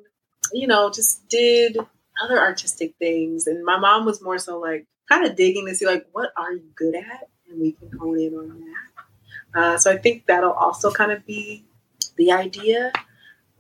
you 0.52 0.68
know 0.68 0.92
just 0.92 1.26
did 1.30 1.78
other 2.22 2.38
artistic 2.38 2.96
things. 3.00 3.48
And 3.48 3.64
my 3.64 3.80
mom 3.80 4.06
was 4.06 4.22
more 4.22 4.40
so 4.40 4.60
like 4.60 4.86
kind 5.08 5.26
of 5.26 5.38
digging 5.38 5.68
to 5.68 5.76
see 5.76 5.86
like 5.86 6.06
what 6.12 6.32
are 6.36 6.52
you 6.52 6.70
good 6.76 6.96
at, 6.96 7.30
and 7.50 7.62
we 7.62 7.72
can 7.72 7.98
hone 7.98 8.20
in 8.20 8.34
on 8.34 8.60
that. 8.60 9.58
Uh, 9.58 9.78
so 9.78 9.90
I 9.90 9.98
think 9.98 10.26
that'll 10.26 10.52
also 10.52 10.92
kind 10.92 11.14
of 11.14 11.26
be 11.26 11.64
the 12.18 12.34
idea. 12.34 12.92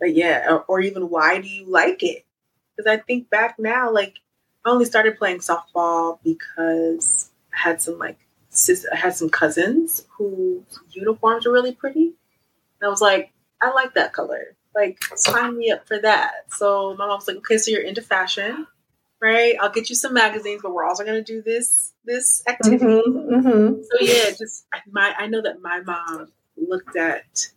But 0.01 0.15
yeah, 0.15 0.47
or, 0.49 0.63
or 0.63 0.81
even 0.81 1.09
why 1.09 1.39
do 1.39 1.47
you 1.47 1.65
like 1.69 2.01
it? 2.01 2.25
Because 2.75 2.91
I 2.91 2.97
think 3.01 3.29
back 3.29 3.55
now, 3.59 3.93
like 3.93 4.15
I 4.65 4.71
only 4.71 4.85
started 4.85 5.17
playing 5.17 5.39
softball 5.39 6.19
because 6.23 7.29
I 7.53 7.69
had 7.69 7.81
some 7.81 7.99
like 7.99 8.17
sis- 8.49 8.87
I 8.91 8.95
had 8.95 9.15
some 9.15 9.29
cousins 9.29 10.05
whose 10.17 10.63
uniforms 10.89 11.45
were 11.45 11.53
really 11.53 11.73
pretty, 11.73 12.15
and 12.81 12.87
I 12.87 12.89
was 12.89 12.99
like, 12.99 13.31
I 13.61 13.71
like 13.71 13.93
that 13.93 14.11
color. 14.11 14.55
Like, 14.73 15.03
sign 15.15 15.57
me 15.57 15.69
up 15.69 15.85
for 15.87 15.99
that. 15.99 16.31
So 16.51 16.95
my 16.97 17.05
mom's 17.05 17.27
like, 17.27 17.37
okay, 17.37 17.57
so 17.57 17.71
you're 17.71 17.81
into 17.81 18.01
fashion, 18.01 18.65
right? 19.21 19.55
I'll 19.59 19.69
get 19.69 19.89
you 19.89 19.95
some 19.95 20.13
magazines, 20.13 20.61
but 20.63 20.73
we're 20.73 20.85
also 20.85 21.05
gonna 21.05 21.23
do 21.23 21.43
this 21.43 21.93
this 22.05 22.41
activity. 22.47 22.85
Mm-hmm, 22.85 23.35
mm-hmm. 23.35 23.81
So 23.83 23.97
yeah, 24.01 24.31
just 24.31 24.65
my 24.91 25.13
I 25.17 25.27
know 25.27 25.41
that 25.43 25.61
my 25.61 25.81
mom 25.81 26.31
looked 26.57 26.95
at 26.95 27.49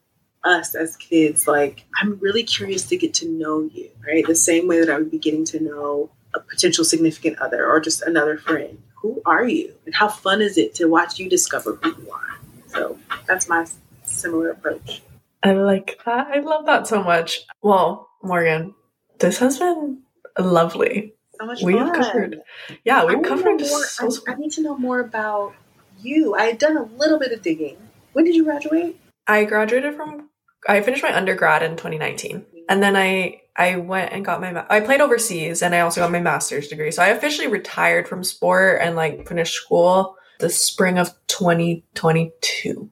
us 0.44 0.74
as 0.74 0.96
kids 0.96 1.46
like 1.46 1.84
I'm 2.00 2.18
really 2.18 2.42
curious 2.42 2.86
to 2.88 2.96
get 2.96 3.14
to 3.14 3.28
know 3.28 3.68
you, 3.72 3.90
right? 4.06 4.26
The 4.26 4.34
same 4.34 4.68
way 4.68 4.80
that 4.80 4.90
I 4.90 4.98
would 4.98 5.10
be 5.10 5.18
getting 5.18 5.44
to 5.46 5.60
know 5.60 6.10
a 6.34 6.40
potential 6.40 6.84
significant 6.84 7.38
other 7.38 7.66
or 7.66 7.80
just 7.80 8.02
another 8.02 8.36
friend. 8.36 8.82
Who 8.96 9.22
are 9.26 9.46
you? 9.46 9.74
And 9.86 9.94
how 9.94 10.08
fun 10.08 10.40
is 10.42 10.56
it 10.58 10.74
to 10.76 10.86
watch 10.86 11.18
you 11.18 11.28
discover 11.28 11.78
who 11.82 11.88
you 12.02 12.10
are? 12.10 12.38
So 12.68 12.98
that's 13.26 13.48
my 13.48 13.66
similar 14.04 14.50
approach. 14.50 15.02
I 15.42 15.52
like 15.52 15.98
that. 16.06 16.28
I 16.28 16.40
love 16.40 16.66
that 16.66 16.86
so 16.86 17.02
much. 17.02 17.40
Well, 17.62 18.08
Morgan, 18.22 18.74
this 19.18 19.38
has 19.38 19.58
been 19.58 20.02
lovely. 20.38 21.14
So 21.38 21.46
much 21.46 21.62
We've 21.62 21.76
fun. 21.78 21.94
covered, 21.94 22.40
yeah, 22.84 23.04
we've 23.04 23.22
covered 23.22 23.60
more, 23.60 23.84
so, 23.84 24.10
I, 24.28 24.32
I 24.32 24.34
need 24.36 24.52
to 24.52 24.62
know 24.62 24.78
more 24.78 25.00
about 25.00 25.54
you. 26.00 26.34
I 26.34 26.44
had 26.44 26.58
done 26.58 26.76
a 26.76 26.84
little 26.84 27.18
bit 27.18 27.32
of 27.32 27.42
digging. 27.42 27.76
When 28.12 28.24
did 28.24 28.34
you 28.34 28.44
graduate? 28.44 28.96
I 29.26 29.44
graduated 29.44 29.96
from 29.96 30.30
I 30.66 30.80
finished 30.80 31.02
my 31.02 31.14
undergrad 31.14 31.62
in 31.62 31.72
2019 31.72 32.44
and 32.68 32.82
then 32.82 32.96
I 32.96 33.42
I 33.56 33.76
went 33.76 34.12
and 34.12 34.24
got 34.24 34.40
my 34.40 34.64
I 34.68 34.80
played 34.80 35.00
overseas 35.00 35.62
and 35.62 35.74
I 35.74 35.80
also 35.80 36.00
got 36.00 36.10
my 36.10 36.20
master's 36.20 36.68
degree. 36.68 36.90
So 36.90 37.02
I 37.02 37.08
officially 37.08 37.48
retired 37.48 38.08
from 38.08 38.24
sport 38.24 38.80
and 38.82 38.96
like 38.96 39.28
finished 39.28 39.54
school 39.54 40.16
the 40.40 40.50
spring 40.50 40.98
of 40.98 41.10
2022. 41.28 42.90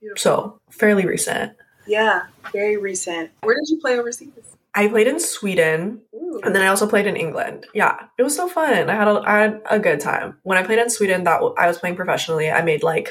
Beautiful. 0.00 0.16
So 0.16 0.60
fairly 0.70 1.06
recent. 1.06 1.54
Yeah, 1.86 2.22
very 2.52 2.76
recent. 2.76 3.30
Where 3.42 3.54
did 3.54 3.68
you 3.68 3.80
play 3.80 3.98
overseas? 3.98 4.30
I 4.74 4.88
played 4.88 5.06
in 5.06 5.20
Sweden 5.20 6.00
Ooh. 6.14 6.40
and 6.42 6.54
then 6.54 6.62
I 6.62 6.66
also 6.68 6.88
played 6.88 7.06
in 7.06 7.16
England. 7.16 7.66
Yeah, 7.74 7.96
it 8.18 8.22
was 8.22 8.34
so 8.34 8.48
fun. 8.48 8.90
I 8.90 8.94
had 8.94 9.06
a, 9.06 9.22
I 9.24 9.38
had 9.38 9.62
a 9.70 9.78
good 9.78 10.00
time. 10.00 10.38
When 10.42 10.58
I 10.58 10.64
played 10.64 10.80
in 10.80 10.90
Sweden, 10.90 11.24
that 11.24 11.36
w- 11.36 11.54
I 11.56 11.68
was 11.68 11.78
playing 11.78 11.94
professionally. 11.96 12.50
I 12.50 12.62
made 12.62 12.82
like 12.82 13.08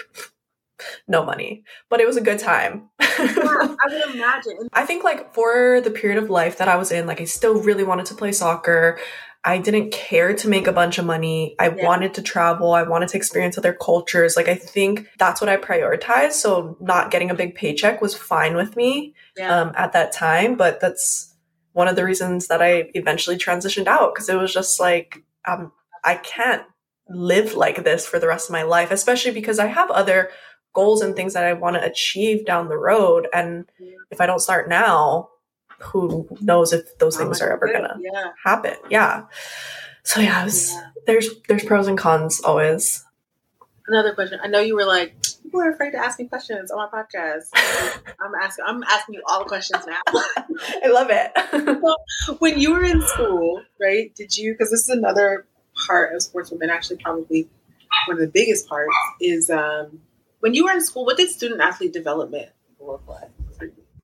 no 1.08 1.24
money, 1.26 1.64
but 1.90 2.00
it 2.00 2.08
was 2.08 2.18
a 2.18 2.22
good 2.22 2.40
time. 2.40 2.90
yeah, 3.00 3.08
I 3.20 3.76
would 3.88 4.16
imagine. 4.16 4.70
I 4.74 4.86
think 4.86 5.04
like 5.04 5.34
for 5.34 5.82
the 5.82 5.92
period 5.92 6.22
of 6.22 6.30
life 6.30 6.58
that 6.58 6.68
I 6.68 6.76
was 6.78 6.92
in, 6.92 7.08
like 7.08 7.22
I 7.22 7.26
still 7.26 7.62
really 7.62 7.84
wanted 7.84 8.06
to 8.08 8.16
play 8.16 8.32
soccer. 8.32 9.00
I 9.46 9.58
didn't 9.58 9.92
care 9.92 10.34
to 10.36 10.48
make 10.48 10.68
a 10.68 10.72
bunch 10.72 10.98
of 11.00 11.06
money. 11.06 11.56
I 11.60 11.68
Yeah. 11.70 11.86
wanted 11.86 12.14
to 12.14 12.22
travel. 12.22 12.74
I 12.74 12.84
wanted 12.84 13.10
to 13.10 13.18
experience 13.18 13.58
other 13.58 13.74
cultures. 13.74 14.38
Like 14.38 14.48
I 14.48 14.56
think 14.56 15.08
that's 15.20 15.42
what 15.42 15.50
I 15.50 15.58
prioritized. 15.58 16.34
So 16.34 16.78
not 16.80 17.12
getting 17.12 17.30
a 17.30 17.36
big 17.36 17.56
paycheck 17.56 18.02
was 18.02 18.16
fine 18.16 18.56
with 18.56 18.78
me 18.78 19.14
Yeah. 19.36 19.54
um, 19.62 19.74
at 19.76 19.92
that 19.94 20.14
time. 20.14 20.56
But 20.56 20.80
that's 20.80 21.36
one 21.74 21.90
of 21.90 21.98
the 21.98 22.06
reasons 22.06 22.48
that 22.48 22.62
I 22.62 22.90
eventually 22.94 23.36
transitioned 23.38 23.88
out 23.88 24.14
because 24.14 24.30
it 24.30 24.38
was 24.38 24.54
just 24.54 24.80
like 24.80 25.22
um, 25.46 25.74
I 26.06 26.16
can't 26.16 26.64
live 27.10 27.54
like 27.56 27.84
this 27.84 28.08
for 28.08 28.20
the 28.20 28.28
rest 28.30 28.48
of 28.48 28.54
my 28.54 28.64
life, 28.64 28.92
especially 28.92 29.32
because 29.32 29.60
I 29.60 29.66
have 29.68 29.92
other 29.92 30.30
goals 30.74 31.02
and 31.02 31.16
things 31.16 31.34
that 31.34 31.44
I 31.46 31.54
want 31.54 31.76
to 31.76 31.84
achieve 31.84 32.46
down 32.46 32.68
the 32.70 32.78
road. 32.78 33.28
And 33.34 33.66
if 34.12 34.20
I 34.22 34.26
don't 34.26 34.40
start 34.40 34.68
now, 34.70 35.30
who 35.80 36.28
knows 36.42 36.74
if 36.74 36.98
those 37.00 37.18
things 37.18 37.42
are 37.42 37.52
ever 37.52 37.72
gonna 37.72 37.98
Yeah. 38.00 38.32
happen? 38.44 38.76
Yeah. 38.90 39.26
So 40.04 40.20
yeah, 40.20 40.44
was, 40.44 40.72
yeah. 40.72 40.90
there's 41.08 41.30
there's 41.48 41.64
pros 41.64 41.88
and 41.88 41.98
cons 41.98 42.42
always. 42.42 43.04
Another 43.88 44.14
question. 44.14 44.40
I 44.42 44.48
know 44.48 44.60
you 44.60 44.76
were 44.76 44.86
like, 44.86 45.14
people 45.44 45.60
are 45.62 45.70
afraid 45.72 45.92
to 45.92 45.98
ask 45.98 46.18
me 46.18 46.26
questions 46.26 46.72
on 46.72 46.78
my 46.78 46.88
podcast. 47.04 47.50
I'm 48.20 48.34
asking. 48.42 48.64
I'm 48.66 48.82
asking 48.84 49.16
you 49.16 49.24
all 49.28 49.40
the 49.40 49.46
questions 49.46 49.86
now. 49.86 50.00
I 50.84 50.88
love 50.88 51.08
it. 51.12 52.40
when 52.40 52.58
you 52.60 52.72
were 52.74 52.84
in 52.84 53.02
school, 53.02 53.62
right? 53.82 54.14
Did 54.16 54.38
you? 54.38 54.54
Because 54.54 54.72
this 54.72 54.82
is 54.84 54.90
another 54.90 55.46
part 55.86 56.16
of 56.16 56.22
Sportswomen. 56.22 56.70
Actually, 56.70 56.98
probably 56.98 57.50
one 58.08 58.16
of 58.18 58.22
the 58.22 58.28
biggest 58.28 58.68
parts 58.68 58.96
is 59.20 59.50
um, 59.50 60.00
when 60.44 60.54
you 60.54 60.66
were 60.66 60.72
in 60.72 60.82
school. 60.82 61.06
What 61.06 61.16
did 61.16 61.30
student 61.30 61.62
athlete 61.62 61.94
development 61.94 62.50
look 62.78 63.08
like? 63.08 63.30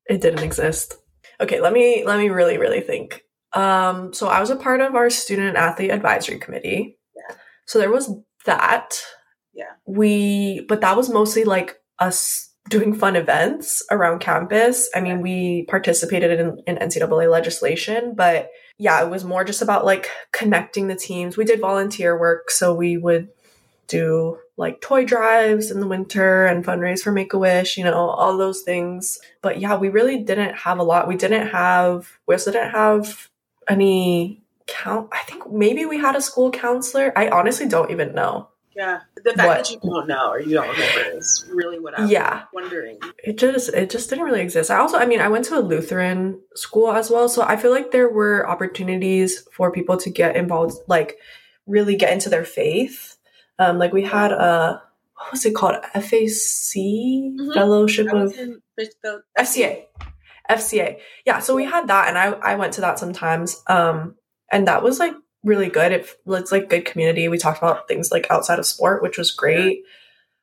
it 0.09 0.21
didn't 0.21 0.39
exist. 0.39 0.95
Okay, 1.41 1.59
let 1.59 1.73
me 1.73 2.05
let 2.05 2.17
me 2.17 2.29
really 2.29 2.57
really 2.57 2.79
think. 2.79 3.25
Um, 3.51 4.13
so 4.13 4.27
I 4.27 4.39
was 4.39 4.49
a 4.49 4.55
part 4.55 4.79
of 4.79 4.95
our 4.95 5.09
student 5.09 5.57
athlete 5.57 5.91
advisory 5.91 6.39
committee. 6.39 6.97
Yeah. 7.15 7.35
So 7.65 7.77
there 7.77 7.91
was 7.91 8.09
that. 8.45 9.01
Yeah. 9.53 9.73
We, 9.85 10.65
but 10.69 10.79
that 10.81 10.95
was 10.95 11.09
mostly 11.09 11.43
like 11.43 11.77
us 11.97 12.53
doing 12.69 12.93
fun 12.93 13.17
events 13.17 13.83
around 13.91 14.19
campus. 14.19 14.89
I 14.95 15.01
mean, 15.01 15.21
we 15.21 15.65
participated 15.67 16.39
in, 16.39 16.61
in 16.67 16.77
NCAA 16.77 17.29
legislation, 17.29 18.13
but 18.15 18.49
yeah, 18.77 19.03
it 19.03 19.09
was 19.09 19.25
more 19.25 19.43
just 19.43 19.61
about 19.61 19.83
like 19.83 20.07
connecting 20.31 20.87
the 20.87 20.95
teams. 20.95 21.35
We 21.35 21.43
did 21.43 21.59
volunteer 21.59 22.17
work, 22.17 22.51
so 22.51 22.73
we 22.73 22.97
would 22.97 23.29
do 23.89 24.37
like 24.57 24.79
toy 24.81 25.03
drives 25.05 25.71
in 25.71 25.79
the 25.79 25.87
winter 25.87 26.45
and 26.45 26.63
fundraise 26.63 27.01
for 27.01 27.11
Make 27.11 27.33
a 27.33 27.37
Wish, 27.37 27.77
you 27.77 27.83
know, 27.83 28.09
all 28.09 28.37
those 28.37 28.61
things. 28.61 29.19
But 29.41 29.59
yeah, 29.59 29.75
we 29.77 29.89
really 29.89 30.23
didn't 30.23 30.55
have 30.55 30.79
a 30.79 30.83
lot. 30.83 31.07
We 31.07 31.15
didn't 31.17 31.47
have, 31.47 32.07
we 32.27 32.35
also 32.35 32.51
didn't 32.51 32.71
have 32.71 33.29
any 33.67 34.41
count. 34.67 35.09
I 35.11 35.19
think 35.23 35.51
maybe 35.51 35.85
we 35.85 35.97
had 35.97 36.15
a 36.15 36.21
school 36.21 36.51
counselor. 36.51 37.11
I 37.17 37.29
honestly 37.29 37.67
don't 37.67 37.91
even 37.91 38.13
know. 38.13 38.49
Yeah, 38.75 39.01
the 39.25 39.33
fact 39.33 39.47
What? 39.47 39.57
that 39.57 39.71
you 39.71 39.79
don't 39.81 40.07
know 40.07 40.29
or 40.29 40.39
you 40.39 40.53
don't 40.53 40.69
remember 40.69 41.17
is 41.17 41.45
really 41.53 41.79
what 41.79 41.99
I'm 41.99 42.07
Yeah. 42.07 42.43
wondering. 42.53 42.97
It 43.23 43.37
just 43.37 43.69
it 43.73 43.89
just 43.89 44.09
didn't 44.09 44.23
really 44.23 44.39
exist. 44.41 44.71
I 44.71 44.77
also 44.77 44.97
I 44.97 45.05
mean 45.05 45.19
I 45.19 45.27
went 45.27 45.43
to 45.45 45.57
a 45.57 45.59
Lutheran 45.59 46.39
school 46.55 46.91
as 46.91 47.09
well, 47.09 47.27
so 47.27 47.41
I 47.41 47.57
feel 47.57 47.71
like 47.71 47.91
there 47.91 48.07
were 48.07 48.47
opportunities 48.47 49.45
for 49.51 49.69
people 49.71 49.97
to 49.97 50.09
get 50.09 50.37
involved 50.37 50.77
like 50.87 51.17
really 51.67 51.95
get 51.97 52.13
into 52.13 52.29
their 52.29 52.45
faith. 52.45 53.17
Um 53.59 53.77
like 53.77 53.93
we 53.93 54.03
had 54.03 54.31
a 54.31 54.81
what 55.15 55.31
was 55.33 55.45
it 55.45 55.53
called? 55.53 55.75
FAC 55.93 56.75
Mhm. 56.77 57.53
Fellowship 57.53 58.07
of 58.13 58.33
in 58.37 58.61
the 58.77 59.21
FCA. 59.37 59.85
FCA. 60.49 60.97
Yeah, 61.25 61.39
so 61.39 61.55
we 61.55 61.65
had 61.65 61.87
that 61.87 62.07
and 62.07 62.17
I 62.17 62.31
I 62.51 62.55
went 62.55 62.73
to 62.73 62.81
that 62.81 62.97
sometimes. 62.99 63.61
Um 63.67 64.15
and 64.51 64.67
that 64.67 64.81
was 64.81 64.99
like 64.99 65.13
really 65.43 65.69
good. 65.69 65.91
It, 65.91 66.09
it's 66.27 66.51
like 66.51 66.69
good 66.69 66.85
community. 66.85 67.27
We 67.27 67.37
talked 67.37 67.59
about 67.59 67.87
things 67.87 68.11
like 68.11 68.27
outside 68.29 68.59
of 68.59 68.65
sport, 68.65 69.01
which 69.03 69.17
was 69.17 69.31
great. 69.31 69.83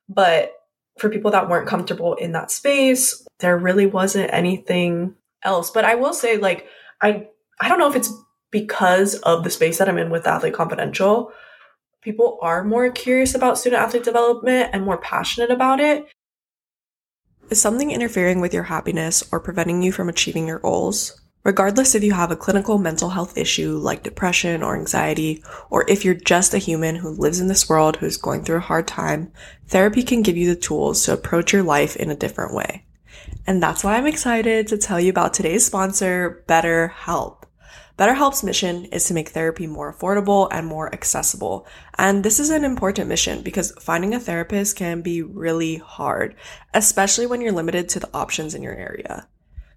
But 0.08 0.52
for 0.98 1.10
people 1.10 1.30
that 1.32 1.48
weren't 1.48 1.68
comfortable 1.68 2.14
in 2.14 2.32
that 2.32 2.50
space, 2.50 3.26
there 3.40 3.58
really 3.58 3.86
wasn't 3.86 4.32
anything 4.32 5.14
else. 5.42 5.70
But 5.70 5.84
I 5.84 5.94
will 5.96 6.14
say 6.14 6.36
like 6.36 6.66
I 7.02 7.28
I 7.60 7.68
don't 7.68 7.78
know 7.78 7.88
if 7.90 7.96
it's 7.96 8.12
because 8.50 9.16
of 9.16 9.42
the 9.44 9.50
space 9.50 9.78
that 9.78 9.88
I'm 9.88 9.98
in 9.98 10.10
with 10.10 10.26
Athlete 10.26 10.54
Confidential. 10.54 11.32
People 12.06 12.38
are 12.40 12.62
more 12.62 12.88
curious 12.88 13.34
about 13.34 13.58
student 13.58 13.82
athlete 13.82 14.04
development 14.04 14.70
and 14.72 14.84
more 14.84 14.96
passionate 14.96 15.50
about 15.50 15.80
it. 15.80 16.06
Is 17.50 17.60
something 17.60 17.90
interfering 17.90 18.40
with 18.40 18.54
your 18.54 18.62
happiness 18.62 19.24
or 19.32 19.40
preventing 19.40 19.82
you 19.82 19.90
from 19.90 20.08
achieving 20.08 20.46
your 20.46 20.60
goals? 20.60 21.20
Regardless 21.42 21.96
if 21.96 22.04
you 22.04 22.12
have 22.12 22.30
a 22.30 22.36
clinical 22.36 22.78
mental 22.78 23.10
health 23.10 23.36
issue 23.36 23.76
like 23.78 24.04
depression 24.04 24.62
or 24.62 24.76
anxiety, 24.76 25.42
or 25.68 25.84
if 25.90 26.04
you're 26.04 26.14
just 26.14 26.54
a 26.54 26.58
human 26.58 26.94
who 26.94 27.08
lives 27.08 27.40
in 27.40 27.48
this 27.48 27.68
world 27.68 27.96
who's 27.96 28.16
going 28.16 28.44
through 28.44 28.58
a 28.58 28.70
hard 28.70 28.86
time, 28.86 29.32
therapy 29.66 30.04
can 30.04 30.22
give 30.22 30.36
you 30.36 30.46
the 30.46 30.60
tools 30.60 31.02
to 31.02 31.12
approach 31.12 31.52
your 31.52 31.64
life 31.64 31.96
in 31.96 32.12
a 32.12 32.14
different 32.14 32.54
way. 32.54 32.86
And 33.48 33.60
that's 33.60 33.82
why 33.82 33.96
I'm 33.96 34.06
excited 34.06 34.68
to 34.68 34.78
tell 34.78 35.00
you 35.00 35.10
about 35.10 35.34
today's 35.34 35.66
sponsor, 35.66 36.44
BetterHelp. 36.46 37.45
BetterHelp's 37.98 38.44
mission 38.44 38.84
is 38.86 39.04
to 39.04 39.14
make 39.14 39.30
therapy 39.30 39.66
more 39.66 39.92
affordable 39.92 40.48
and 40.50 40.66
more 40.66 40.92
accessible. 40.92 41.66
And 41.96 42.22
this 42.22 42.38
is 42.38 42.50
an 42.50 42.62
important 42.62 43.08
mission 43.08 43.42
because 43.42 43.72
finding 43.80 44.14
a 44.14 44.20
therapist 44.20 44.76
can 44.76 45.00
be 45.00 45.22
really 45.22 45.76
hard, 45.76 46.36
especially 46.74 47.24
when 47.24 47.40
you're 47.40 47.52
limited 47.52 47.88
to 47.90 48.00
the 48.00 48.10
options 48.12 48.54
in 48.54 48.62
your 48.62 48.74
area. 48.74 49.26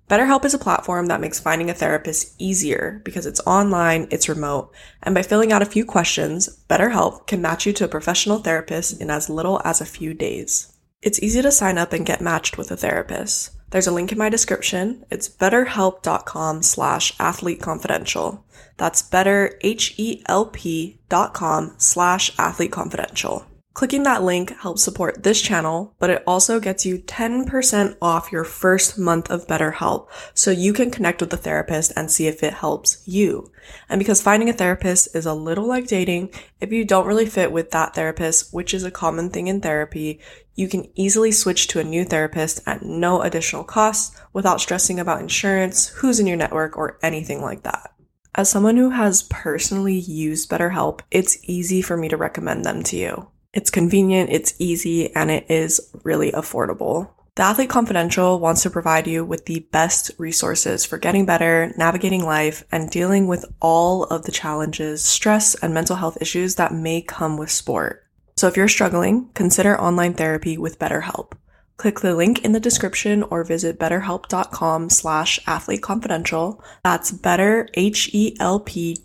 BetterHelp 0.10 0.44
is 0.44 0.54
a 0.56 0.60
platform 0.60 1.06
that 1.06 1.22
makes 1.22 1.40
finding 1.40 1.70
a 1.70 1.74
therapist 1.74 2.36
easier 2.40 3.00
because 3.06 3.26
it's 3.26 3.40
online, 3.46 4.08
it's 4.12 4.28
remote, 4.28 4.74
and 5.04 5.14
by 5.16 5.22
filling 5.22 5.54
out 5.54 5.62
a 5.62 5.66
few 5.68 5.86
questions, 5.86 6.64
BetterHelp 6.68 7.28
can 7.28 7.42
match 7.42 7.66
you 7.68 7.74
to 7.74 7.86
a 7.86 7.90
professional 7.90 8.40
therapist 8.40 9.00
in 9.00 9.12
as 9.12 9.30
little 9.30 9.62
as 9.64 9.82
a 9.82 9.86
few 9.86 10.16
days. 10.16 10.76
It's 11.02 11.22
easy 11.22 11.42
to 11.44 11.52
sign 11.52 11.78
up 11.78 11.94
and 11.94 12.06
get 12.06 12.22
matched 12.22 12.58
with 12.58 12.72
a 12.72 12.76
therapist. 12.76 13.52
There's 13.72 13.88
a 13.88 13.92
link 13.92 14.12
in 14.12 14.18
my 14.18 14.30
description. 14.30 15.06
It's 15.12 15.30
betterhelp.com 15.30 16.64
slash 16.64 17.14
athlete 17.20 17.62
confidential. 17.62 18.44
That's 18.78 19.02
better, 19.02 19.58
H-E-L-P 19.62 21.00
dot 21.10 21.34
com 21.34 21.76
slash 21.78 22.32
athlete 22.40 22.72
confidential. 22.72 23.46
Clicking 23.76 24.04
that 24.04 24.24
link 24.24 24.58
helps 24.58 24.84
support 24.84 25.24
this 25.24 25.42
channel, 25.42 25.96
but 26.00 26.10
it 26.10 26.24
also 26.26 26.60
gets 26.60 26.86
you 26.86 26.98
10% 26.98 27.96
off 28.02 28.32
your 28.32 28.44
first 28.44 28.98
month 28.98 29.30
of 29.30 29.48
BetterHelp 29.48 30.08
so 30.34 30.52
you 30.52 30.74
can 30.74 30.92
connect 30.92 31.22
with 31.22 31.30
the 31.30 31.38
therapist 31.38 31.94
and 31.96 32.12
see 32.12 32.28
if 32.28 32.44
it 32.44 32.56
helps 32.56 33.02
you. 33.08 33.52
And 33.88 34.00
because 34.00 34.22
finding 34.22 34.50
a 34.50 34.54
therapist 34.54 35.16
is 35.16 35.26
a 35.26 35.34
little 35.34 35.66
like 35.66 35.88
dating, 35.88 36.32
if 36.60 36.74
you 36.74 36.84
don't 36.84 37.06
really 37.06 37.28
fit 37.28 37.52
with 37.52 37.72
that 37.72 37.94
therapist, 37.94 38.54
which 38.54 38.74
is 38.74 38.84
a 38.84 38.92
common 38.92 39.30
thing 39.30 39.48
in 39.48 39.62
therapy, 39.62 40.20
you 40.56 40.68
can 40.68 40.90
easily 40.96 41.32
switch 41.32 41.68
to 41.68 41.80
a 41.80 41.84
new 41.84 42.04
therapist 42.04 42.60
at 42.66 42.84
no 42.84 43.22
additional 43.22 43.64
cost 43.64 44.14
without 44.34 44.60
stressing 44.60 45.00
about 45.00 45.22
insurance, 45.22 45.88
who's 45.88 46.20
in 46.20 46.28
your 46.28 46.36
network, 46.36 46.76
or 46.76 46.98
anything 47.02 47.42
like 47.42 47.64
that. 47.64 47.94
As 48.36 48.50
someone 48.50 48.76
who 48.76 48.90
has 48.90 49.24
personally 49.24 49.98
used 49.98 50.50
BetterHelp, 50.50 51.00
it's 51.12 51.38
easy 51.44 51.82
for 51.82 51.96
me 51.96 52.10
to 52.10 52.18
recommend 52.18 52.66
them 52.66 52.84
to 52.84 52.98
you. 52.98 53.28
It's 53.52 53.72
convenient, 53.72 54.30
it's 54.30 54.54
easy, 54.60 55.14
and 55.16 55.32
it 55.32 55.50
is 55.50 55.82
really 56.04 56.32
affordable. 56.32 57.10
The 57.36 57.44
Athlete 57.44 57.70
Confidential 57.70 58.40
wants 58.40 58.62
to 58.64 58.70
provide 58.70 59.08
you 59.08 59.26
with 59.26 59.46
the 59.46 59.62
best 59.72 60.12
resources 60.20 60.86
for 60.86 60.98
getting 61.00 61.26
better, 61.26 61.74
navigating 61.76 62.24
life, 62.24 62.64
and 62.72 62.92
dealing 62.92 63.26
with 63.28 63.46
all 63.60 64.04
of 64.04 64.24
the 64.24 64.32
challenges, 64.32 65.02
stress, 65.02 65.56
and 65.56 65.74
mental 65.74 65.96
health 65.96 66.18
issues 66.22 66.56
that 66.56 66.74
may 66.74 67.02
come 67.02 67.38
with 67.38 67.50
sport. 67.50 68.06
So 68.36 68.48
if 68.48 68.56
you're 68.56 68.68
struggling, 68.68 69.30
consider 69.34 69.80
online 69.80 70.14
therapy 70.14 70.58
with 70.58 70.78
BetterHelp. 70.78 71.32
Click 71.80 72.02
the 72.02 72.14
link 72.14 72.44
in 72.44 72.52
the 72.52 72.60
description 72.60 73.24
or 73.24 73.46
visit 73.46 73.80
betterhelp.com 73.80 74.90
slash 74.90 75.40
athlete 75.48 75.82
confidential. 75.82 76.62
That's 76.84 77.10
better, 77.10 77.70
H-E-L-P 77.74 78.98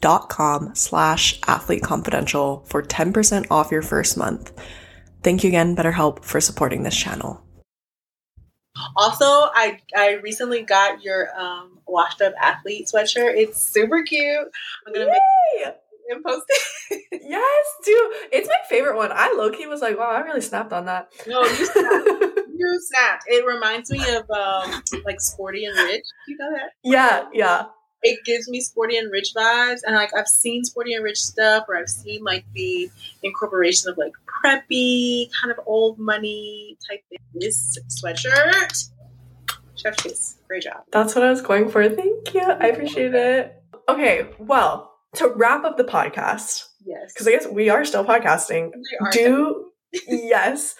slash 0.74 1.38
athlete 1.46 1.84
confidential 1.84 2.64
for 2.66 2.82
10% 2.82 3.46
off 3.48 3.70
your 3.70 3.82
first 3.82 4.16
month. 4.16 4.52
Thank 5.22 5.44
you 5.44 5.48
again, 5.50 5.76
BetterHelp, 5.76 6.24
for 6.24 6.40
supporting 6.40 6.82
this 6.82 6.96
channel. 6.96 7.40
Also, 8.96 9.24
I 9.24 9.78
I 9.96 10.14
recently 10.14 10.62
got 10.62 11.04
your 11.04 11.28
um, 11.38 11.78
washed 11.86 12.20
up 12.20 12.34
athlete 12.42 12.90
sweatshirt. 12.92 13.36
It's 13.36 13.64
super 13.64 14.02
cute. 14.02 14.48
I'm 14.84 14.92
gonna 14.92 15.04
Yay! 15.06 15.64
make 15.64 15.74
and 16.10 16.24
post 16.24 16.44
it. 16.48 16.60
Yes, 17.26 17.66
dude. 17.84 18.12
It's 18.32 18.48
my 18.48 18.54
favorite 18.68 18.96
one. 18.96 19.10
I 19.10 19.32
low 19.38 19.50
key 19.50 19.66
was 19.66 19.80
like, 19.80 19.98
wow, 19.98 20.10
I 20.10 20.20
really 20.20 20.42
snapped 20.42 20.72
on 20.72 20.84
that. 20.84 21.08
no, 21.26 21.42
you 21.42 21.66
snapped. 21.66 22.08
You 22.56 22.80
snapped. 22.80 23.24
It 23.26 23.44
reminds 23.44 23.90
me 23.90 24.00
of 24.14 24.30
um, 24.30 24.82
like 25.04 25.20
Sporty 25.20 25.64
and 25.64 25.76
Rich. 25.76 26.04
You 26.28 26.36
know 26.38 26.50
that? 26.52 26.70
yeah, 26.82 27.24
yeah. 27.32 27.64
It 28.02 28.20
gives 28.24 28.48
me 28.48 28.60
Sporty 28.60 28.98
and 28.98 29.10
Rich 29.10 29.32
vibes, 29.34 29.80
and 29.86 29.94
like 29.96 30.14
I've 30.14 30.28
seen 30.28 30.62
Sporty 30.64 30.92
and 30.92 31.02
Rich 31.02 31.18
stuff, 31.18 31.64
or 31.68 31.76
I've 31.76 31.88
seen 31.88 32.22
like 32.22 32.44
the 32.52 32.90
incorporation 33.22 33.90
of 33.90 33.96
like 33.96 34.12
preppy 34.44 35.30
kind 35.40 35.50
of 35.50 35.58
old 35.66 35.98
money 35.98 36.76
type 36.88 37.00
thing. 37.08 37.18
This 37.34 37.78
sweatshirt, 37.88 38.90
chef 39.76 39.96
kiss, 39.96 40.36
great 40.46 40.64
job. 40.64 40.82
That's 40.92 41.14
what 41.14 41.24
I 41.24 41.30
was 41.30 41.40
going 41.40 41.70
for. 41.70 41.88
Thank 41.88 42.34
you. 42.34 42.42
I 42.42 42.66
appreciate 42.68 43.14
it. 43.14 43.62
Okay, 43.88 44.28
well, 44.38 44.92
to 45.14 45.28
wrap 45.28 45.64
up 45.64 45.76
the 45.78 45.84
podcast, 45.84 46.64
Yes, 46.84 47.12
because 47.12 47.26
I 47.26 47.30
guess 47.30 47.46
we 47.46 47.70
are 47.70 47.84
still 47.84 48.04
podcasting. 48.04 48.72
Are 49.00 49.10
Do 49.10 49.70
yes. 50.08 50.74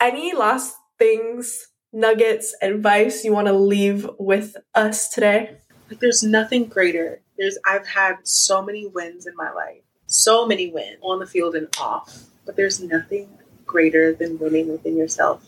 Any 0.00 0.34
last 0.34 0.74
things, 0.98 1.68
nuggets, 1.92 2.54
advice 2.62 3.24
you 3.24 3.32
want 3.32 3.46
to 3.48 3.52
leave 3.52 4.08
with 4.18 4.56
us 4.74 5.08
today? 5.08 5.58
like 5.88 6.00
there's 6.00 6.22
nothing 6.22 6.66
greater. 6.66 7.20
There's 7.38 7.58
I've 7.64 7.86
had 7.86 8.16
so 8.24 8.62
many 8.62 8.86
wins 8.86 9.26
in 9.26 9.34
my 9.36 9.50
life, 9.52 9.82
so 10.06 10.46
many 10.46 10.70
wins 10.70 10.98
on 11.02 11.18
the 11.18 11.26
field 11.26 11.54
and 11.54 11.68
off, 11.78 12.24
but 12.44 12.56
there's 12.56 12.80
nothing 12.80 13.28
greater 13.64 14.12
than 14.12 14.38
winning 14.38 14.68
within 14.68 14.96
yourself, 14.96 15.44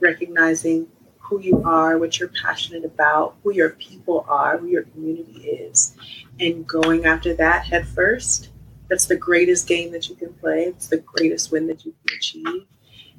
recognizing 0.00 0.88
who 1.18 1.40
you 1.40 1.62
are, 1.64 1.98
what 1.98 2.18
you're 2.18 2.28
passionate 2.42 2.84
about, 2.84 3.36
who 3.42 3.52
your 3.52 3.70
people 3.70 4.26
are, 4.28 4.58
who 4.58 4.66
your 4.66 4.82
community 4.82 5.40
is, 5.46 5.96
and 6.38 6.66
going 6.66 7.06
after 7.06 7.34
that 7.34 7.64
head 7.64 7.86
first. 7.88 8.50
That's 8.88 9.06
the 9.06 9.16
greatest 9.16 9.66
game 9.66 9.92
that 9.92 10.08
you 10.08 10.16
can 10.16 10.34
play. 10.34 10.64
It's 10.64 10.88
the 10.88 10.98
greatest 10.98 11.50
win 11.50 11.66
that 11.68 11.86
you 11.86 11.94
can 12.06 12.16
achieve. 12.18 12.66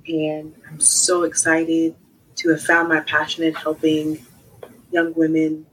And 0.08 0.54
I'm 0.70 0.80
so 0.80 1.24
excited 1.24 1.95
to 2.38 2.49
have 2.49 2.62
found 2.62 2.89
my 2.89 2.99
passion 3.01 3.43
in 3.43 3.54
helping 3.54 4.26
young 4.91 5.14
women 5.14 5.66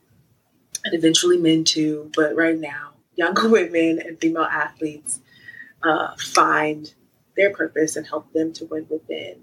and 0.84 0.94
eventually 0.94 1.38
men 1.38 1.64
too, 1.64 2.10
but 2.14 2.34
right 2.36 2.58
now, 2.58 2.92
young 3.14 3.34
women 3.50 4.00
and 4.04 4.18
female 4.20 4.44
athletes 4.44 5.20
uh, 5.82 6.14
find 6.18 6.92
their 7.36 7.52
purpose 7.52 7.96
and 7.96 8.06
help 8.06 8.32
them 8.32 8.52
to 8.54 8.64
win 8.66 8.86
within. 8.88 9.40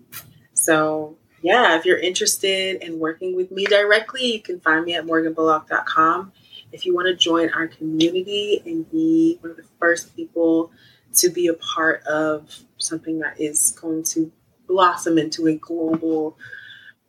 So, 0.53 1.17
yeah, 1.41 1.77
if 1.77 1.85
you're 1.85 1.99
interested 1.99 2.81
in 2.83 2.99
working 2.99 3.35
with 3.35 3.51
me 3.51 3.65
directly, 3.65 4.33
you 4.33 4.41
can 4.41 4.59
find 4.59 4.85
me 4.85 4.95
at 4.95 5.05
morganbullock.com. 5.05 6.31
If 6.71 6.85
you 6.85 6.93
want 6.93 7.07
to 7.07 7.15
join 7.15 7.49
our 7.51 7.67
community 7.67 8.61
and 8.65 8.89
be 8.91 9.37
one 9.41 9.51
of 9.51 9.57
the 9.57 9.65
first 9.79 10.15
people 10.15 10.71
to 11.15 11.29
be 11.29 11.47
a 11.47 11.53
part 11.53 12.03
of 12.03 12.63
something 12.77 13.19
that 13.19 13.39
is 13.39 13.71
going 13.71 14.03
to 14.03 14.31
blossom 14.67 15.17
into 15.17 15.47
a 15.47 15.55
global 15.55 16.37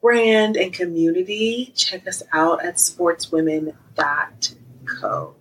brand 0.00 0.56
and 0.56 0.72
community, 0.72 1.72
check 1.74 2.06
us 2.06 2.22
out 2.32 2.64
at 2.64 2.76
sportswomen.co. 2.76 5.34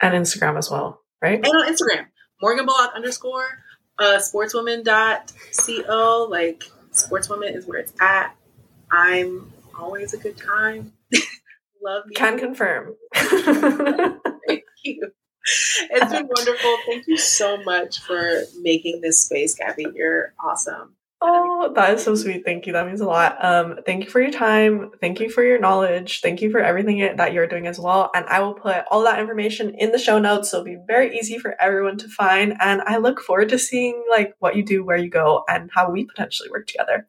And 0.00 0.14
Instagram 0.14 0.58
as 0.58 0.70
well, 0.70 1.00
right? 1.20 1.34
And 1.34 1.46
on 1.46 1.72
Instagram, 1.72 2.06
Morgan 2.40 2.66
Bullock 2.66 2.92
underscore 2.94 3.46
uh, 3.98 4.18
sportswomen.co. 4.18 6.26
Like, 6.30 6.64
sportswomen 6.92 7.56
is 7.56 7.66
where 7.66 7.78
it's 7.78 7.92
at. 8.00 8.36
I'm 8.90 9.52
always 9.78 10.14
a 10.14 10.18
good 10.18 10.36
time. 10.36 10.92
Love 11.82 12.04
you. 12.08 12.14
Can 12.14 12.38
confirm. 12.38 12.94
Thank 13.14 14.62
you. 14.84 15.10
It's 15.46 16.12
been 16.12 16.26
wonderful. 16.26 16.76
Thank 16.86 17.06
you 17.06 17.18
so 17.18 17.62
much 17.62 18.00
for 18.00 18.44
making 18.60 19.02
this 19.02 19.18
space, 19.18 19.54
Gabby. 19.54 19.86
You're 19.94 20.32
awesome. 20.42 20.96
Oh, 21.20 21.72
that 21.74 21.94
is 21.94 22.04
so 22.04 22.14
sweet. 22.14 22.44
Thank 22.44 22.66
you. 22.66 22.74
That 22.74 22.86
means 22.86 23.00
a 23.00 23.06
lot. 23.06 23.42
Um, 23.42 23.78
thank 23.86 24.04
you 24.04 24.10
for 24.10 24.20
your 24.20 24.30
time. 24.30 24.90
Thank 25.00 25.20
you 25.20 25.30
for 25.30 25.42
your 25.42 25.58
knowledge. 25.58 26.20
Thank 26.20 26.42
you 26.42 26.50
for 26.50 26.60
everything 26.60 26.98
that 27.16 27.32
you're 27.32 27.46
doing 27.46 27.66
as 27.66 27.78
well. 27.78 28.10
And 28.14 28.26
I 28.26 28.40
will 28.40 28.52
put 28.52 28.84
all 28.90 29.02
that 29.04 29.18
information 29.18 29.74
in 29.78 29.90
the 29.90 29.98
show 29.98 30.18
notes, 30.18 30.50
so 30.50 30.58
it'll 30.58 30.64
be 30.66 30.78
very 30.86 31.16
easy 31.16 31.38
for 31.38 31.56
everyone 31.60 31.96
to 31.98 32.08
find. 32.08 32.54
And 32.60 32.82
I 32.82 32.98
look 32.98 33.20
forward 33.20 33.48
to 33.50 33.58
seeing 33.58 34.04
like 34.10 34.34
what 34.40 34.54
you 34.54 34.62
do, 34.64 34.84
where 34.84 34.98
you 34.98 35.08
go, 35.08 35.44
and 35.48 35.70
how 35.72 35.90
we 35.90 36.04
potentially 36.04 36.50
work 36.50 36.66
together. 36.66 37.06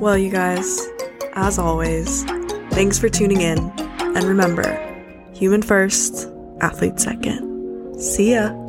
Well, 0.00 0.16
you 0.16 0.30
guys, 0.30 0.88
as 1.34 1.58
always, 1.58 2.24
thanks 2.70 2.98
for 2.98 3.08
tuning 3.08 3.42
in. 3.42 3.58
And 3.98 4.24
remember, 4.24 4.64
human 5.34 5.60
first, 5.60 6.28
athlete 6.60 6.98
second. 6.98 8.00
See 8.00 8.32
ya. 8.32 8.67